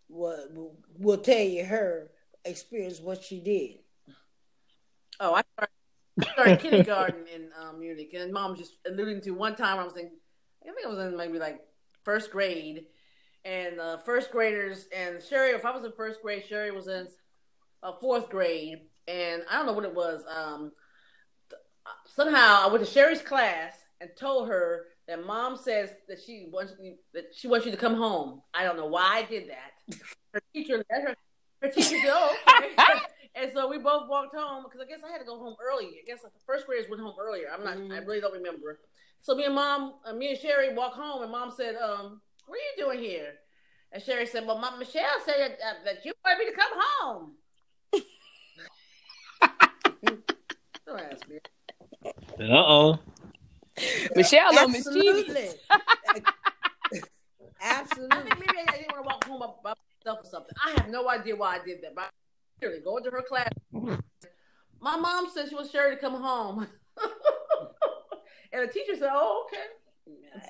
will 0.08 0.76
will 0.98 1.18
tell 1.18 1.38
you 1.44 1.64
her 1.64 2.10
experience, 2.44 3.00
what 3.00 3.22
she 3.22 3.40
did. 3.40 3.78
Oh, 5.20 5.34
I 5.34 5.42
started, 5.54 5.72
I 5.72 5.77
started 6.32 6.60
kindergarten 6.60 7.26
in 7.32 7.48
um, 7.60 7.80
Munich, 7.80 8.14
and 8.14 8.32
mom 8.32 8.56
just 8.56 8.74
alluding 8.86 9.20
to 9.22 9.30
one 9.30 9.56
time 9.56 9.78
I 9.78 9.84
was 9.84 9.96
in, 9.96 10.10
I 10.62 10.72
think 10.72 10.86
I 10.86 10.88
was 10.88 10.98
in 10.98 11.16
maybe 11.16 11.38
like 11.38 11.60
first 12.02 12.30
grade, 12.30 12.86
and 13.44 13.80
uh, 13.80 13.96
first 13.98 14.30
graders 14.30 14.86
and 14.94 15.22
Sherry. 15.22 15.50
If 15.50 15.64
I 15.64 15.70
was 15.70 15.84
in 15.84 15.92
first 15.92 16.22
grade, 16.22 16.44
Sherry 16.48 16.70
was 16.70 16.88
in 16.88 17.08
uh, 17.82 17.92
fourth 18.00 18.28
grade, 18.28 18.80
and 19.06 19.42
I 19.50 19.56
don't 19.56 19.66
know 19.66 19.72
what 19.72 19.84
it 19.84 19.94
was. 19.94 20.24
Um, 20.26 20.72
somehow 22.06 22.62
I 22.64 22.68
went 22.68 22.84
to 22.84 22.90
Sherry's 22.90 23.22
class 23.22 23.74
and 24.00 24.10
told 24.16 24.48
her 24.48 24.86
that 25.06 25.24
mom 25.24 25.56
says 25.56 25.90
that 26.08 26.18
she 26.24 26.48
wants 26.52 26.74
you, 26.80 26.96
that 27.14 27.34
she 27.34 27.48
wants 27.48 27.66
you 27.66 27.72
to 27.72 27.78
come 27.78 27.94
home. 27.94 28.42
I 28.54 28.64
don't 28.64 28.76
know 28.76 28.86
why 28.86 29.18
I 29.18 29.22
did 29.22 29.48
that. 29.48 29.98
Her 30.32 30.40
teacher 30.52 30.84
let 30.90 31.02
her. 31.02 31.14
Her 31.62 31.68
teacher 31.70 31.96
said, 32.00 32.04
"Oh, 32.06 32.36
okay." 32.48 33.00
And 33.40 33.52
so 33.52 33.68
we 33.68 33.78
both 33.78 34.08
walked 34.08 34.34
home 34.34 34.64
because 34.64 34.80
I 34.80 34.86
guess 34.88 35.00
I 35.06 35.10
had 35.12 35.18
to 35.18 35.24
go 35.24 35.38
home 35.38 35.54
early. 35.62 35.86
I 35.86 36.04
guess 36.06 36.22
like 36.24 36.32
the 36.32 36.40
first 36.46 36.66
graders 36.66 36.86
went 36.90 37.02
home 37.02 37.14
earlier. 37.20 37.46
I'm 37.52 37.64
not. 37.64 37.76
I 37.94 37.98
really 38.00 38.20
don't 38.20 38.32
remember. 38.32 38.80
So 39.20 39.34
me 39.34 39.44
and 39.44 39.54
mom, 39.54 39.94
uh, 40.04 40.12
me 40.12 40.30
and 40.30 40.38
Sherry 40.38 40.74
walked 40.74 40.96
home, 40.96 41.22
and 41.22 41.30
mom 41.30 41.52
said, 41.56 41.76
"Um, 41.76 42.20
what 42.46 42.56
are 42.56 42.58
you 42.58 42.84
doing 42.84 42.98
here?" 43.00 43.34
And 43.92 44.02
Sherry 44.02 44.26
said, 44.26 44.46
"Well, 44.46 44.58
Mom 44.58 44.78
Michelle 44.78 45.04
said 45.24 45.36
that, 45.38 45.52
uh, 45.64 45.74
that 45.84 46.04
you 46.04 46.12
wanted 46.24 46.38
me 46.38 46.50
to 46.50 46.56
come 46.56 46.72
home." 46.74 47.32
don't 50.86 51.00
ask 51.00 51.28
me. 51.28 51.38
uh 52.04 52.10
oh. 52.50 52.98
Michelle, 54.16 54.50
oh, 54.52 54.68
mischievous. 54.68 55.54
Absolutely. 57.60 58.16
I 58.16 58.22
think 58.22 58.38
maybe 58.38 58.58
I 58.68 58.72
didn't 58.72 58.92
want 58.92 58.96
to 58.96 59.02
walk 59.02 59.24
home 59.24 59.40
by- 59.62 59.74
myself 60.04 60.24
or 60.24 60.28
something. 60.28 60.54
I 60.64 60.70
have 60.80 60.88
no 60.88 61.08
idea 61.08 61.36
why 61.36 61.56
I 61.56 61.64
did 61.64 61.82
that. 61.82 61.94
But 61.94 62.10
I 62.60 62.66
literally 62.66 62.84
go 62.84 62.96
into 62.96 63.10
her 63.10 63.22
class. 63.22 63.50
My 64.80 64.96
mom 64.96 65.28
said 65.34 65.48
she 65.48 65.54
was 65.54 65.70
sure 65.70 65.90
to 65.90 65.96
come 65.96 66.14
home. 66.14 66.66
and 68.52 68.68
the 68.68 68.72
teacher 68.72 68.94
said, 68.96 69.10
Oh, 69.12 69.46
okay. 69.46 70.42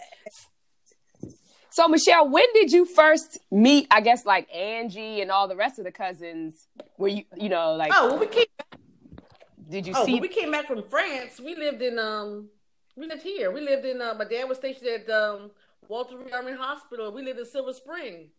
So 1.71 1.87
Michelle, 1.87 2.29
when 2.29 2.47
did 2.55 2.73
you 2.73 2.85
first 2.85 3.39
meet? 3.53 3.87
I 3.91 4.01
guess 4.01 4.27
like 4.27 4.53
Angie 4.53 5.21
and 5.21 5.31
all 5.31 5.47
the 5.47 5.55
rest 5.55 5.79
of 5.79 5.85
the 5.85 5.93
cousins. 5.93 6.67
Were 6.99 7.09
you, 7.09 7.23
you 7.37 7.49
know, 7.49 7.75
like? 7.75 7.93
Oh, 7.95 8.11
when 8.11 8.21
we 8.21 8.27
came. 8.27 8.47
Did 9.69 9.87
you 9.87 9.93
oh, 9.97 10.05
see? 10.05 10.15
when 10.15 10.23
we 10.23 10.29
came 10.29 10.51
back 10.51 10.67
from 10.67 10.83
France, 10.83 11.39
we 11.39 11.55
lived 11.55 11.81
in 11.83 11.99
um, 11.99 12.49
we 12.97 13.07
lived 13.07 13.23
here. 13.23 13.53
We 13.53 13.61
lived 13.61 13.85
in. 13.85 14.03
Uh, 14.03 14.15
my 14.15 14.25
dad 14.25 14.49
was 14.49 14.59
stationed 14.59 14.89
at 14.89 15.09
um, 15.09 15.53
Walter 15.89 16.17
Reed 16.19 16.33
Army 16.33 16.53
Hospital. 16.53 17.13
We 17.13 17.23
lived 17.23 17.39
in 17.39 17.47
Silver 17.47 17.73
Spring, 17.73 18.31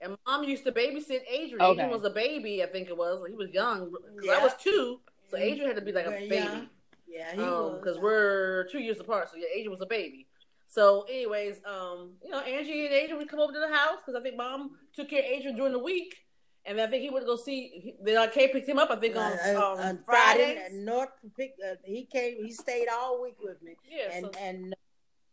and 0.00 0.16
mom 0.26 0.44
used 0.44 0.64
to 0.64 0.72
babysit 0.72 1.20
Adrian. 1.30 1.60
Okay. 1.62 1.72
Adrian 1.72 1.90
was 1.90 2.04
a 2.04 2.10
baby, 2.10 2.62
I 2.62 2.66
think 2.66 2.88
it 2.88 2.96
was. 2.96 3.20
He 3.28 3.34
was 3.34 3.50
young. 3.50 3.90
'Cause 3.90 4.28
I 4.28 4.36
Yeah. 4.38 4.42
was 4.44 4.54
two, 4.58 5.00
so 5.26 5.36
Adrian 5.36 5.66
had 5.68 5.76
to 5.76 5.82
be 5.82 5.92
like 5.92 6.06
a 6.06 6.10
Very 6.10 6.28
baby. 6.28 6.44
young. 6.44 6.70
Yeah, 7.08 7.32
he 7.34 7.42
um 7.42 7.78
because 7.80 7.98
we're 7.98 8.64
two 8.70 8.78
years 8.80 9.00
apart 9.00 9.30
so 9.30 9.36
yeah 9.38 9.46
adrian 9.54 9.70
was 9.70 9.80
a 9.80 9.86
baby 9.86 10.26
so 10.66 11.02
anyways 11.08 11.60
um 11.64 12.12
you 12.22 12.30
know 12.30 12.40
angie 12.40 12.84
and 12.84 12.92
adrian 12.92 13.16
would 13.16 13.28
come 13.30 13.40
over 13.40 13.52
to 13.54 13.58
the 13.60 13.72
house 13.72 14.00
because 14.04 14.14
i 14.20 14.22
think 14.22 14.36
mom 14.36 14.76
took 14.92 15.08
care 15.08 15.20
of 15.20 15.24
adrian 15.24 15.56
during 15.56 15.72
the 15.72 15.78
week 15.78 16.14
and 16.66 16.78
i 16.78 16.86
think 16.86 17.02
he 17.02 17.08
would 17.08 17.24
go 17.24 17.34
see 17.36 17.94
then 18.02 18.18
i 18.18 18.26
came 18.26 18.50
picked 18.50 18.68
him 18.68 18.78
up 18.78 18.90
i 18.90 18.96
think 18.96 19.16
on, 19.16 19.32
Uh, 19.32 19.54
on, 19.58 19.78
on 19.80 19.98
Friday, 20.04 20.68
North 20.72 21.08
picked. 21.38 21.58
Uh, 21.62 21.76
he 21.84 22.04
came. 22.04 22.44
He 22.44 22.52
stayed 22.52 22.88
all 22.92 23.22
week 23.22 23.36
with 23.40 23.62
me, 23.62 23.76
yeah 23.88 24.10
and 24.12 24.24
so, 24.26 24.30
and 24.38 24.74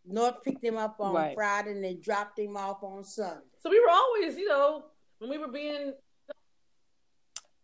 North 0.06 0.43
picked 0.43 0.64
him 0.64 0.78
up 0.78 0.97
on 0.99 1.14
Right. 1.16 1.36
Friday, 1.36 1.72
and 1.72 1.84
they 1.84 1.93
dropped 1.95 2.38
him 2.39 2.58
off 2.58 2.84
on 2.84 3.04
Sunday. 3.04 3.39
so 3.60 3.70
we 3.70 3.80
were 3.80 3.89
always 3.89 4.38
you 4.38 4.47
know 4.47 4.86
when 5.20 5.30
we 5.30 5.38
were 5.38 5.47
being 5.47 5.93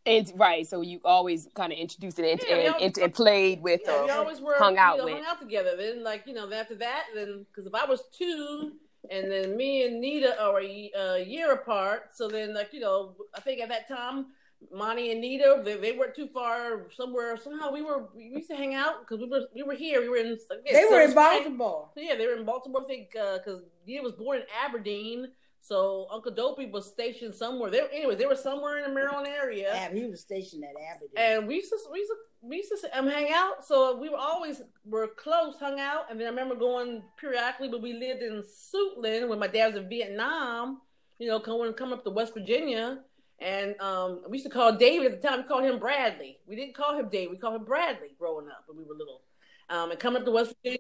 And 0.06 0.32
right, 0.36 0.66
so 0.66 0.82
you 0.82 1.02
always 1.04 1.48
kind 1.56 1.72
of 1.74 1.78
introduced 1.78 2.18
it 2.20 2.32
and, 2.32 2.42
Yeah, 2.48 2.56
and, 2.56 2.68
always- 2.76 2.84
and, 2.86 2.98
and 2.98 3.14
played 3.14 3.62
with 3.62 3.82
yeah, 3.86 4.04
we 4.06 4.10
always 4.12 4.42
were 4.42 4.56
hung 4.58 4.78
out 4.78 4.94
you 4.96 5.00
know, 5.00 5.06
with. 5.06 5.14
hung 5.16 5.26
out 5.26 5.40
together 5.42 5.76
then 5.78 6.04
like 6.04 6.24
you 6.26 6.34
know 6.34 6.52
after 6.52 6.76
that 6.76 7.04
then 7.14 7.46
because 7.50 7.66
if 7.68 7.76
i 7.76 7.86
was 7.86 8.04
two 8.18 8.74
and 9.12 9.32
then 9.32 9.56
me 9.56 9.86
and 9.86 10.02
Nita 10.02 10.42
are 10.44 10.60
a, 10.62 10.92
a 10.98 11.24
year 11.24 11.54
apart. 11.54 12.10
So 12.14 12.28
then, 12.28 12.54
like 12.54 12.74
you 12.74 12.82
know, 12.82 13.16
I 13.34 13.40
think 13.40 13.62
at 13.62 13.70
that 13.70 13.88
time, 13.88 14.26
Monty 14.74 15.12
and 15.12 15.22
Nita 15.22 15.62
they, 15.64 15.78
they 15.78 15.94
weren't 15.94 16.16
too 16.16 16.28
far 16.34 16.90
somewhere. 16.92 17.38
Somehow 17.38 17.72
we 17.72 17.82
were 17.82 18.10
we 18.16 18.26
used 18.26 18.50
to 18.50 18.56
hang 18.56 18.76
out 18.76 19.02
because 19.02 19.20
we 19.20 19.30
were 19.30 19.48
we 19.56 19.64
were 19.64 19.74
here. 19.74 20.02
We 20.02 20.10
were 20.10 20.18
in 20.18 20.38
again, 20.52 20.74
They 20.74 20.86
were 20.90 21.02
in 21.02 21.14
Baltimore. 21.14 21.90
So 21.94 22.02
yeah, 22.02 22.16
they 22.16 22.28
were 22.28 22.36
in 22.36 22.46
Baltimore. 22.46 22.82
I 22.84 22.88
think 22.88 23.12
because 23.12 23.62
Nita 23.88 24.04
was 24.04 24.14
born 24.14 24.40
in 24.40 24.44
Aberdeen. 24.64 25.28
So 25.62 26.08
Uncle 26.12 26.34
Dopey 26.34 26.68
was 26.68 26.88
stationed 26.88 27.36
somewhere. 27.36 27.70
There, 27.70 27.88
anyway, 27.92 28.16
they 28.16 28.26
were 28.26 28.36
somewhere 28.36 28.78
in 28.78 28.84
the 28.84 28.94
Maryland 28.94 29.28
area. 29.28 29.72
Yeah, 29.74 29.94
he 29.94 30.06
was 30.06 30.22
stationed 30.22 30.64
at 30.64 30.72
Aberdeen. 30.96 31.18
And 31.18 31.48
we 31.48 31.56
used 31.56 31.70
to 31.70 31.78
we 31.92 32.00
used 32.00 32.12
to, 32.12 32.18
we 32.42 32.58
used 32.58 32.72
to 32.82 32.98
um, 32.98 33.08
hang 33.08 33.32
out. 33.34 33.66
So 33.66 33.98
we 33.98 34.10
were 34.10 34.18
always 34.18 34.62
were 34.86 35.08
close, 35.08 35.56
hung 35.60 35.80
out. 35.80 36.10
And 36.10 36.20
then 36.20 36.28
I 36.28 36.30
remember 36.30 36.56
going 36.56 37.04
periodically, 37.18 37.70
but 37.70 37.82
we 37.82 37.94
lived 37.94 38.22
in 38.22 38.44
Suitland 38.44 39.28
when 39.28 39.40
my 39.40 39.48
dad 39.48 39.74
was 39.74 39.84
in 39.84 39.90
Vietnam. 39.90 40.82
You 41.18 41.28
know, 41.28 41.40
coming 41.42 41.74
come 41.74 41.92
up 41.92 42.06
to 42.06 42.10
West 42.10 42.34
Virginia, 42.34 43.00
and 43.42 43.80
um, 43.82 44.22
we 44.28 44.38
used 44.38 44.48
to 44.50 44.54
call 44.54 44.74
David 44.76 45.12
at 45.14 45.22
the 45.22 45.28
time. 45.28 45.40
We 45.42 45.48
called 45.48 45.64
him 45.64 45.80
Bradley. 45.80 46.40
We 46.48 46.56
didn't 46.56 46.76
call 46.76 46.98
him 46.98 47.10
David. 47.10 47.32
We 47.32 47.38
called 47.38 47.56
him 47.56 47.66
Bradley 47.66 48.10
growing 48.18 48.48
up 48.48 48.64
when 48.68 48.78
we 48.78 48.84
were 48.84 48.96
little. 48.96 49.22
Um, 49.70 49.92
and 49.92 50.00
coming 50.00 50.20
up 50.22 50.26
to 50.26 50.32
West 50.32 50.54
Virginia. 50.64 50.80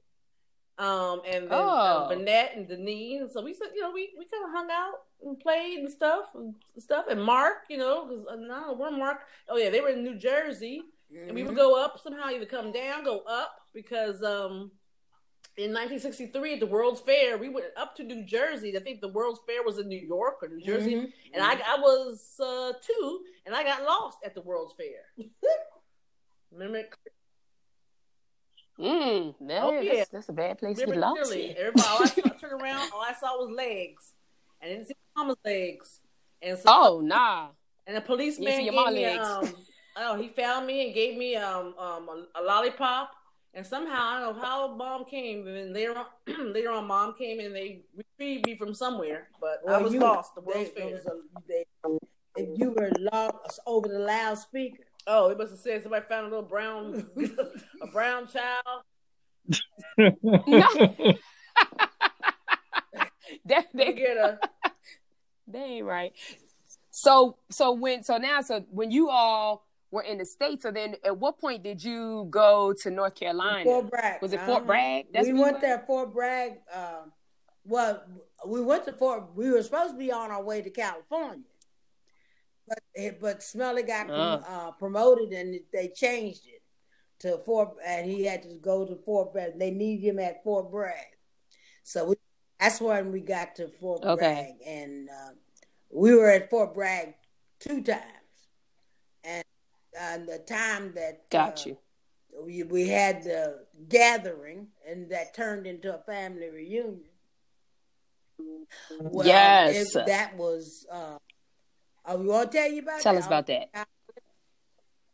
Um, 0.77 1.21
and 1.25 1.43
then 1.43 1.49
Oh. 1.51 2.07
um, 2.09 2.11
Vanette 2.11 2.55
and 2.55 2.67
Denise. 2.67 3.21
And 3.21 3.31
so 3.31 3.43
we 3.43 3.53
said, 3.53 3.67
you 3.75 3.81
know, 3.81 3.91
we, 3.91 4.09
we 4.17 4.25
kind 4.25 4.45
of 4.45 4.51
hung 4.51 4.69
out 4.71 5.03
and 5.23 5.39
played 5.39 5.79
and 5.79 5.91
stuff 5.91 6.25
and 6.35 6.55
stuff. 6.77 7.05
And 7.09 7.21
Mark, 7.21 7.65
you 7.69 7.77
know, 7.77 8.05
because 8.07 8.25
uh, 8.31 8.35
no, 8.35 8.75
we're 8.79 8.89
Mark. 8.91 9.19
Oh 9.49 9.57
yeah, 9.57 9.69
they 9.69 9.81
were 9.81 9.89
in 9.89 10.03
New 10.03 10.15
Jersey, 10.15 10.83
and 11.13 11.35
we 11.35 11.43
would 11.43 11.55
go 11.55 11.83
up 11.83 11.99
somehow, 12.01 12.29
either 12.29 12.45
come 12.45 12.71
down, 12.71 13.03
go 13.03 13.19
up, 13.27 13.61
because 13.73 14.23
um, 14.23 14.71
in 15.59 15.71
1963 15.73 16.53
at 16.53 16.59
the 16.61 16.65
World's 16.67 17.01
Fair, 17.01 17.37
we 17.37 17.49
went 17.49 17.67
up 17.75 17.93
to 17.97 18.03
New 18.03 18.23
Jersey. 18.25 18.75
I 18.77 18.79
think 18.79 19.01
the 19.01 19.09
World's 19.09 19.41
Fair 19.45 19.61
was 19.63 19.77
in 19.77 19.87
New 19.89 19.99
York 19.99 20.37
or 20.41 20.47
New 20.47 20.61
Jersey, 20.61 20.95
Mhm. 20.95 21.11
and 21.33 21.43
I 21.43 21.53
I 21.55 21.77
was 21.79 22.35
uh, 22.39 22.71
two, 22.81 23.21
and 23.45 23.53
I 23.53 23.63
got 23.63 23.83
lost 23.83 24.19
at 24.23 24.33
the 24.35 24.41
World's 24.41 24.73
Fair. 24.73 25.01
Remember, 26.51 26.83
Mm, 28.79 29.35
man, 29.41 29.61
Oh, 29.61 29.71
yeah. 29.81 29.95
that's, 29.95 30.09
that's 30.09 30.29
a 30.29 30.33
bad 30.33 30.57
place 30.57 30.77
to 30.79 30.85
get 30.85 30.95
lost. 30.95 31.33
Everybody, 31.33 31.81
all 31.85 32.01
I 32.01 32.05
saw, 32.07 32.21
I 32.25 32.29
turned 32.39 32.61
around, 32.61 32.89
all 32.93 33.01
I 33.01 33.13
saw 33.13 33.37
was 33.37 33.51
legs. 33.53 34.13
I 34.63 34.67
didn't 34.67 34.85
see 34.87 34.95
mama's 35.17 35.35
legs, 35.43 35.99
and 36.41 36.57
so 36.57 36.63
Oh 36.67 37.01
nah. 37.01 37.49
And 37.85 37.97
the 37.97 38.01
policeman 38.01 38.47
You 38.47 38.51
see 38.53 38.57
gave 38.63 38.73
your 38.73 38.73
mama 38.75 38.91
me, 38.95 39.05
legs. 39.05 39.27
um, 39.27 39.55
oh, 39.97 40.15
he 40.21 40.29
found 40.29 40.65
me 40.65 40.85
and 40.85 40.93
gave 40.93 41.17
me 41.17 41.35
um, 41.35 41.73
um, 41.77 42.07
a, 42.35 42.39
a 42.39 42.41
lollipop. 42.41 43.11
And 43.53 43.65
somehow 43.65 43.97
I 43.99 44.19
don't 44.19 44.35
know 44.35 44.41
how 44.41 44.75
mom 44.75 45.05
came. 45.05 45.47
And 45.47 45.55
then 45.55 45.73
later 45.73 45.95
on, 45.97 46.05
later 46.53 46.71
on, 46.71 46.85
mom 46.87 47.15
came 47.17 47.39
and 47.39 47.55
they 47.55 47.81
retrieved 47.95 48.45
me 48.45 48.55
from 48.57 48.73
somewhere. 48.73 49.29
But 49.41 49.61
I 49.67 49.81
was 49.81 49.93
you- 49.93 49.99
lost. 49.99 50.35
The 50.35 50.41
They, 50.41 50.45
World's 50.53 50.71
there 50.75 50.83
Fair. 50.85 50.93
was 50.93 51.05
a, 51.05 51.41
they, 51.47 51.65
if 52.35 52.59
you 52.59 52.71
were 52.71 52.91
lost 53.11 53.59
over 53.65 53.87
the 53.87 53.99
loudspeaker. 53.99 54.83
Oh, 55.07 55.29
it 55.29 55.37
must 55.37 55.51
have 55.51 55.59
said 55.59 55.81
somebody 55.81 56.05
found 56.07 56.27
a 56.27 56.29
little 56.29 56.43
brown, 56.43 57.07
a 57.81 57.87
brown 57.87 58.27
child. 58.27 58.83
No. 59.97 60.13
that, 63.45 63.67
They 63.73 63.85
they, 63.85 63.93
get 63.93 64.17
a 64.17 64.39
they 65.47 65.59
ain't 65.59 65.85
right. 65.85 66.13
So 66.91 67.37
so 67.49 67.71
when 67.71 68.03
so 68.03 68.17
now 68.17 68.41
so 68.41 68.63
when 68.69 68.91
you 68.91 69.09
all 69.09 69.65
were 69.91 70.03
in 70.03 70.17
the 70.19 70.25
states, 70.25 70.63
so 70.63 70.71
then 70.71 70.95
at 71.03 71.17
what 71.17 71.39
point 71.39 71.63
did 71.63 71.83
you 71.83 72.27
go 72.29 72.73
to 72.73 72.91
North 72.91 73.15
Carolina? 73.15 73.63
Fort 73.63 73.89
Bragg. 73.89 74.21
Was 74.21 74.33
it 74.33 74.39
Fort 74.41 74.59
uh-huh. 74.59 74.65
Bragg? 74.65 75.05
we 75.13 75.19
where 75.19 75.27
you 75.27 75.41
went 75.41 75.61
there, 75.61 75.83
Fort 75.85 76.13
Bragg. 76.13 76.57
Uh, 76.73 77.05
well, 77.65 78.03
we 78.45 78.61
went 78.61 78.85
to 78.85 78.93
Fort. 78.93 79.35
We 79.35 79.49
were 79.49 79.63
supposed 79.63 79.93
to 79.93 79.97
be 79.97 80.11
on 80.11 80.31
our 80.31 80.43
way 80.43 80.61
to 80.61 80.69
California, 80.69 81.43
but 82.67 83.19
but 83.19 83.43
Smelly 83.43 83.83
got 83.83 84.07
prom- 84.07 84.43
uh, 84.47 84.71
promoted 84.71 85.31
and 85.31 85.59
they 85.73 85.89
changed 85.89 86.47
it 86.47 86.61
to 87.19 87.37
Fort, 87.39 87.75
and 87.85 88.09
he 88.09 88.25
had 88.25 88.43
to 88.43 88.55
go 88.61 88.85
to 88.85 88.95
Fort 88.95 89.33
Bragg. 89.33 89.57
They 89.57 89.71
needed 89.71 90.05
him 90.05 90.19
at 90.19 90.43
Fort 90.43 90.71
Bragg, 90.71 91.17
so 91.83 92.09
we, 92.09 92.15
that's 92.59 92.79
when 92.79 93.11
we 93.11 93.21
got 93.21 93.55
to 93.55 93.67
Fort 93.67 94.03
Okay. 94.03 94.55
Bragg, 94.59 94.67
and 94.67 95.09
uh, 95.09 95.31
we 95.91 96.15
were 96.15 96.29
at 96.29 96.49
Fort 96.49 96.73
Bragg 96.75 97.15
two 97.59 97.81
times, 97.81 98.03
and 99.23 99.43
uh, 99.99 100.17
the 100.17 100.39
time 100.39 100.93
that 100.95 101.29
Got 101.29 101.59
uh, 101.59 101.69
you. 101.69 101.77
we 102.45 102.63
we 102.63 102.87
had 102.87 103.23
the 103.23 103.65
gathering 103.87 104.67
and 104.87 105.09
that 105.11 105.33
turned 105.33 105.65
into 105.67 105.93
a 105.93 105.99
family 105.99 106.49
reunion. 106.49 107.01
Well, 108.99 109.25
Yes. 109.27 109.95
it- 109.95 110.05
that 110.05 110.35
was. 110.37 110.85
Uh, 110.91 111.17
oh, 112.05 112.17
we 112.17 112.27
want 112.27 112.51
to 112.51 112.57
tell 112.57 112.71
you 112.71 112.81
about 112.81 113.01
Tell 113.01 113.13
that? 113.13 113.19
us 113.19 113.27
about 113.27 113.47
that. 113.47 113.87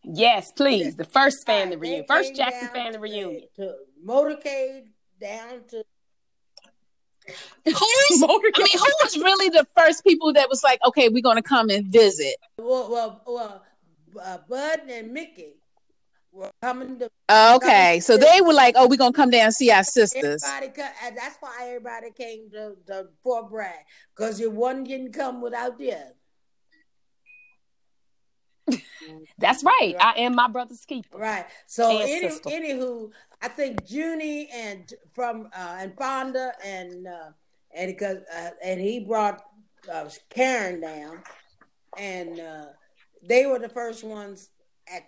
Yes, 0.04 0.52
please. 0.56 0.96
The 0.96 1.06
first 1.06 1.46
family 1.48 1.78
reunion. 1.78 2.06
First 2.08 2.36
Jackson 2.36 2.68
family 2.70 3.00
reunion. 3.00 3.42
To 3.56 3.76
motorcade 4.06 4.88
down 5.20 5.64
to 5.70 5.84
Who's? 7.66 7.76
I 8.24 8.28
mean, 8.28 8.52
who 8.78 8.94
was 9.04 9.18
really 9.18 9.50
the 9.50 9.66
first 9.76 10.04
people 10.04 10.32
that 10.34 10.48
was 10.48 10.64
like, 10.64 10.80
okay, 10.86 11.10
we're 11.10 11.24
going 11.24 11.38
to 11.38 11.42
come 11.42 11.70
and 11.72 11.88
visit? 11.88 12.36
well, 12.60 12.88
well, 12.92 13.22
well 13.26 13.64
uh, 14.22 14.40
Bud 14.50 14.82
and 14.90 15.12
Mickey 15.12 15.56
were 16.32 16.52
coming 16.62 17.00
to. 17.00 17.10
Okay, 17.32 18.00
so 18.00 18.18
they 18.18 18.42
were 18.42 18.54
like, 18.54 18.76
oh, 18.78 18.88
we're 18.88 18.98
going 18.98 19.14
to 19.14 19.16
come 19.18 19.30
down 19.30 19.46
and 19.46 19.54
see 19.54 19.72
our 19.72 19.84
sisters. 19.84 20.44
Everybody, 20.44 20.82
co- 20.82 21.14
that's 21.16 21.38
why 21.40 21.56
everybody 21.68 22.12
came 22.12 22.50
to, 22.52 22.76
to 22.88 23.08
Fort 23.24 23.50
Bragg 23.50 23.86
because 24.16 24.40
your 24.40 24.52
one 24.52 24.84
didn't 24.84 25.14
come 25.14 25.42
without 25.42 25.78
the 25.78 25.94
other. 25.94 26.14
That's 29.38 29.64
right. 29.64 29.96
I 30.00 30.14
am 30.18 30.36
my 30.36 30.48
brother's 30.48 30.84
keeper. 30.86 31.18
Right. 31.18 31.46
So 31.68 31.90
And 31.92 32.10
any, 32.10 32.30
sister. 32.30 32.50
anywho, 32.50 33.12
I 33.42 33.48
think 33.48 33.80
Junie 33.88 34.50
and 34.52 34.92
from 35.14 35.50
uh, 35.56 35.78
and 35.80 35.96
Fonda 35.96 36.52
and 36.64 37.08
uh, 37.08 37.30
and 37.76 37.88
because 37.92 38.18
uh, 38.36 38.50
and 38.64 38.82
he 38.82 39.02
brought 39.02 39.44
uh, 39.92 40.10
Karen 40.30 40.82
down, 40.82 41.22
and 41.98 42.40
uh, 42.40 42.66
they 43.28 43.46
were 43.46 43.60
the 43.60 43.70
first 43.70 44.04
ones 44.04 44.50
at 44.94 45.04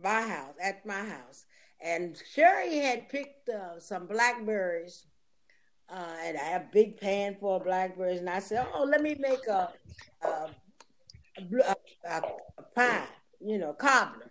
my 0.00 0.22
house 0.22 0.54
at 0.62 0.86
my 0.86 1.04
house, 1.04 1.46
and 1.80 2.20
Sherry 2.32 2.78
had 2.78 3.08
picked 3.08 3.48
uh, 3.48 3.80
some 3.80 4.06
blackberries. 4.06 5.06
Uh, 5.92 6.14
and 6.22 6.38
I 6.38 6.42
had 6.42 6.60
a 6.62 6.68
big 6.72 7.00
pan 7.00 7.36
full 7.40 7.56
of 7.56 7.64
blackberries, 7.64 8.20
and 8.20 8.30
I 8.30 8.38
said, 8.38 8.66
"Oh, 8.72 8.84
let 8.84 9.02
me 9.02 9.16
make 9.18 9.46
a 9.48 9.72
a, 10.22 10.28
a, 10.28 11.76
a, 12.08 12.22
a, 12.58 12.62
pie, 12.74 13.08
you 13.40 13.58
know, 13.58 13.72
cobbler." 13.72 14.30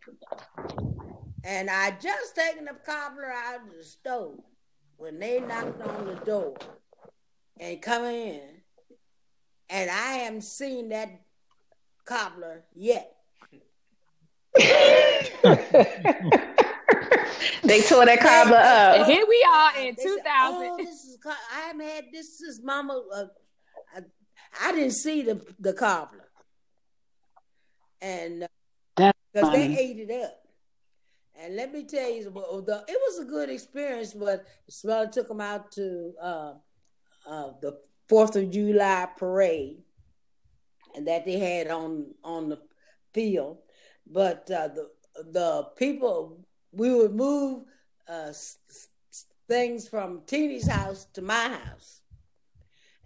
And 1.43 1.69
I 1.69 1.91
just 1.91 2.35
taken 2.35 2.65
the 2.65 2.75
cobbler 2.85 3.31
out 3.31 3.61
of 3.61 3.77
the 3.77 3.83
stove 3.83 4.39
when 4.97 5.19
they 5.19 5.39
knocked 5.39 5.81
on 5.81 6.05
the 6.05 6.15
door 6.15 6.55
and 7.59 7.81
come 7.81 8.03
in. 8.05 8.41
And 9.69 9.89
I 9.89 10.13
haven't 10.13 10.43
seen 10.43 10.89
that 10.89 11.21
cobbler 12.05 12.63
yet. 12.75 13.15
They 17.63 17.81
tore 17.81 18.05
that 18.05 18.19
cobbler 18.19 18.57
up. 18.57 18.97
And 18.97 19.05
here 19.05 19.25
we 19.27 19.45
are 19.47 19.77
in 19.77 19.95
They 19.95 20.03
said, 20.03 20.17
2000. 20.17 20.23
oh, 20.25 20.77
this 20.77 21.03
is 21.03 21.17
co- 21.21 21.29
I 21.29 21.59
haven't 21.67 21.87
had 21.87 22.05
this 22.11 22.39
since 22.39 22.61
Mama. 22.63 23.03
Uh, 23.13 23.25
I, 23.95 24.01
I 24.67 24.71
didn't 24.71 24.93
see 24.93 25.21
the 25.21 25.45
the 25.59 25.73
cobbler, 25.73 26.29
and 28.01 28.47
That's 28.95 29.17
because 29.33 29.51
they 29.51 29.77
ate 29.77 30.09
it 30.09 30.23
up. 30.23 30.41
And 31.41 31.55
let 31.55 31.71
me 31.71 31.85
tell 31.85 32.09
you, 32.09 32.31
well, 32.31 32.61
the, 32.61 32.83
it 32.87 32.97
was 33.07 33.19
a 33.19 33.25
good 33.29 33.49
experience. 33.49 34.13
But 34.13 34.45
Smeller 34.69 35.07
took 35.07 35.27
them 35.27 35.39
out 35.41 35.71
to 35.73 36.13
uh, 36.21 36.53
uh, 37.27 37.51
the 37.61 37.79
Fourth 38.07 38.35
of 38.35 38.49
July 38.49 39.07
parade, 39.17 39.83
and 40.95 41.07
that 41.07 41.25
they 41.25 41.37
had 41.37 41.67
on 41.67 42.15
on 42.23 42.49
the 42.49 42.59
field. 43.13 43.59
But 44.09 44.49
uh, 44.51 44.69
the 44.69 44.89
the 45.31 45.67
people 45.75 46.39
we 46.71 46.93
would 46.93 47.13
move 47.13 47.63
uh, 48.07 48.33
things 49.47 49.87
from 49.87 50.21
Teeny's 50.25 50.67
house 50.67 51.05
to 51.13 51.21
my 51.21 51.49
house, 51.49 52.01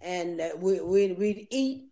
and 0.00 0.40
we 0.58 0.80
we 0.80 1.12
we'd 1.12 1.46
eat 1.50 1.84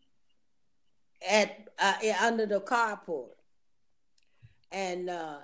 at 1.28 1.68
uh, 1.78 1.94
under 2.22 2.46
the 2.46 2.60
carport, 2.60 3.36
and 4.70 5.10
uh, 5.10 5.38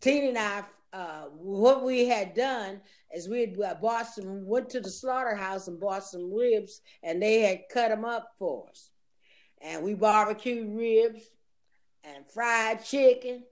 Teeny 0.00 0.28
and 0.28 0.38
I. 0.38 0.64
Uh, 0.92 1.24
what 1.36 1.82
we 1.82 2.06
had 2.06 2.34
done 2.34 2.80
is 3.12 3.28
we 3.28 3.40
had 3.40 3.60
uh, 3.60 3.74
bought 3.74 4.06
some, 4.06 4.46
went 4.46 4.70
to 4.70 4.78
the 4.78 4.88
slaughterhouse 4.88 5.66
and 5.66 5.80
bought 5.80 6.04
some 6.04 6.32
ribs, 6.32 6.82
and 7.02 7.20
they 7.20 7.40
had 7.40 7.62
cut 7.68 7.88
them 7.88 8.04
up 8.04 8.30
for 8.38 8.68
us, 8.70 8.90
and 9.60 9.82
we 9.82 9.94
barbecued 9.94 10.72
ribs 10.72 11.30
and 12.04 12.24
fried 12.30 12.84
chicken 12.84 13.44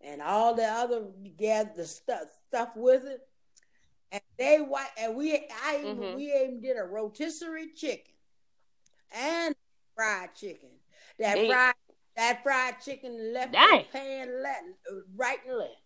and 0.00 0.20
all 0.20 0.54
the 0.54 0.64
other 0.64 1.04
gathered 1.36 1.76
the 1.76 1.86
stuff 1.86 2.28
stuff 2.48 2.70
with 2.76 3.04
it. 3.04 3.20
And 4.12 4.22
they 4.38 4.58
and 4.98 5.16
we 5.16 5.34
I 5.64 5.78
even 5.80 5.96
Mhm. 5.96 6.14
we 6.16 6.32
even 6.32 6.60
did 6.60 6.76
a 6.76 6.84
rotisserie 6.84 7.72
chicken 7.74 8.14
and 9.12 9.54
fried 9.94 10.34
chicken. 10.34 10.70
That 11.18 11.36
Dang. 11.36 11.50
fried 11.50 11.74
that 12.16 12.42
fried 12.42 12.80
chicken 12.80 13.32
left 13.32 13.52
Dang. 13.52 13.84
the 13.92 13.98
pan 13.98 14.42
left, 14.42 14.62
right 15.16 15.38
and 15.46 15.56
left. 15.58 15.80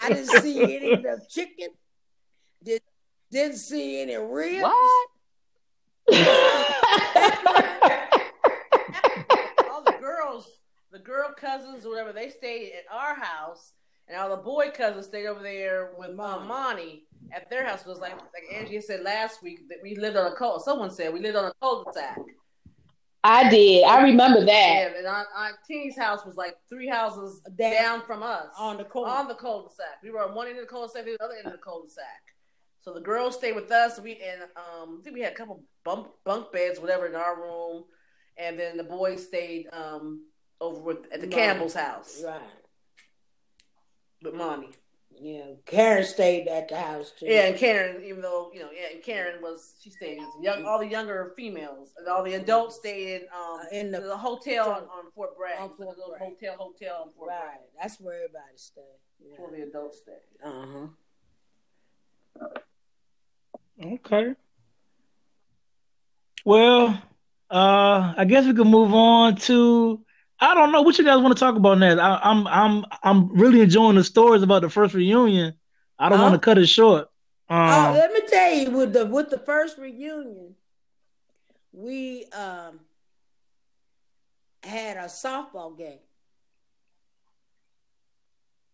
I 0.00 0.08
didn't 0.08 0.26
see 0.26 0.62
any 0.76 0.92
of 0.92 1.02
the 1.02 1.26
chicken. 1.28 1.68
Did, 2.62 2.82
didn't 3.30 3.56
see 3.56 4.00
any 4.02 4.16
ribs. 4.16 4.62
What? 4.62 5.08
all 9.70 9.82
the 9.82 9.96
girls, 10.00 10.46
the 10.92 10.98
girl 10.98 11.32
cousins 11.36 11.84
or 11.84 11.90
whatever, 11.90 12.12
they 12.12 12.28
stayed 12.28 12.72
at 12.72 12.84
our 12.94 13.14
house, 13.14 13.72
and 14.06 14.18
all 14.18 14.28
the 14.28 14.42
boy 14.42 14.70
cousins 14.74 15.06
stayed 15.06 15.26
over 15.26 15.42
there 15.42 15.92
with 15.98 16.14
Mom 16.14 16.46
Monty 16.46 17.04
at 17.34 17.48
their 17.48 17.64
house. 17.64 17.82
Because 17.82 17.98
like 18.00 18.14
like 18.14 18.44
Angie 18.54 18.80
said 18.80 19.02
last 19.02 19.42
week 19.42 19.68
that 19.68 19.78
we 19.82 19.96
lived 19.96 20.16
on 20.16 20.30
a 20.30 20.34
cul. 20.34 20.60
Someone 20.60 20.90
said 20.90 21.12
we 21.12 21.20
lived 21.20 21.36
on 21.36 21.46
a 21.46 21.52
cul-de-sac. 21.60 22.18
I 23.24 23.48
did. 23.48 23.84
I 23.84 24.02
remember 24.02 24.44
that. 24.44 24.48
Yeah, 24.48 24.98
and 24.98 25.06
Aunt, 25.06 25.28
Aunt 25.36 25.54
Teeny's 25.66 25.96
house 25.96 26.26
was 26.26 26.36
like 26.36 26.56
three 26.68 26.88
houses 26.88 27.40
Down. 27.56 27.72
down 27.72 28.02
from 28.02 28.22
us 28.22 28.48
on 28.58 28.76
the 28.76 28.84
corner. 28.84 29.12
on 29.12 29.28
the 29.28 29.34
cul-de-sac. 29.34 30.02
We 30.02 30.10
were 30.10 30.22
on 30.22 30.34
one 30.34 30.48
end 30.48 30.58
of 30.58 30.64
the 30.64 30.68
cul-de-sac, 30.70 31.04
the 31.04 31.16
other 31.22 31.34
end 31.36 31.46
of 31.46 31.52
the 31.52 31.58
cul-de-sac. 31.58 32.04
So 32.80 32.92
the 32.92 33.00
girls 33.00 33.36
stayed 33.36 33.54
with 33.54 33.70
us. 33.70 34.00
We 34.00 34.20
and 34.20 34.42
um, 34.56 34.98
I 35.00 35.04
think 35.04 35.14
we 35.14 35.22
had 35.22 35.32
a 35.32 35.36
couple 35.36 35.62
bunk 35.84 36.08
bunk 36.24 36.52
beds, 36.52 36.80
whatever, 36.80 37.06
in 37.06 37.14
our 37.14 37.40
room, 37.40 37.84
and 38.36 38.58
then 38.58 38.76
the 38.76 38.84
boys 38.84 39.24
stayed 39.24 39.68
um 39.72 40.24
over 40.62 40.80
with 40.80 40.98
at 41.12 41.20
the 41.20 41.26
Monty. 41.26 41.36
Campbell's 41.36 41.74
house 41.74 42.22
Right. 42.24 42.40
with 44.22 44.34
mommy. 44.34 44.70
Yeah. 45.14 45.52
Karen 45.66 46.04
stayed 46.04 46.48
at 46.48 46.68
the 46.68 46.76
house 46.76 47.12
too. 47.18 47.26
Yeah, 47.26 47.46
and 47.46 47.56
Karen, 47.56 48.02
even 48.04 48.22
though 48.22 48.50
you 48.54 48.60
know, 48.60 48.70
yeah, 48.72 48.88
and 48.94 49.02
Karen 49.02 49.40
was 49.42 49.74
she 49.80 49.90
stayed 49.90 50.18
with 50.18 50.42
young, 50.42 50.64
all 50.64 50.78
the 50.78 50.86
younger 50.86 51.32
females, 51.36 51.92
and 51.96 52.08
all 52.08 52.22
the 52.24 52.34
adults 52.34 52.76
stayed 52.76 53.22
in 53.22 53.22
um 53.34 53.60
Uh, 53.60 53.64
in 53.78 53.90
the- 53.92 54.00
the, 54.00 54.16
hotel 54.16 54.70
on, 54.70 54.82
on 54.84 55.10
Fort 55.14 55.36
Bragg, 55.36 55.60
On 55.60 55.76
Fort 55.76 55.96
Bragg. 56.08 56.20
hotel 56.22 56.54
hotel 56.56 57.02
on 57.02 57.12
Fort 57.12 57.28
Right. 57.28 57.40
Bragg. 57.44 57.60
That's 57.80 58.00
where 58.00 58.14
everybody 58.24 58.56
stayed. 58.56 58.98
That's 59.20 59.38
where 59.40 59.50
the 59.50 59.62
adults 59.68 59.98
stayed. 59.98 60.28
Uh 60.42 60.66
huh. 62.40 62.48
Okay. 63.84 64.34
Well, 66.44 67.00
uh, 67.50 68.14
I 68.16 68.24
guess 68.24 68.46
we 68.46 68.54
can 68.54 68.68
move 68.68 68.92
on 68.94 69.36
to. 69.48 70.04
I 70.42 70.54
don't 70.54 70.72
know 70.72 70.82
what 70.82 70.98
you 70.98 71.04
guys 71.04 71.22
want 71.22 71.36
to 71.36 71.40
talk 71.40 71.56
about 71.56 71.78
next. 71.78 72.00
I, 72.00 72.20
I'm 72.22 72.46
I'm 72.48 72.84
I'm 73.02 73.28
really 73.34 73.60
enjoying 73.62 73.96
the 73.96 74.04
stories 74.04 74.42
about 74.42 74.62
the 74.62 74.70
first 74.70 74.94
reunion. 74.94 75.54
I 75.98 76.08
don't 76.10 76.18
Huh? 76.18 76.22
want 76.22 76.34
to 76.34 76.40
cut 76.40 76.58
it 76.58 76.66
short. 76.66 77.08
oh, 77.66 77.90
Um, 77.90 77.94
let 77.94 78.12
me 78.12 78.20
tell 78.28 78.54
you, 78.54 78.70
with 78.70 78.92
the 78.92 79.06
with 79.06 79.30
the 79.30 79.38
first 79.38 79.78
reunion, 79.78 80.56
we 81.72 82.26
um 82.32 82.80
had 84.62 84.96
a 84.96 85.04
softball 85.06 85.76
game. 85.76 86.00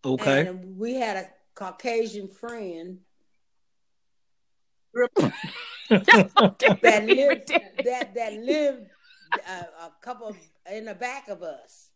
okay. 0.04 0.48
And 0.48 0.78
we 0.78 0.94
had 0.94 1.16
a 1.16 1.28
Caucasian 1.54 2.28
friend 2.28 3.00
that 6.82 7.04
lived 7.08 7.52
that 7.84 8.14
that 8.14 8.32
lived 8.34 8.86
uh, 9.48 9.64
a 9.86 9.92
couple 10.02 10.36
in 10.72 10.84
the 10.84 10.94
back 10.94 11.28
of 11.28 11.42
us, 11.42 11.90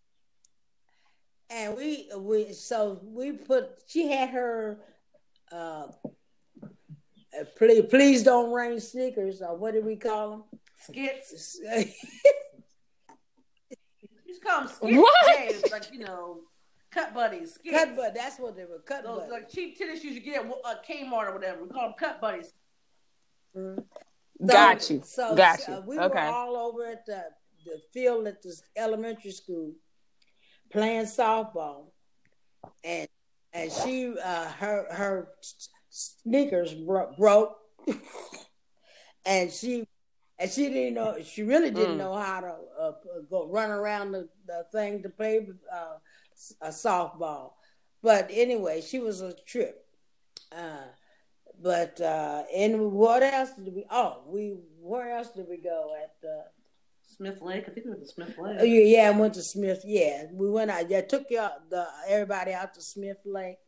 and 1.50 1.76
we 1.76 2.08
we 2.16 2.52
so 2.52 3.00
we 3.02 3.32
put 3.32 3.70
she 3.86 4.10
had 4.10 4.30
her. 4.30 4.78
Uh, 5.50 5.86
uh, 7.38 7.44
please, 7.56 7.84
please 7.88 8.22
don't 8.22 8.52
rain 8.52 8.78
sneakers, 8.80 9.40
or 9.42 9.56
what 9.56 9.72
do 9.74 9.82
we 9.82 9.96
call 9.96 10.48
Skits. 10.80 11.58
them? 11.58 11.84
You 14.00 14.08
just 14.26 14.42
call 14.44 14.60
them 14.60 14.68
skits. 14.68 14.96
What? 14.96 15.38
Yeah, 15.38 15.58
like 15.70 15.92
you 15.92 15.98
know, 16.00 16.40
cut 16.90 17.12
buddies. 17.14 17.54
Skits. 17.54 17.76
cut 17.76 17.96
buddies. 17.96 18.14
That's 18.14 18.38
what 18.38 18.56
they 18.56 18.64
were. 18.64 18.80
Cut 18.86 19.04
Those 19.04 19.20
butt. 19.20 19.30
like 19.30 19.48
cheap 19.50 19.78
tennis 19.78 20.00
shoes 20.02 20.14
you 20.14 20.20
get 20.20 20.44
at 20.44 20.50
uh, 20.50 20.74
Kmart 20.88 21.28
or 21.28 21.34
whatever. 21.34 21.62
We 21.64 21.68
call 21.68 21.82
them 21.88 21.94
cut 21.98 22.20
buddies. 22.20 22.52
Mhm. 23.56 23.84
Got 24.46 24.90
you. 24.90 25.02
So 25.04 25.34
Got 25.36 25.68
uh, 25.68 25.72
you. 25.76 25.80
we 25.86 25.98
Okay. 25.98 26.14
were 26.26 26.32
all 26.32 26.56
over 26.56 26.86
at 26.86 27.04
the, 27.06 27.24
the 27.64 27.80
field 27.92 28.26
at 28.26 28.42
the 28.42 28.54
elementary 28.76 29.30
school 29.32 29.72
playing 30.70 31.04
softball, 31.04 31.92
and 32.84 33.08
and 33.52 33.70
she 33.70 34.14
uh, 34.22 34.48
her 34.48 34.86
her 34.92 35.28
sneakers 35.90 36.74
bro- 36.74 37.12
broke, 37.18 37.56
and 39.26 39.50
she 39.50 39.86
and 40.38 40.50
she 40.50 40.68
didn't 40.68 40.94
know 40.94 41.16
she 41.22 41.42
really 41.42 41.70
didn't 41.70 41.96
Mm. 41.96 41.98
know 41.98 42.14
how 42.14 42.40
to 42.40 42.54
uh, 42.80 42.92
go 43.30 43.46
run 43.48 43.70
around 43.70 44.12
the, 44.12 44.28
the 44.46 44.64
thing 44.72 45.02
to 45.02 45.08
play 45.08 45.46
uh, 45.72 45.98
a 46.62 46.68
softball. 46.68 47.52
But 48.02 48.28
anyway, 48.32 48.80
she 48.80 48.98
was 48.98 49.20
a 49.20 49.32
trip. 49.46 49.86
Uh, 50.50 50.86
but 51.62 52.00
uh, 52.00 52.42
and 52.54 52.92
what 52.92 53.22
else 53.22 53.52
did 53.52 53.72
we? 53.74 53.84
Oh, 53.90 54.22
we 54.26 54.56
where 54.80 55.16
else 55.16 55.30
did 55.30 55.46
we 55.48 55.58
go 55.58 55.94
at? 56.02 56.14
Uh, 56.28 56.42
Smith 57.12 57.40
Lake. 57.40 57.64
I 57.66 57.70
think 57.70 57.86
we 57.86 57.90
went 57.92 58.02
to 58.02 58.08
Smith 58.08 58.36
Lake. 58.38 58.56
oh, 58.60 58.64
yeah, 58.64 59.02
yeah, 59.02 59.08
I 59.08 59.18
went 59.18 59.34
to 59.34 59.42
Smith. 59.42 59.82
Yeah, 59.84 60.24
we 60.32 60.50
went 60.50 60.70
out. 60.70 60.90
Yeah, 60.90 61.02
took 61.02 61.26
you 61.30 61.46
the 61.70 61.86
everybody 62.08 62.52
out 62.52 62.74
to 62.74 62.80
Smith 62.80 63.18
Lake, 63.24 63.58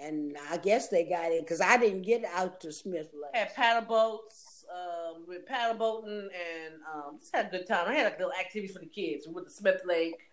and 0.00 0.36
I 0.50 0.56
guess 0.58 0.88
they 0.88 1.04
got 1.04 1.32
in 1.32 1.40
because 1.40 1.60
I 1.60 1.76
didn't 1.76 2.02
get 2.02 2.24
out 2.24 2.60
to 2.60 2.72
Smith 2.72 3.08
Lake. 3.14 3.34
had 3.34 3.54
paddle 3.54 3.88
boats. 3.88 4.64
Um, 4.72 5.24
we 5.26 5.34
went 5.34 5.46
paddle 5.46 5.76
boating 5.76 6.28
and 6.32 6.74
um, 6.94 7.18
just 7.18 7.34
had 7.34 7.46
a 7.46 7.50
good 7.50 7.66
time. 7.66 7.88
I 7.88 7.94
had 7.94 8.04
like 8.04 8.18
little 8.18 8.32
activities 8.32 8.72
for 8.72 8.80
the 8.80 8.86
kids. 8.86 9.26
We 9.26 9.34
went 9.34 9.48
to 9.48 9.52
Smith 9.52 9.82
Lake. 9.84 10.30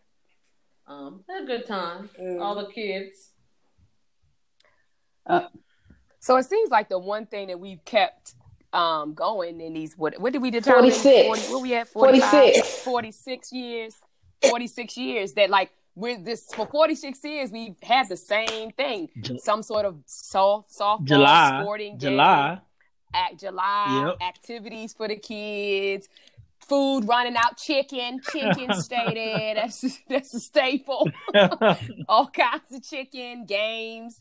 Um, 0.88 1.24
had 1.28 1.44
a 1.44 1.46
good 1.46 1.66
time. 1.66 2.10
Mm. 2.22 2.42
All 2.42 2.56
the 2.56 2.72
kids. 2.72 3.32
So 6.20 6.36
it 6.38 6.44
seems 6.44 6.70
like 6.70 6.90
the 6.90 7.00
one 7.00 7.26
thing 7.26 7.48
that 7.48 7.60
we've 7.60 7.84
kept 7.86 8.36
um 8.74 9.14
going 9.14 9.62
in 9.62 9.74
these 9.74 9.98
what 9.98 10.20
what 10.20 10.34
did 10.34 10.42
we 10.42 10.52
determine? 10.52 10.92
46. 10.92 11.28
40, 11.28 11.42
what 11.54 11.62
we 11.62 11.74
at? 11.74 11.88
45, 11.88 12.32
46. 12.32 12.84
46 12.84 13.54
years. 13.54 13.96
46 14.50 14.98
years 14.98 15.34
that 15.34 15.50
like 15.50 15.72
we're 15.96 16.20
this 16.20 16.54
for 16.54 16.68
46 16.68 17.24
years 17.24 17.52
we've 17.52 17.76
had 17.82 18.08
the 18.08 18.18
same 18.18 18.70
thing. 18.72 19.10
Some 19.40 19.64
sort 19.64 19.86
of 19.86 19.96
soft 20.06 20.72
softball 20.78 21.04
July, 21.06 21.60
sporting 21.64 21.98
game, 21.98 22.12
July. 22.12 22.60
at 23.14 23.40
July. 23.40 24.06
Yep. 24.08 24.22
activities 24.22 24.94
for 24.94 25.08
the 25.08 25.16
kids. 25.16 26.08
Food 26.60 27.08
running 27.08 27.36
out. 27.36 27.58
Chicken. 27.58 28.20
Chicken 28.32 28.74
stay 28.82 29.14
there 29.14 29.56
that's 29.56 30.00
that's 30.08 30.34
a 30.36 30.40
staple. 30.40 31.10
All 32.08 32.28
kinds 32.28 32.72
of 32.76 32.84
chicken 32.84 33.46
games. 33.46 34.20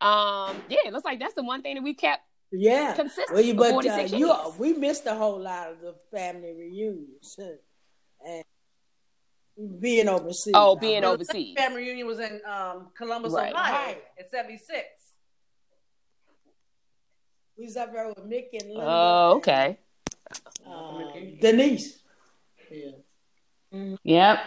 Um 0.00 0.56
yeah 0.70 0.78
it 0.86 0.92
looks 0.94 1.04
like 1.04 1.18
that's 1.18 1.34
the 1.34 1.42
one 1.42 1.60
thing 1.60 1.74
that 1.74 1.82
we 1.82 1.92
kept 1.92 2.22
Yeah, 2.50 2.94
consistent 2.94 3.32
well, 3.32 3.42
you, 3.42 3.52
for 3.54 3.82
but 3.82 3.86
uh, 3.86 4.16
you 4.16 4.26
years. 4.28 4.58
we 4.58 4.72
missed 4.72 5.04
a 5.06 5.14
whole 5.14 5.38
lot 5.40 5.70
of 5.70 5.80
the 5.80 5.94
family 6.10 6.54
reunions. 6.56 7.36
and 8.24 8.44
being 9.80 10.08
overseas. 10.08 10.54
Oh, 10.56 10.76
being 10.76 11.02
Well, 11.02 11.12
overseas. 11.12 11.54
second 11.54 11.56
family 11.56 11.82
reunion 11.82 12.06
was 12.06 12.20
in 12.20 12.40
um, 12.48 12.88
Columbus, 12.96 13.32
Right. 13.32 13.52
Ohio, 13.52 13.74
Ohio. 13.74 13.96
in 14.18 14.24
'76. 14.30 14.78
We 17.58 17.64
was 17.64 17.76
up 17.76 17.92
there 17.92 18.06
with 18.08 18.24
Mickey 18.24 18.58
and 18.58 18.68
Linda. 18.68 18.84
Oh, 18.86 19.32
okay. 19.38 19.78
um, 20.66 21.36
Denise. 21.40 21.98
Yeah. 22.70 23.88
Yep. 24.04 24.38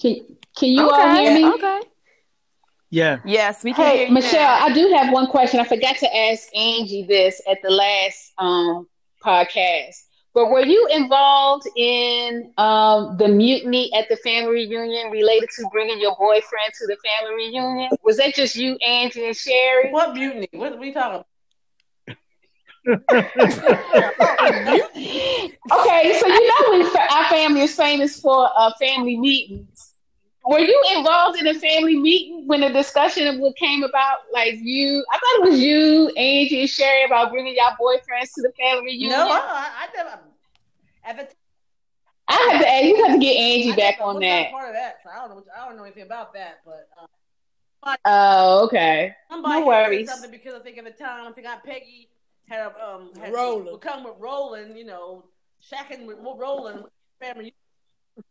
Can 0.00 0.36
Can 0.56 0.68
you 0.70 0.90
all 0.90 1.14
hear 1.14 1.32
me? 1.34 1.46
Okay. 1.54 1.80
Yeah. 2.90 3.18
Yes, 3.24 3.64
we 3.64 3.74
can 3.74 3.86
Hey, 3.86 3.92
hear 3.92 4.08
Michelle, 4.08 4.40
now. 4.40 4.64
I 4.64 4.72
do 4.72 4.88
have 4.94 5.12
one 5.12 5.26
question. 5.26 5.60
I 5.60 5.64
forgot 5.64 5.96
to 5.98 6.16
ask 6.16 6.48
Angie 6.54 7.04
this 7.06 7.40
at 7.48 7.58
the 7.62 7.70
last 7.70 8.32
um, 8.38 8.86
podcast. 9.24 10.04
But 10.34 10.50
were 10.50 10.64
you 10.64 10.88
involved 10.92 11.66
in 11.76 12.52
um, 12.56 13.16
the 13.18 13.28
mutiny 13.28 13.92
at 13.94 14.08
the 14.08 14.16
family 14.16 14.52
reunion 14.68 15.10
related 15.10 15.48
to 15.56 15.68
bringing 15.72 16.00
your 16.00 16.14
boyfriend 16.18 16.72
to 16.78 16.86
the 16.86 16.96
family 17.06 17.34
reunion? 17.34 17.90
Was 18.02 18.16
that 18.18 18.34
just 18.34 18.56
you, 18.56 18.76
Angie, 18.76 19.26
and 19.26 19.36
Sherry? 19.36 19.90
What 19.90 20.14
mutiny? 20.14 20.48
What 20.52 20.72
are 20.72 20.78
we 20.78 20.92
talking 20.92 21.16
about? 21.16 21.26
Okay, 25.72 26.18
so 26.18 26.26
you 26.26 26.48
know 26.48 26.78
we, 26.78 26.98
our 27.10 27.24
family 27.26 27.62
is 27.62 27.74
famous 27.74 28.20
for 28.20 28.48
uh, 28.56 28.70
family 28.78 29.16
meetings. 29.16 29.77
Were 30.48 30.60
you 30.60 30.82
involved 30.96 31.38
in 31.38 31.46
a 31.46 31.52
family 31.54 31.94
meeting 31.96 32.46
when 32.46 32.62
the 32.62 32.70
discussion 32.70 33.26
of 33.26 33.38
what 33.38 33.54
came 33.56 33.82
about? 33.82 34.20
Like 34.32 34.54
you, 34.62 35.04
I 35.12 35.18
thought 35.18 35.46
it 35.46 35.50
was 35.50 35.60
you, 35.60 36.08
Angie, 36.16 36.60
and 36.60 36.70
Sherry 36.70 37.04
about 37.04 37.30
bringing 37.30 37.54
y'all 37.54 37.76
boyfriends 37.78 38.32
to 38.34 38.42
the 38.42 38.52
family 38.58 38.84
reunion. 38.84 39.10
No, 39.10 39.28
I, 39.28 39.70
I 39.82 39.88
never. 39.94 40.20
At 41.04 41.16
the 41.18 41.28
I 42.28 42.48
have 42.50 42.60
to 42.62 42.68
ask, 42.68 42.84
you 42.84 43.04
have 43.04 43.12
to 43.14 43.18
get 43.18 43.36
Angie 43.36 43.72
I 43.72 43.76
back 43.76 43.98
on 44.00 44.20
that. 44.20 44.50
part 44.50 44.68
of 44.68 44.74
that. 44.74 44.96
So 45.04 45.10
I 45.10 45.28
don't 45.28 45.36
know. 45.36 45.44
I 45.54 45.68
don't 45.68 45.76
know 45.76 45.84
anything 45.84 46.04
about 46.04 46.32
that. 46.34 46.60
But 46.64 46.88
um, 47.00 47.08
Oh, 48.06 48.64
okay. 48.66 49.14
somebody 49.30 49.60
No 49.60 49.70
had 49.70 49.84
said 49.84 49.90
worries. 49.90 50.08
something 50.10 50.30
because 50.30 50.54
I 50.54 50.60
think 50.62 50.78
at 50.78 50.84
the 50.84 50.90
time 50.92 51.26
I 51.26 51.32
think 51.32 51.46
Aunt 51.46 51.62
Peggy 51.62 52.08
had 52.48 52.72
um 52.82 53.10
had 53.20 53.32
Roland. 53.34 53.70
would 53.72 53.80
come 53.82 54.04
with 54.04 54.14
Roland. 54.18 54.78
You 54.78 54.84
know, 54.86 55.24
shacking 55.62 56.06
with 56.06 56.18
Roland 56.22 56.84
family. 56.84 56.84
was 56.84 56.92
being 57.20 57.28
having 57.28 57.46
um, 57.46 57.52
your 58.16 58.24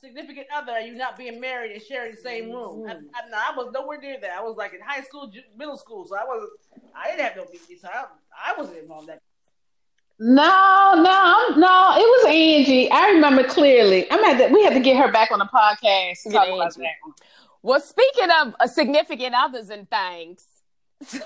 significant 0.00 0.46
other, 0.54 0.80
you 0.80 0.94
not 0.94 1.18
being 1.18 1.40
married 1.40 1.72
and 1.72 1.82
sharing 1.82 2.12
the 2.12 2.20
same 2.20 2.50
room. 2.50 2.86
I, 2.88 2.92
I, 2.92 3.28
no, 3.30 3.36
I 3.36 3.52
was 3.56 3.72
nowhere 3.72 4.00
near 4.00 4.18
that. 4.20 4.30
I 4.30 4.42
was 4.42 4.56
like 4.56 4.72
in 4.74 4.80
high 4.80 5.02
school, 5.02 5.30
middle 5.56 5.76
school, 5.76 6.06
so 6.06 6.16
I 6.16 6.24
wasn't. 6.26 6.50
I 6.96 7.10
didn't 7.10 7.24
have 7.24 7.36
no 7.36 7.44
meetings, 7.44 7.80
so 7.82 7.88
I, 7.88 8.04
I 8.46 8.58
wasn't 8.58 8.78
involved 8.78 9.08
in 9.08 9.14
that. 9.14 9.22
No, 10.20 10.94
no, 10.96 11.56
no. 11.56 11.94
It 11.96 12.08
was 12.08 12.26
Angie. 12.28 12.90
I 12.90 13.10
remember 13.10 13.44
clearly. 13.44 14.10
I'm 14.10 14.24
at. 14.24 14.38
The, 14.38 14.52
we 14.52 14.64
had 14.64 14.72
to 14.72 14.80
get 14.80 14.96
her 14.96 15.12
back 15.12 15.30
on 15.30 15.38
the 15.38 15.46
podcast 15.46 16.22
to 16.24 16.30
talk 16.30 16.48
about 16.48 16.74
that. 16.74 16.86
Well, 17.62 17.80
speaking 17.80 18.28
of 18.30 18.54
significant 18.70 19.34
others 19.36 19.70
and 19.70 19.88
things, 19.90 20.44
so, 21.06 21.18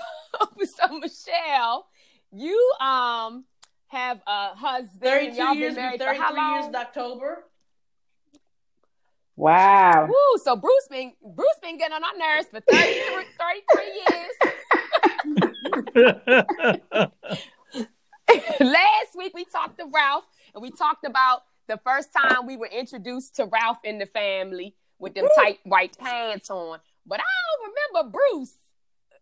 so 0.63 0.99
Michelle, 0.99 1.87
you 2.31 2.73
um 2.79 3.45
have 3.87 4.21
a 4.27 4.55
husband. 4.55 5.01
Thirty-two 5.01 5.35
y'all 5.35 5.53
years, 5.53 5.75
been 5.75 5.83
married 5.83 5.99
for 6.01 6.13
how 6.13 6.13
thirty-three 6.13 6.37
long? 6.37 6.53
years 6.55 6.67
in 6.67 6.75
October. 6.75 7.43
Wow. 9.35 10.07
Woo! 10.07 10.37
So 10.43 10.55
Bruce 10.55 10.87
been 10.89 11.13
Bruce 11.23 11.59
been 11.61 11.77
getting 11.77 11.95
on 11.95 12.03
our 12.03 12.17
nerves 12.17 12.47
for 12.51 12.59
33, 12.59 13.25
33 13.39 14.01
years. 14.11 14.31
Last 18.59 19.15
week 19.17 19.33
we 19.33 19.45
talked 19.45 19.79
to 19.79 19.85
Ralph 19.91 20.25
and 20.53 20.61
we 20.61 20.69
talked 20.69 21.03
about 21.05 21.43
the 21.67 21.77
first 21.83 22.09
time 22.13 22.45
we 22.45 22.57
were 22.57 22.67
introduced 22.67 23.35
to 23.37 23.45
Ralph 23.45 23.79
in 23.83 23.97
the 23.97 24.05
family 24.05 24.75
with 24.99 25.15
them 25.15 25.27
tight 25.35 25.59
white 25.63 25.97
pants 25.97 26.51
on. 26.51 26.79
But 27.05 27.19
I 27.19 27.23
don't 27.23 27.73
remember 27.73 28.17
Bruce. 28.17 28.55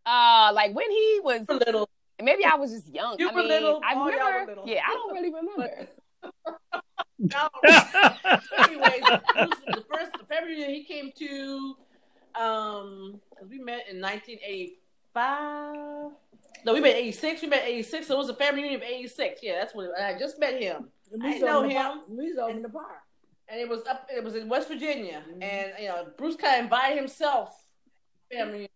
Uh 0.06 0.52
like 0.54 0.74
when 0.76 0.90
he 0.90 1.20
was 1.24 1.46
A 1.50 1.54
little. 1.54 1.90
maybe 2.22 2.46
I 2.46 2.56
was 2.56 2.72
just 2.72 2.88
young. 2.94 3.16
You 3.20 3.30
I 3.30 3.34
were 3.34 3.40
mean, 3.42 3.48
little. 3.50 3.82
I 3.84 3.94
All 3.96 4.10
y'all 4.12 4.20
were 4.20 4.26
remember. 4.32 4.52
little. 4.52 4.68
Yeah, 4.68 4.82
I 4.88 4.94
don't 4.94 5.14
really 5.14 5.34
remember. 5.34 5.88
No. 7.24 7.50
Anyways, 8.58 9.04
the 9.04 9.84
first 9.94 10.12
the 10.20 10.26
family 10.28 10.54
reunion 10.54 10.72
he 10.72 10.84
came 10.84 11.12
to, 11.20 11.78
um, 12.34 13.22
'cause 13.38 13.48
we 13.48 13.60
met 13.60 13.88
in 13.88 14.02
1985. 14.02 16.12
No, 16.66 16.74
we 16.74 16.80
met 16.82 16.96
86. 16.96 17.42
We 17.44 17.48
met 17.48 17.64
86. 17.66 18.08
So 18.08 18.16
it 18.16 18.18
was 18.18 18.30
a 18.30 18.34
family 18.36 18.64
reunion 18.64 18.82
of 18.82 18.88
86. 18.88 19.42
Yeah, 19.44 19.60
that's 19.60 19.74
what 19.76 19.86
it, 19.86 19.92
I 20.04 20.18
just 20.18 20.40
met 20.40 20.60
him. 20.62 20.90
We 21.12 21.36
I 21.36 21.38
know 21.40 21.62
the 21.64 21.70
him. 21.70 21.82
park. 21.84 22.00
We 22.10 22.30
was 22.30 22.38
over 22.40 22.50
in 22.52 22.62
the 22.64 22.70
park. 22.70 23.02
and 23.48 23.60
it 23.60 23.68
was 23.70 23.82
up. 23.88 24.08
It 24.16 24.24
was 24.24 24.36
in 24.36 24.48
West 24.50 24.68
Virginia, 24.68 25.24
and 25.42 25.74
you 25.80 25.88
know 25.90 26.08
Bruce 26.18 26.36
kind 26.38 26.58
of 26.60 26.64
invited 26.66 26.98
himself. 26.98 27.56
Family. 28.32 28.70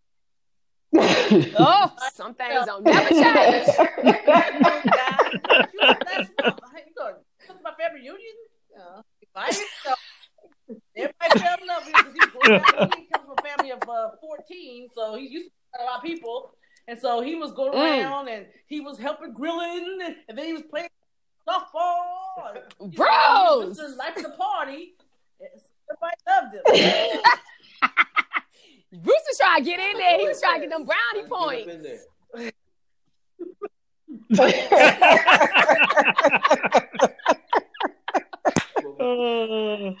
Oh, 1.58 1.90
some 2.14 2.34
things 2.34 2.66
don't 2.66 2.84
never 2.84 3.08
change. 3.22 3.66
My 7.62 7.72
family 7.78 8.00
reunion. 8.00 8.36
Invited 9.22 9.56
himself. 9.58 9.98
Everybody 10.96 11.38
fell 11.40 11.56
in 11.60 11.66
love 11.66 11.82
him 11.84 11.92
because 11.96 12.12
he, 12.14 12.20
was 12.20 12.30
going 12.32 12.60
down- 12.60 12.90
he 12.96 13.06
comes 13.12 13.24
from 13.26 13.34
a 13.38 13.42
family 13.42 13.70
of 13.72 13.82
uh, 13.88 14.10
fourteen, 14.20 14.88
so 14.94 15.16
he 15.16 15.26
used 15.28 15.50
to 15.74 15.82
a 15.82 15.84
lot 15.84 15.96
of 15.98 16.02
people. 16.04 16.54
And 16.88 16.98
so 17.00 17.20
he 17.20 17.34
was 17.34 17.52
going 17.52 17.72
Mm. 17.72 18.04
around 18.04 18.28
and 18.28 18.46
he 18.66 18.80
was 18.80 18.98
helping 18.98 19.32
grilling, 19.32 19.98
and 20.28 20.38
then 20.38 20.46
he 20.46 20.52
was 20.52 20.62
playing 20.70 20.88
softball. 21.48 22.54
and, 22.80 22.92
you 22.92 22.98
know, 22.98 23.60
he 23.62 23.68
was 23.68 23.96
life 23.98 24.16
of 24.16 24.22
the 24.22 24.30
party. 24.30 24.94
Everybody 25.40 26.16
loved 26.28 26.54
him. 26.78 27.20
Bruce 29.02 29.22
was 29.28 29.38
trying 29.38 29.64
to 29.64 29.64
get 29.64 29.80
in 29.80 29.98
there. 29.98 30.18
He 30.18 30.26
was 30.26 30.40
trying 30.40 30.60
to 30.60 30.66
get 30.66 30.76
them 30.76 30.86
brownie 30.86 31.28
points. 31.28 32.04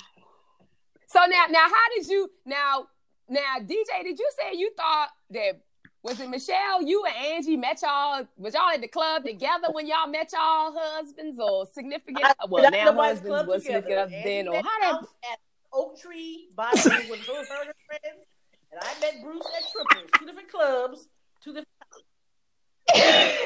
So 1.16 1.22
now, 1.30 1.44
now, 1.48 1.60
how 1.60 1.88
did 1.96 2.06
you 2.08 2.30
now? 2.44 2.88
Now, 3.28 3.56
DJ, 3.60 4.04
did 4.04 4.18
you 4.18 4.30
say 4.38 4.56
you 4.56 4.70
thought 4.76 5.08
that 5.30 5.60
was 6.02 6.20
it 6.20 6.28
Michelle? 6.28 6.82
You 6.82 7.06
and 7.06 7.16
Angie 7.16 7.56
met 7.56 7.80
y'all. 7.82 8.26
Was 8.36 8.52
y'all 8.52 8.68
at 8.72 8.82
the 8.82 8.88
club 8.88 9.24
together 9.24 9.68
when 9.72 9.86
y'all 9.86 10.08
met 10.08 10.30
y'all 10.32 10.74
husbands 10.76 11.38
or 11.40 11.64
significant? 11.72 12.18
well, 12.48 12.70
now 12.70 12.84
nobody's 12.84 13.20
husbands 13.20 13.48
was 13.48 13.62
together. 13.62 14.08
significant 14.08 14.24
then, 14.24 14.48
or 14.48 14.56
how 14.56 14.62
that? 14.80 15.00
At 15.32 15.38
Oak 15.72 15.98
Tree 15.98 16.50
Barbecue 16.54 16.90
with 17.10 17.26
her, 17.26 17.32
her 17.34 17.40
and 17.40 17.48
her 17.68 17.74
friends, 17.86 18.26
and 18.72 18.80
I 18.82 19.00
met 19.00 19.22
Bruce 19.22 19.46
at 19.56 19.64
Triples, 19.72 20.10
two 20.18 20.26
different 20.26 20.50
clubs, 20.50 21.08
two 21.42 21.52
different. 21.52 21.68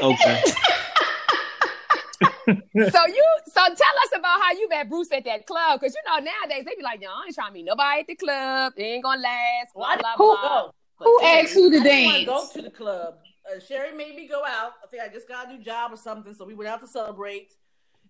okay. 0.02 0.42
So 2.46 3.06
you, 3.06 3.24
so 3.46 3.60
tell 3.62 3.74
us 3.74 4.10
about 4.14 4.40
how 4.42 4.52
you 4.52 4.68
met 4.68 4.88
Bruce 4.88 5.10
at 5.12 5.24
that 5.24 5.46
club, 5.46 5.80
because 5.80 5.94
you 5.94 6.00
know 6.10 6.18
nowadays 6.18 6.64
they 6.66 6.74
be 6.76 6.82
like, 6.82 7.00
"Yo, 7.00 7.08
I 7.08 7.24
ain't 7.26 7.34
trying 7.34 7.48
to 7.48 7.54
meet 7.54 7.64
nobody 7.64 8.00
at 8.00 8.06
the 8.08 8.16
club. 8.16 8.72
They 8.76 8.84
ain't 8.94 9.04
gonna 9.04 9.20
last." 9.20 9.72
Blah 9.74 9.86
I 9.86 9.96
blah 9.96 10.14
Who- 10.16 10.36
blah. 10.40 10.70
But 10.98 11.04
Who 11.06 11.18
tell 11.20 11.28
asked 11.28 11.56
me. 11.56 11.62
who 11.62 11.70
to 11.70 11.76
I 11.78 11.82
didn't 11.82 12.04
want 12.04 12.18
to 12.18 12.24
dance? 12.26 12.52
go 12.54 12.60
to 12.60 12.62
the 12.62 12.70
club. 12.76 13.14
Uh, 13.48 13.60
Sherry 13.60 13.96
made 13.96 14.16
me 14.16 14.26
go 14.28 14.42
out. 14.44 14.72
I 14.82 14.86
think 14.90 15.02
I 15.02 15.08
just 15.08 15.28
got 15.28 15.48
a 15.48 15.52
new 15.56 15.62
job 15.64 15.92
or 15.92 15.96
something, 15.96 16.34
so 16.34 16.44
we 16.44 16.54
went 16.54 16.68
out 16.68 16.80
to 16.80 16.88
celebrate. 16.88 17.52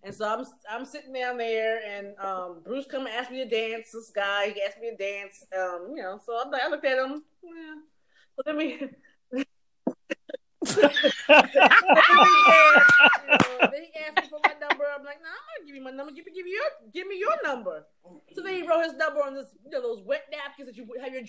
And 0.03 0.15
so 0.15 0.27
I'm 0.27 0.45
I'm 0.69 0.85
sitting 0.85 1.13
down 1.13 1.37
there, 1.37 1.79
and 1.85 2.17
um, 2.17 2.61
Bruce 2.63 2.85
come 2.89 3.05
and 3.05 3.15
asked 3.15 3.29
me 3.31 3.43
to 3.43 3.49
dance. 3.49 3.91
This 3.91 4.09
guy 4.09 4.49
he 4.49 4.61
asked 4.61 4.79
me 4.81 4.89
to 4.89 4.97
dance. 4.97 5.43
Um, 5.55 5.93
you 5.95 6.01
know, 6.01 6.19
so 6.25 6.39
I'm 6.43 6.49
like, 6.49 6.63
I 6.63 6.69
looked 6.69 6.85
at 6.85 6.97
him. 6.97 7.23
Yeah. 7.43 7.75
So 8.35 8.41
then 8.45 8.57
we. 8.57 8.89
then 10.63 10.75
we 10.75 10.75
danced, 10.77 10.77
you 10.77 10.97
know, 13.29 13.69
then 13.71 13.83
he 13.83 13.99
asked 13.99 14.17
me 14.17 14.29
for 14.29 14.39
my 14.45 14.53
number. 14.59 14.85
I'm 14.95 15.03
like, 15.03 15.19
no, 15.21 15.29
I'm 15.29 15.45
gonna 15.57 15.65
give 15.65 15.75
you 15.75 15.83
my 15.83 15.91
number. 15.91 16.11
Give 16.13 16.25
me, 16.25 16.31
give 16.33 16.45
me 16.45 16.51
your, 16.51 16.91
give 16.93 17.07
me 17.07 17.17
your 17.19 17.35
number. 17.43 17.85
So 18.35 18.43
then 18.43 18.53
he 18.55 18.67
wrote 18.67 18.83
his 18.83 18.93
number 18.93 19.21
on 19.23 19.33
this, 19.33 19.47
you 19.65 19.71
know, 19.71 19.81
those 19.81 20.01
wet 20.01 20.25
napkins 20.31 20.67
that 20.67 20.77
you 20.77 20.87
have 21.01 21.13
your. 21.13 21.23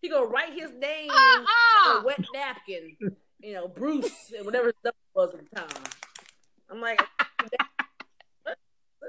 He 0.00 0.08
gonna 0.08 0.26
write 0.26 0.52
his 0.54 0.72
name 0.72 1.10
on 1.10 1.40
Uh-uh. 1.40 2.00
a 2.00 2.04
wet 2.04 2.24
napkin. 2.32 2.96
You 3.40 3.52
know, 3.52 3.68
Bruce, 3.68 4.32
and 4.36 4.46
whatever 4.46 4.66
his 4.66 4.74
number 4.82 4.96
was 5.14 5.34
at 5.34 5.40
the 5.50 5.56
time. 5.56 5.82
I'm 6.70 6.80
like, 6.80 7.02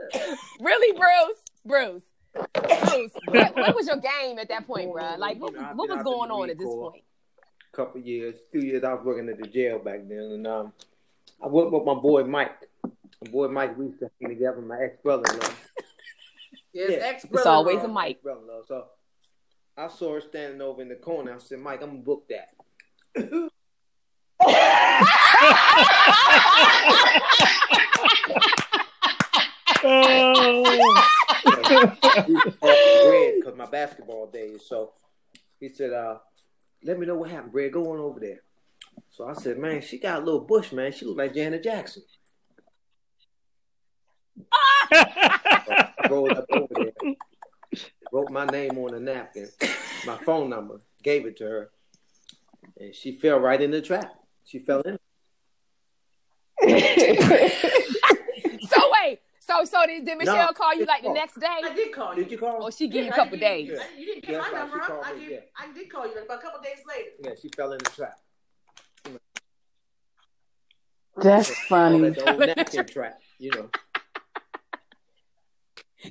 Really, 0.59 0.97
Bruce? 0.97 1.37
Bruce. 1.65 2.03
Bruce, 2.53 3.11
what, 3.27 3.55
what 3.55 3.75
was 3.75 3.87
your 3.87 3.97
game 3.97 4.37
at 4.39 4.47
that 4.49 4.65
point, 4.67 4.91
bro? 4.93 5.15
Like, 5.17 5.39
what, 5.39 5.53
You 5.53 5.59
know, 5.59 5.67
was- 5.69 5.75
what 5.77 5.89
was 5.89 6.03
going 6.03 6.31
on 6.31 6.49
at 6.49 6.57
this 6.57 6.65
Marine 6.65 6.77
Corps. 6.79 6.91
point? 6.91 7.03
couple 7.73 8.01
years, 8.01 8.35
two 8.51 8.59
years. 8.65 8.83
I 8.83 8.93
was 8.93 9.05
working 9.05 9.29
at 9.29 9.37
the 9.39 9.47
jail 9.47 9.77
back 9.77 9.99
then, 10.07 10.17
and 10.17 10.47
um, 10.47 10.73
I 11.43 11.47
worked 11.47 11.71
with 11.71 11.83
my 11.83 11.93
boy 11.93 12.23
Mike. 12.23 12.55
My 12.83 13.29
boy 13.31 13.47
Mike, 13.49 13.77
we 13.77 13.85
used 13.87 13.99
to 13.99 14.09
hang 14.19 14.29
together. 14.31 14.61
My 14.61 14.79
ex 14.83 14.97
brother-in-law. 15.03 15.47
his 16.73 16.89
Yeah. 16.89 16.97
ex 16.97 17.23
It's 17.25 17.45
always 17.45 17.83
a. 17.83 17.87
Mike. 17.87 18.23
Brother-in-law. 18.23 18.61
So 18.67 18.85
I 19.77 19.87
saw 19.89 20.15
her 20.15 20.21
standing 20.21 20.59
over 20.61 20.81
in 20.81 20.89
the 20.89 20.95
corner. 20.95 21.35
I 21.35 21.37
said, 21.37 21.59
Mike, 21.59 21.83
I'm 21.83 21.89
gonna 21.89 22.01
book 22.01 22.27
that. 22.29 22.49
because 33.37 33.57
my 33.57 33.65
basketball 33.65 34.27
days. 34.27 34.61
So 34.67 34.93
he 35.59 35.69
said, 35.69 35.93
uh, 35.93 36.17
let 36.83 36.99
me 36.99 37.05
know 37.05 37.15
what 37.15 37.29
happened, 37.29 37.51
Brad. 37.51 37.71
Go 37.71 37.91
on 37.93 37.99
over 37.99 38.19
there. 38.19 38.41
So 39.11 39.27
I 39.27 39.33
said, 39.33 39.57
man, 39.57 39.81
she 39.81 39.97
got 39.97 40.21
a 40.21 40.25
little 40.25 40.41
bush, 40.41 40.71
man. 40.71 40.91
She 40.91 41.05
looked 41.05 41.17
like 41.17 41.33
Janet 41.33 41.63
Jackson. 41.63 42.03
So 44.39 44.45
I 44.51 46.07
rolled 46.09 46.31
up 46.31 46.45
over 46.51 46.67
there, 46.75 47.15
wrote 48.11 48.29
my 48.29 48.45
name 48.45 48.77
on 48.77 48.93
a 48.93 48.99
napkin, 48.99 49.49
my 50.05 50.17
phone 50.17 50.49
number, 50.49 50.81
gave 51.01 51.25
it 51.25 51.37
to 51.37 51.43
her, 51.45 51.71
and 52.79 52.93
she 52.93 53.13
fell 53.13 53.39
right 53.39 53.59
in 53.61 53.71
the 53.71 53.81
trap. 53.81 54.13
She 54.45 54.59
fell 54.59 54.81
in. 54.81 54.99
So 59.47 59.63
so 59.63 59.65
so 59.65 59.85
did, 59.87 60.05
did 60.05 60.17
Michelle 60.17 60.35
No, 60.35 60.47
call 60.51 60.73
you 60.75 60.81
it's 60.81 60.89
like 60.89 61.01
the 61.01 61.07
called- 61.07 61.15
next 61.17 61.39
day? 61.39 61.47
I 61.63 61.73
did 61.73 61.93
call 61.93 62.15
you. 62.15 62.23
Did 62.23 62.31
you 62.31 62.37
call? 62.37 62.49
Or 62.63 62.63
oh, 62.67 62.69
she 62.69 62.87
give 62.89 63.05
you 63.05 63.11
a 63.11 63.15
couple 63.15 63.37
did. 63.37 63.39
days? 63.39 63.69
Yeah. 63.71 63.83
You 63.97 64.05
didn't 64.05 64.23
get 64.23 64.31
Yeah, 64.31 64.37
my 64.39 64.49
that's 64.51 64.71
number 64.71 64.85
she 64.85 65.09
I 65.09 65.13
me, 65.13 65.19
did. 65.21 65.31
yeah. 65.31 65.39
I 65.57 65.73
did 65.73 65.89
call 65.89 66.07
you, 66.07 66.15
like, 66.15 66.27
but 66.27 66.39
a 66.39 66.41
couple 66.41 66.61
days 66.61 66.79
later. 66.87 67.09
Yeah, 67.23 67.31
she 67.41 67.49
fell 67.55 67.71
in 67.71 67.77
the 67.79 67.89
trap. 67.91 68.19
That's 71.19 71.49
Call 71.49 71.89
funny. 71.89 72.07
it 72.09 72.15
the 72.15 72.29
old 72.31 72.39
napkin 72.39 72.85
trap, 72.85 73.19
you 73.39 73.51
know. 73.51 73.69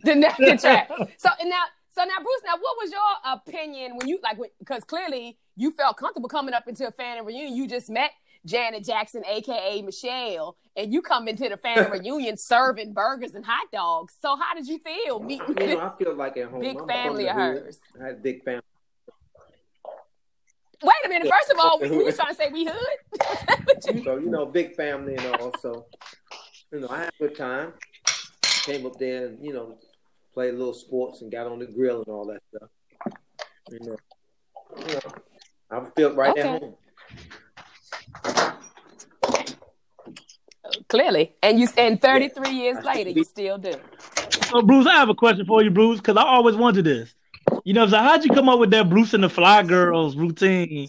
the 0.02 0.14
napkin 0.16 0.58
trap. 0.58 0.90
So 1.18 1.28
and 1.40 1.48
now, 1.50 1.62
so 1.94 2.02
now, 2.04 2.16
Bruce. 2.16 2.42
Now, 2.44 2.54
what 2.60 2.76
was 2.82 2.90
your 2.90 3.32
opinion 3.32 3.96
when 3.96 4.08
you 4.08 4.18
like? 4.22 4.38
Because 4.58 4.82
clearly 4.84 5.38
you 5.56 5.70
felt 5.70 5.96
comfortable 5.96 6.28
coming 6.28 6.54
up 6.54 6.66
into 6.68 6.86
a 6.88 6.90
family 6.90 7.24
reunion. 7.34 7.54
You 7.54 7.68
just 7.68 7.88
met 7.88 8.10
Janet 8.46 8.84
Jackson, 8.84 9.22
aka 9.26 9.82
Michelle, 9.82 10.56
and 10.76 10.92
you 10.92 11.02
come 11.02 11.28
into 11.28 11.48
the 11.48 11.56
family 11.56 11.98
reunion 12.00 12.36
serving 12.36 12.92
burgers 12.92 13.34
and 13.34 13.44
hot 13.44 13.66
dogs. 13.72 14.14
So 14.22 14.36
how 14.36 14.54
did 14.54 14.66
you 14.66 14.78
feel 14.78 15.20
meeting 15.20 15.54
You 15.58 15.74
know, 15.76 15.80
I 15.80 15.92
feel 15.98 16.14
like 16.14 16.36
at 16.36 16.48
home. 16.48 16.60
big 16.60 16.78
I'm 16.78 16.86
family 16.86 17.28
of 17.28 17.36
hers? 17.36 17.78
I 18.00 18.06
had 18.06 18.14
a 18.14 18.18
big 18.18 18.44
family. 18.44 18.62
Wait 20.82 20.94
a 21.04 21.08
minute. 21.08 21.28
First 21.28 21.50
of 21.50 21.58
all, 21.58 21.80
we, 21.80 21.90
we 21.90 22.04
was 22.04 22.16
trying 22.16 22.28
to 22.28 22.34
say 22.34 22.48
we 22.52 22.64
hood. 22.64 22.74
So, 24.04 24.16
you 24.18 24.30
know, 24.30 24.46
big 24.46 24.74
family 24.74 25.16
and 25.16 25.26
all. 25.26 25.56
So, 25.58 25.86
you 26.72 26.80
know, 26.80 26.88
I 26.88 26.98
had 27.00 27.08
a 27.20 27.22
good 27.28 27.36
time. 27.36 27.72
Came 28.64 28.84
up 28.86 28.98
there 28.98 29.26
and, 29.26 29.44
you 29.44 29.52
know, 29.52 29.78
played 30.34 30.54
a 30.54 30.56
little 30.56 30.74
sports 30.74 31.20
and 31.22 31.30
got 31.30 31.46
on 31.46 31.58
the 31.58 31.66
grill 31.66 31.98
and 31.98 32.08
all 32.08 32.26
that 32.26 32.42
stuff. 32.54 32.70
You 33.70 33.80
know, 33.80 33.96
you 34.86 34.94
know 34.94 35.00
I 35.70 35.84
feel 35.96 36.14
right 36.14 36.30
Okay. 36.30 36.40
at 36.40 36.62
home. 36.62 36.74
Clearly, 40.88 41.34
and 41.42 41.58
you 41.60 41.68
and 41.76 42.00
33 42.00 42.50
years 42.50 42.84
later, 42.84 43.10
you 43.10 43.24
still 43.24 43.58
do. 43.58 43.74
So 44.50 44.62
Bruce, 44.62 44.86
I 44.86 44.92
have 44.94 45.08
a 45.08 45.14
question 45.14 45.46
for 45.46 45.62
you, 45.62 45.70
Bruce, 45.70 45.98
because 46.00 46.16
I 46.16 46.22
always 46.22 46.56
wondered 46.56 46.84
this. 46.84 47.14
You 47.64 47.74
know, 47.74 47.86
so 47.86 47.98
how'd 47.98 48.24
you 48.24 48.30
come 48.32 48.48
up 48.48 48.58
with 48.58 48.70
that 48.72 48.88
Bruce 48.88 49.14
and 49.14 49.22
the 49.24 49.28
Fly 49.28 49.62
Girls 49.62 50.16
routine? 50.16 50.88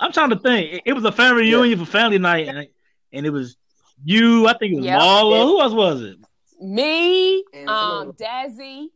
I'm 0.00 0.12
trying 0.12 0.30
to 0.30 0.38
think. 0.38 0.72
It, 0.74 0.82
it 0.86 0.92
was 0.92 1.04
a 1.04 1.12
family 1.12 1.48
Yeah. 1.48 1.56
reunion 1.58 1.78
for 1.78 1.86
family 1.90 2.18
night, 2.18 2.48
and, 2.48 2.68
and 3.12 3.26
it 3.26 3.30
was 3.30 3.56
you. 4.04 4.46
I 4.48 4.56
think 4.58 4.72
it 4.72 4.76
was 4.76 4.84
Yep. 4.86 5.00
Marla. 5.00 5.30
Yeah. 5.38 5.44
Who 5.44 5.60
else 5.60 5.72
was 5.72 6.00
it? 6.02 6.16
Me, 6.60 7.44
And 7.52 7.68
um, 7.68 8.00
Simone. 8.00 8.12
Dazzy, 8.14 8.86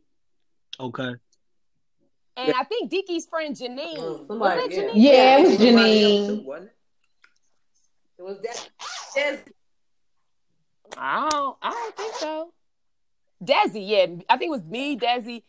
Okay. 0.79 1.03
and 2.37 2.47
Yeah. 2.47 2.53
I 2.57 2.63
think 2.63 2.89
Dickie's 2.89 3.25
friend 3.25 3.55
Janine. 3.55 3.95
Oh, 3.97 4.11
was 4.11 4.27
somebody, 4.27 4.67
that 4.67 4.71
yeah. 4.71 4.81
Janine? 4.81 4.91
Yeah, 4.95 5.37
it 5.37 5.41
was 5.47 5.57
Somebody 5.57 6.03
else 6.03 6.29
Janine. 6.29 6.63
it? 6.63 6.71
It 8.17 8.23
was 8.23 8.37
that. 8.43 8.69
Des, 10.91 10.97
I 10.99 11.29
don't, 11.29 11.57
I 11.61 11.69
don't 11.71 11.95
think 11.97 12.15
so. 12.15 12.53
Desi, 13.43 13.87
yeah, 13.87 14.05
I 14.29 14.37
think 14.37 14.49
it 14.49 14.51
was 14.51 14.63
me, 14.63 14.97
Desi. 14.97 15.43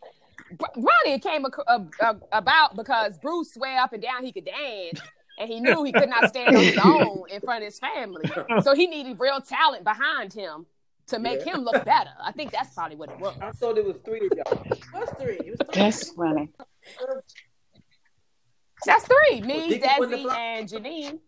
Br- 0.53 0.65
Ronnie 0.77 1.19
came 1.21 1.45
ac- 1.47 1.63
uh, 1.67 1.81
uh, 2.01 2.15
about 2.33 2.77
because 2.77 3.19
Bruce 3.19 3.55
swear 3.55 3.81
up 3.81 3.93
and 3.93 4.03
down 4.03 4.25
he 4.25 4.33
could 4.33 4.45
dance, 4.45 5.01
and 5.39 5.49
he 5.51 5.61
knew 5.61 5.83
he 5.85 5.93
could 5.93 6.09
not 6.09 6.29
stand 6.29 6.57
on 6.57 6.63
his 6.63 6.79
own 6.85 7.25
in 7.31 7.41
front 7.41 7.63
of 7.63 7.67
his 7.67 7.79
family. 7.79 8.31
So 8.63 8.75
he 8.75 8.87
needed 8.87 9.19
real 9.19 9.41
talent 9.41 9.85
behind 9.85 10.33
him 10.33 10.67
to 11.09 11.19
make 11.19 11.45
Yeah. 11.45 11.55
him 11.55 11.65
look 11.65 11.85
better. 11.85 12.11
I 12.23 12.31
think 12.33 12.53
that's 12.53 12.73
probably 12.75 12.97
what 12.97 13.11
it 13.11 13.19
was. 13.19 13.37
I 13.41 13.51
thought 13.53 13.77
it 13.79 13.85
was 13.85 13.97
three 14.05 14.27
of 14.27 14.33
y'all. 14.37 14.63
it 14.65 14.79
was 14.95 15.09
three. 15.21 15.39
It 15.39 15.51
was 15.51 15.59
three. 15.59 15.83
That's 15.83 16.11
funny. 16.13 16.51
That's 18.87 19.05
three: 19.07 19.41
me, 19.43 19.69
Dickie 19.69 19.89
putting 19.99 20.23
the 20.23 20.29
Desi, 20.29 20.39
and 20.39 20.69
Janine. 20.69 21.19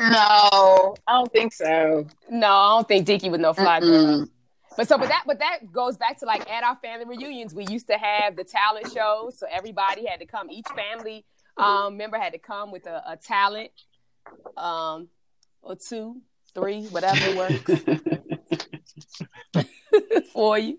No, 0.00 0.94
I 1.06 1.12
don't 1.12 1.32
think 1.32 1.52
so. 1.52 2.06
No, 2.30 2.46
I 2.46 2.76
don't 2.76 2.88
think 2.88 3.06
Dicky 3.06 3.30
was 3.30 3.40
no 3.40 3.52
fly 3.52 3.80
girl. 3.80 4.26
But 4.76 4.88
so, 4.88 4.96
but 4.96 5.08
that, 5.08 5.24
but 5.26 5.38
that 5.40 5.70
goes 5.70 5.96
back 5.96 6.18
to 6.20 6.24
like 6.24 6.48
at 6.50 6.64
our 6.64 6.76
family 6.76 7.04
reunions, 7.04 7.54
we 7.54 7.66
used 7.66 7.86
to 7.88 7.98
have 7.98 8.36
the 8.36 8.44
talent 8.44 8.90
shows. 8.92 9.38
So 9.38 9.46
everybody 9.50 10.06
had 10.06 10.20
to 10.20 10.26
come. 10.26 10.50
Each 10.50 10.66
family 10.74 11.24
um, 11.56 11.96
member 11.96 12.18
had 12.18 12.32
to 12.32 12.38
come 12.38 12.72
with 12.72 12.86
a, 12.86 13.02
a 13.06 13.16
talent, 13.16 13.70
um, 14.56 15.08
or 15.60 15.76
two, 15.76 16.22
three, 16.54 16.86
whatever 16.86 17.36
works 17.36 17.82
for 20.32 20.58
you. 20.58 20.78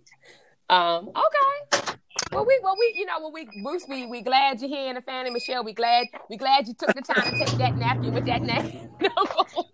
Um, 0.69 1.09
okay. 1.09 1.92
Well, 2.33 2.45
we, 2.45 2.59
well, 2.63 2.75
we, 2.79 2.93
you 2.97 3.05
know, 3.05 3.19
well, 3.19 3.31
we, 3.31 3.47
Bruce, 3.61 3.85
we, 3.87 4.05
we 4.07 4.21
glad 4.21 4.59
you're 4.59 4.69
here 4.69 4.89
in 4.89 4.95
the 4.95 5.01
family, 5.01 5.29
Michelle. 5.29 5.63
We 5.63 5.73
glad, 5.73 6.07
we 6.29 6.37
glad 6.37 6.67
you 6.67 6.73
took 6.73 6.93
the 6.95 7.01
time 7.01 7.31
to 7.31 7.45
take 7.45 7.57
that 7.59 7.75
napkin 7.77 8.13
with 8.13 8.25
that 8.25 8.41
name 8.41 8.89
on. 9.17 9.65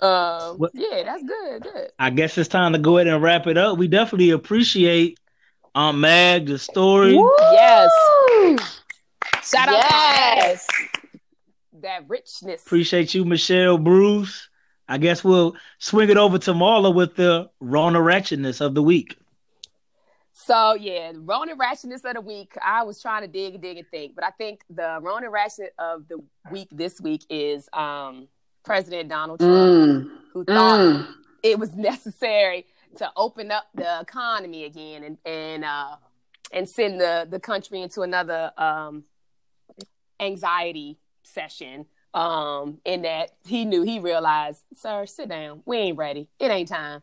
Um, 0.00 0.58
What- 0.58 0.70
yeah, 0.74 1.02
that's 1.04 1.22
good, 1.22 1.62
good. 1.62 1.90
I 1.98 2.10
guess 2.10 2.36
it's 2.38 2.48
time 2.48 2.72
to 2.72 2.78
go 2.78 2.96
ahead 2.98 3.06
and 3.12 3.22
wrap 3.22 3.46
it 3.46 3.56
up. 3.58 3.78
We 3.78 3.86
definitely 3.88 4.30
appreciate 4.30 5.18
Aunt 5.74 5.98
Mag, 5.98 6.46
the 6.46 6.58
story. 6.58 7.14
Yes. 7.52 7.90
Shout 9.42 9.68
out 9.68 9.74
Yes. 9.74 10.66
that 11.82 12.08
richness. 12.08 12.62
Appreciate 12.62 13.14
you, 13.14 13.24
Michelle, 13.24 13.76
Bruce. 13.78 14.48
I 14.88 14.98
guess 14.98 15.24
we'll 15.24 15.56
swing 15.78 16.10
it 16.10 16.16
over 16.16 16.38
to 16.38 16.52
Marla 16.52 16.94
with 16.94 17.16
the 17.16 17.50
Rona 17.60 18.00
Ratchetness 18.00 18.60
of 18.60 18.74
the 18.74 18.82
week. 18.82 19.16
So 20.34 20.74
yeah, 20.74 21.12
the 21.12 21.20
Rona 21.20 21.54
Ratchetness 21.56 22.04
of 22.04 22.14
the 22.14 22.20
week. 22.20 22.52
I 22.62 22.82
was 22.82 23.00
trying 23.00 23.22
to 23.22 23.28
dig 23.28 23.54
and 23.54 23.62
dig 23.62 23.78
and 23.78 23.86
think, 23.88 24.14
but 24.14 24.24
I 24.24 24.30
think 24.30 24.62
the 24.68 24.98
Rona 25.00 25.30
Ratchet 25.30 25.72
of 25.78 26.06
the 26.08 26.18
week 26.50 26.68
this 26.72 27.00
week 27.00 27.24
is 27.30 27.68
um 27.72 28.28
President 28.64 29.08
Donald 29.08 29.40
Trump, 29.40 29.54
Mm. 29.54 30.10
who 30.32 30.44
thought 30.44 30.80
Mm. 30.80 31.14
it 31.42 31.58
was 31.58 31.72
necessary 31.76 32.66
to 32.96 33.10
open 33.16 33.50
up 33.50 33.66
the 33.74 34.00
economy 34.00 34.64
again 34.64 35.02
and 35.04 35.18
and 35.24 35.64
uh 35.64 35.96
and 36.52 36.68
send 36.68 37.00
the 37.00 37.26
the 37.30 37.40
country 37.40 37.80
into 37.80 38.02
another 38.02 38.52
um 38.58 39.04
anxiety 40.20 40.98
session 41.22 41.86
um 42.14 42.78
in 42.84 43.02
that 43.02 43.30
he 43.44 43.64
knew 43.64 43.82
he 43.82 43.98
realized 43.98 44.62
sir 44.74 45.06
sit 45.06 45.28
down. 45.28 45.62
We 45.66 45.78
ain't 45.78 45.98
ready. 45.98 46.28
It 46.38 46.50
ain't 46.50 46.68
time. 46.68 47.02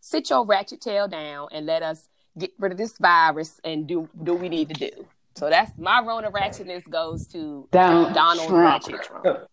Sit 0.00 0.30
your 0.30 0.44
ratchet 0.44 0.80
tail 0.80 1.08
down 1.08 1.48
and 1.52 1.66
let 1.66 1.82
us 1.82 2.08
get 2.36 2.52
rid 2.58 2.72
of 2.72 2.78
this 2.78 2.98
virus 2.98 3.60
and 3.64 3.86
do 3.86 4.08
do 4.22 4.32
what 4.32 4.40
we 4.42 4.48
need 4.48 4.68
to 4.68 4.74
do. 4.74 5.06
So 5.36 5.48
that's 5.48 5.76
my 5.78 6.00
rona 6.00 6.30
ratchetness 6.30 6.88
goes 6.90 7.26
to 7.28 7.68
Donald 7.70 8.14
donald 8.14 8.48
Trump. 8.48 8.86
ratchet 8.86 9.02
trump. 9.02 9.48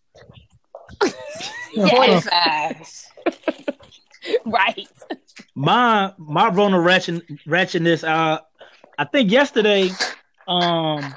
Yes. 1.74 3.10
right. 4.46 4.88
My 5.54 6.12
my 6.18 6.48
Rona 6.48 6.80
Ratchet 6.80 7.22
Ratchetness, 7.46 8.06
uh 8.06 8.40
I 8.98 9.04
think 9.04 9.30
yesterday, 9.30 9.90
um 10.48 11.14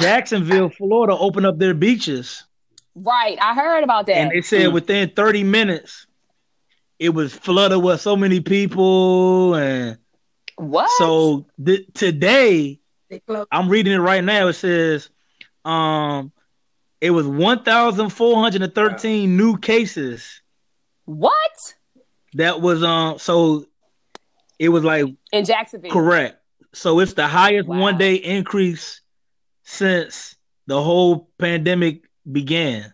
Jacksonville, 0.00 0.70
Florida 0.70 1.16
opened 1.16 1.46
up 1.46 1.58
their 1.58 1.74
beaches. 1.74 2.44
Right 2.94 3.38
i 3.40 3.54
heard 3.54 3.82
about 3.84 4.06
that 4.06 4.16
And 4.16 4.30
they 4.30 4.42
said 4.42 4.72
within 4.72 5.10
30 5.10 5.44
minutes 5.44 6.06
it 6.98 7.10
was 7.10 7.32
flooded 7.34 7.82
with 7.82 8.00
so 8.00 8.16
many 8.16 8.40
people 8.40 9.54
and 9.54 9.98
what 10.56 10.90
so 10.98 11.46
th- 11.64 11.86
today 11.94 12.80
They 13.08 13.20
closed. 13.20 13.48
I'm 13.50 13.68
reading 13.70 13.92
it 13.94 13.98
right 13.98 14.22
now. 14.22 14.48
It 14.48 14.52
says, 14.54 15.08
um, 15.64 16.30
it 17.00 17.10
was 17.12 17.26
1,413 17.26 19.36
new 19.36 19.56
cases. 19.56 20.42
what 21.06 21.74
That 22.34 22.60
was 22.60 22.82
um, 22.82 23.18
so 23.18 23.64
it 24.58 24.68
was 24.68 24.84
like 24.84 25.06
in 25.32 25.44
jacksonville 25.46 25.90
correct. 25.92 26.36
So 26.74 27.00
it's 27.00 27.14
the 27.14 27.26
highest 27.26 27.66
Wow. 27.68 27.80
one 27.80 27.96
day 27.98 28.14
increase 28.16 29.00
since 29.64 30.36
the 30.66 30.80
whole 30.82 31.30
pandemic 31.38 32.02
began. 32.32 32.92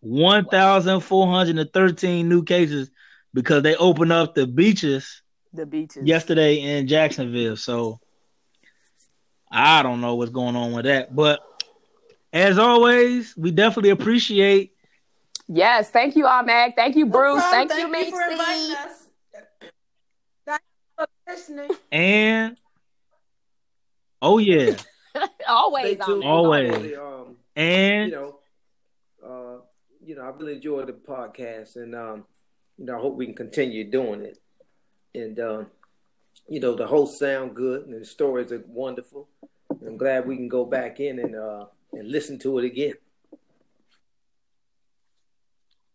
1,413 0.00 2.28
new 2.28 2.44
cases 2.44 2.90
because 3.34 3.62
they 3.62 3.74
opened 3.76 4.12
up 4.12 4.34
the 4.34 4.46
beaches 4.46 5.22
the 5.52 5.66
beaches 5.66 6.06
yesterday 6.06 6.60
in 6.60 6.86
Jacksonville. 6.86 7.56
So 7.56 7.98
I 9.50 9.82
don't 9.82 10.00
know 10.00 10.14
what's 10.14 10.30
going 10.30 10.54
on 10.56 10.72
with 10.72 10.84
that. 10.84 11.12
But 11.14 11.40
as 12.32 12.58
always, 12.58 13.36
we 13.36 13.50
definitely 13.50 13.90
appreciate. 13.90 14.72
Yes, 15.48 15.90
thank 15.90 16.16
you, 16.16 16.26
Ahmed. 16.26 16.74
Thank 16.76 16.96
you, 16.96 17.06
Bruce. 17.06 17.36
No 17.36 17.40
problem. 17.48 17.68
Thank, 17.68 17.80
you, 17.80 17.92
Thank 17.92 18.06
you 18.06 18.12
for 18.12 18.22
inviting 18.30 18.68
Macy. 18.68 18.76
us. 18.76 19.08
Thank 20.46 20.60
you 20.60 20.96
for 20.96 21.06
listening. 21.28 21.70
And 21.92 22.56
oh 24.20 24.38
yeah, 24.38 24.74
Always, 25.48 25.96
Stay 25.96 26.04
tuned. 26.04 26.24
Ahmed. 26.24 26.26
Always. 26.74 26.98
Um, 26.98 27.36
and 27.54 28.10
you 28.10 28.16
know, 28.16 28.35
you 30.06 30.14
know, 30.14 30.22
I 30.22 30.28
really 30.28 30.54
enjoyed 30.54 30.86
the 30.86 30.92
podcast, 30.92 31.74
and 31.76 31.94
um, 31.94 32.24
you 32.78 32.86
know, 32.86 32.96
I 32.96 33.00
hope 33.00 33.16
we 33.16 33.26
can 33.26 33.34
continue 33.34 33.90
doing 33.90 34.22
it. 34.22 34.38
And 35.14 35.38
um, 35.40 35.66
you 36.48 36.60
know, 36.60 36.74
the 36.74 36.86
hosts 36.86 37.18
sound 37.18 37.56
good, 37.56 37.86
and 37.86 38.00
the 38.00 38.04
stories 38.04 38.52
are 38.52 38.62
wonderful. 38.68 39.28
I'm 39.84 39.96
glad 39.96 40.26
we 40.26 40.36
can 40.36 40.48
go 40.48 40.64
back 40.64 41.00
in 41.00 41.18
and 41.18 41.34
uh, 41.34 41.66
and 41.92 42.08
listen 42.08 42.38
to 42.40 42.58
it 42.58 42.64
again. 42.64 42.94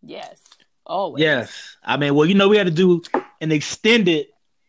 Yes, 0.03 0.41
always. 0.85 1.21
yes, 1.21 1.77
I 1.81 1.95
mean, 1.95 2.13
well, 2.13 2.27
you 2.27 2.35
know, 2.35 2.49
we 2.49 2.57
had 2.57 2.67
to 2.67 2.73
do 2.73 3.01
an 3.39 3.51
extended 3.51 4.27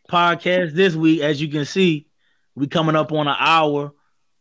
podcast 0.09 0.73
this 0.73 0.95
week. 0.95 1.21
As 1.21 1.41
you 1.41 1.49
can 1.49 1.65
see, 1.65 2.07
we 2.55 2.67
coming 2.67 2.95
up 2.95 3.11
on 3.11 3.27
an 3.27 3.35
hour, 3.37 3.91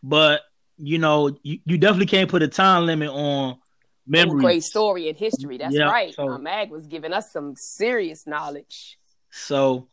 but 0.01 0.43
you 0.77 0.99
know, 0.99 1.37
you, 1.43 1.59
you 1.65 1.77
definitely 1.77 2.07
can't 2.07 2.31
put 2.31 2.43
a 2.43 2.49
time 2.49 2.87
limit 2.87 3.09
on 3.09 3.59
Memories. 4.07 4.43
great 4.43 4.63
story 4.65 5.09
and 5.09 5.17
history. 5.17 5.59
That's 5.59 5.75
Yeah, 5.75 5.85
right. 5.85 6.15
so- 6.15 6.29
Ahmed 6.29 6.71
was 6.71 6.87
giving 6.87 7.13
us 7.13 7.33
some 7.33 7.55
serious 7.57 8.27
knowledge. 8.27 8.99
So, 9.31 9.89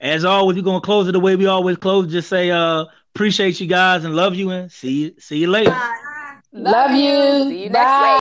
as 0.00 0.24
always, 0.24 0.56
we're 0.56 0.62
gonna 0.62 0.80
close 0.80 1.08
it 1.08 1.12
the 1.12 1.20
way 1.20 1.34
we 1.36 1.46
always 1.46 1.76
close. 1.76 2.10
Just 2.12 2.28
say, 2.28 2.50
uh, 2.50 2.84
appreciate 3.14 3.58
you 3.60 3.66
guys 3.66 4.04
and 4.04 4.14
love 4.14 4.34
you, 4.34 4.50
and 4.50 4.70
see 4.70 5.14
see 5.18 5.38
you 5.38 5.48
later. 5.48 5.70
Bye. 5.70 5.94
Love 6.52 6.92
you. 6.92 7.48
See 7.50 7.64
you 7.64 7.70
next 7.70 7.74
Bye. 7.74 8.00
week. 8.02 8.08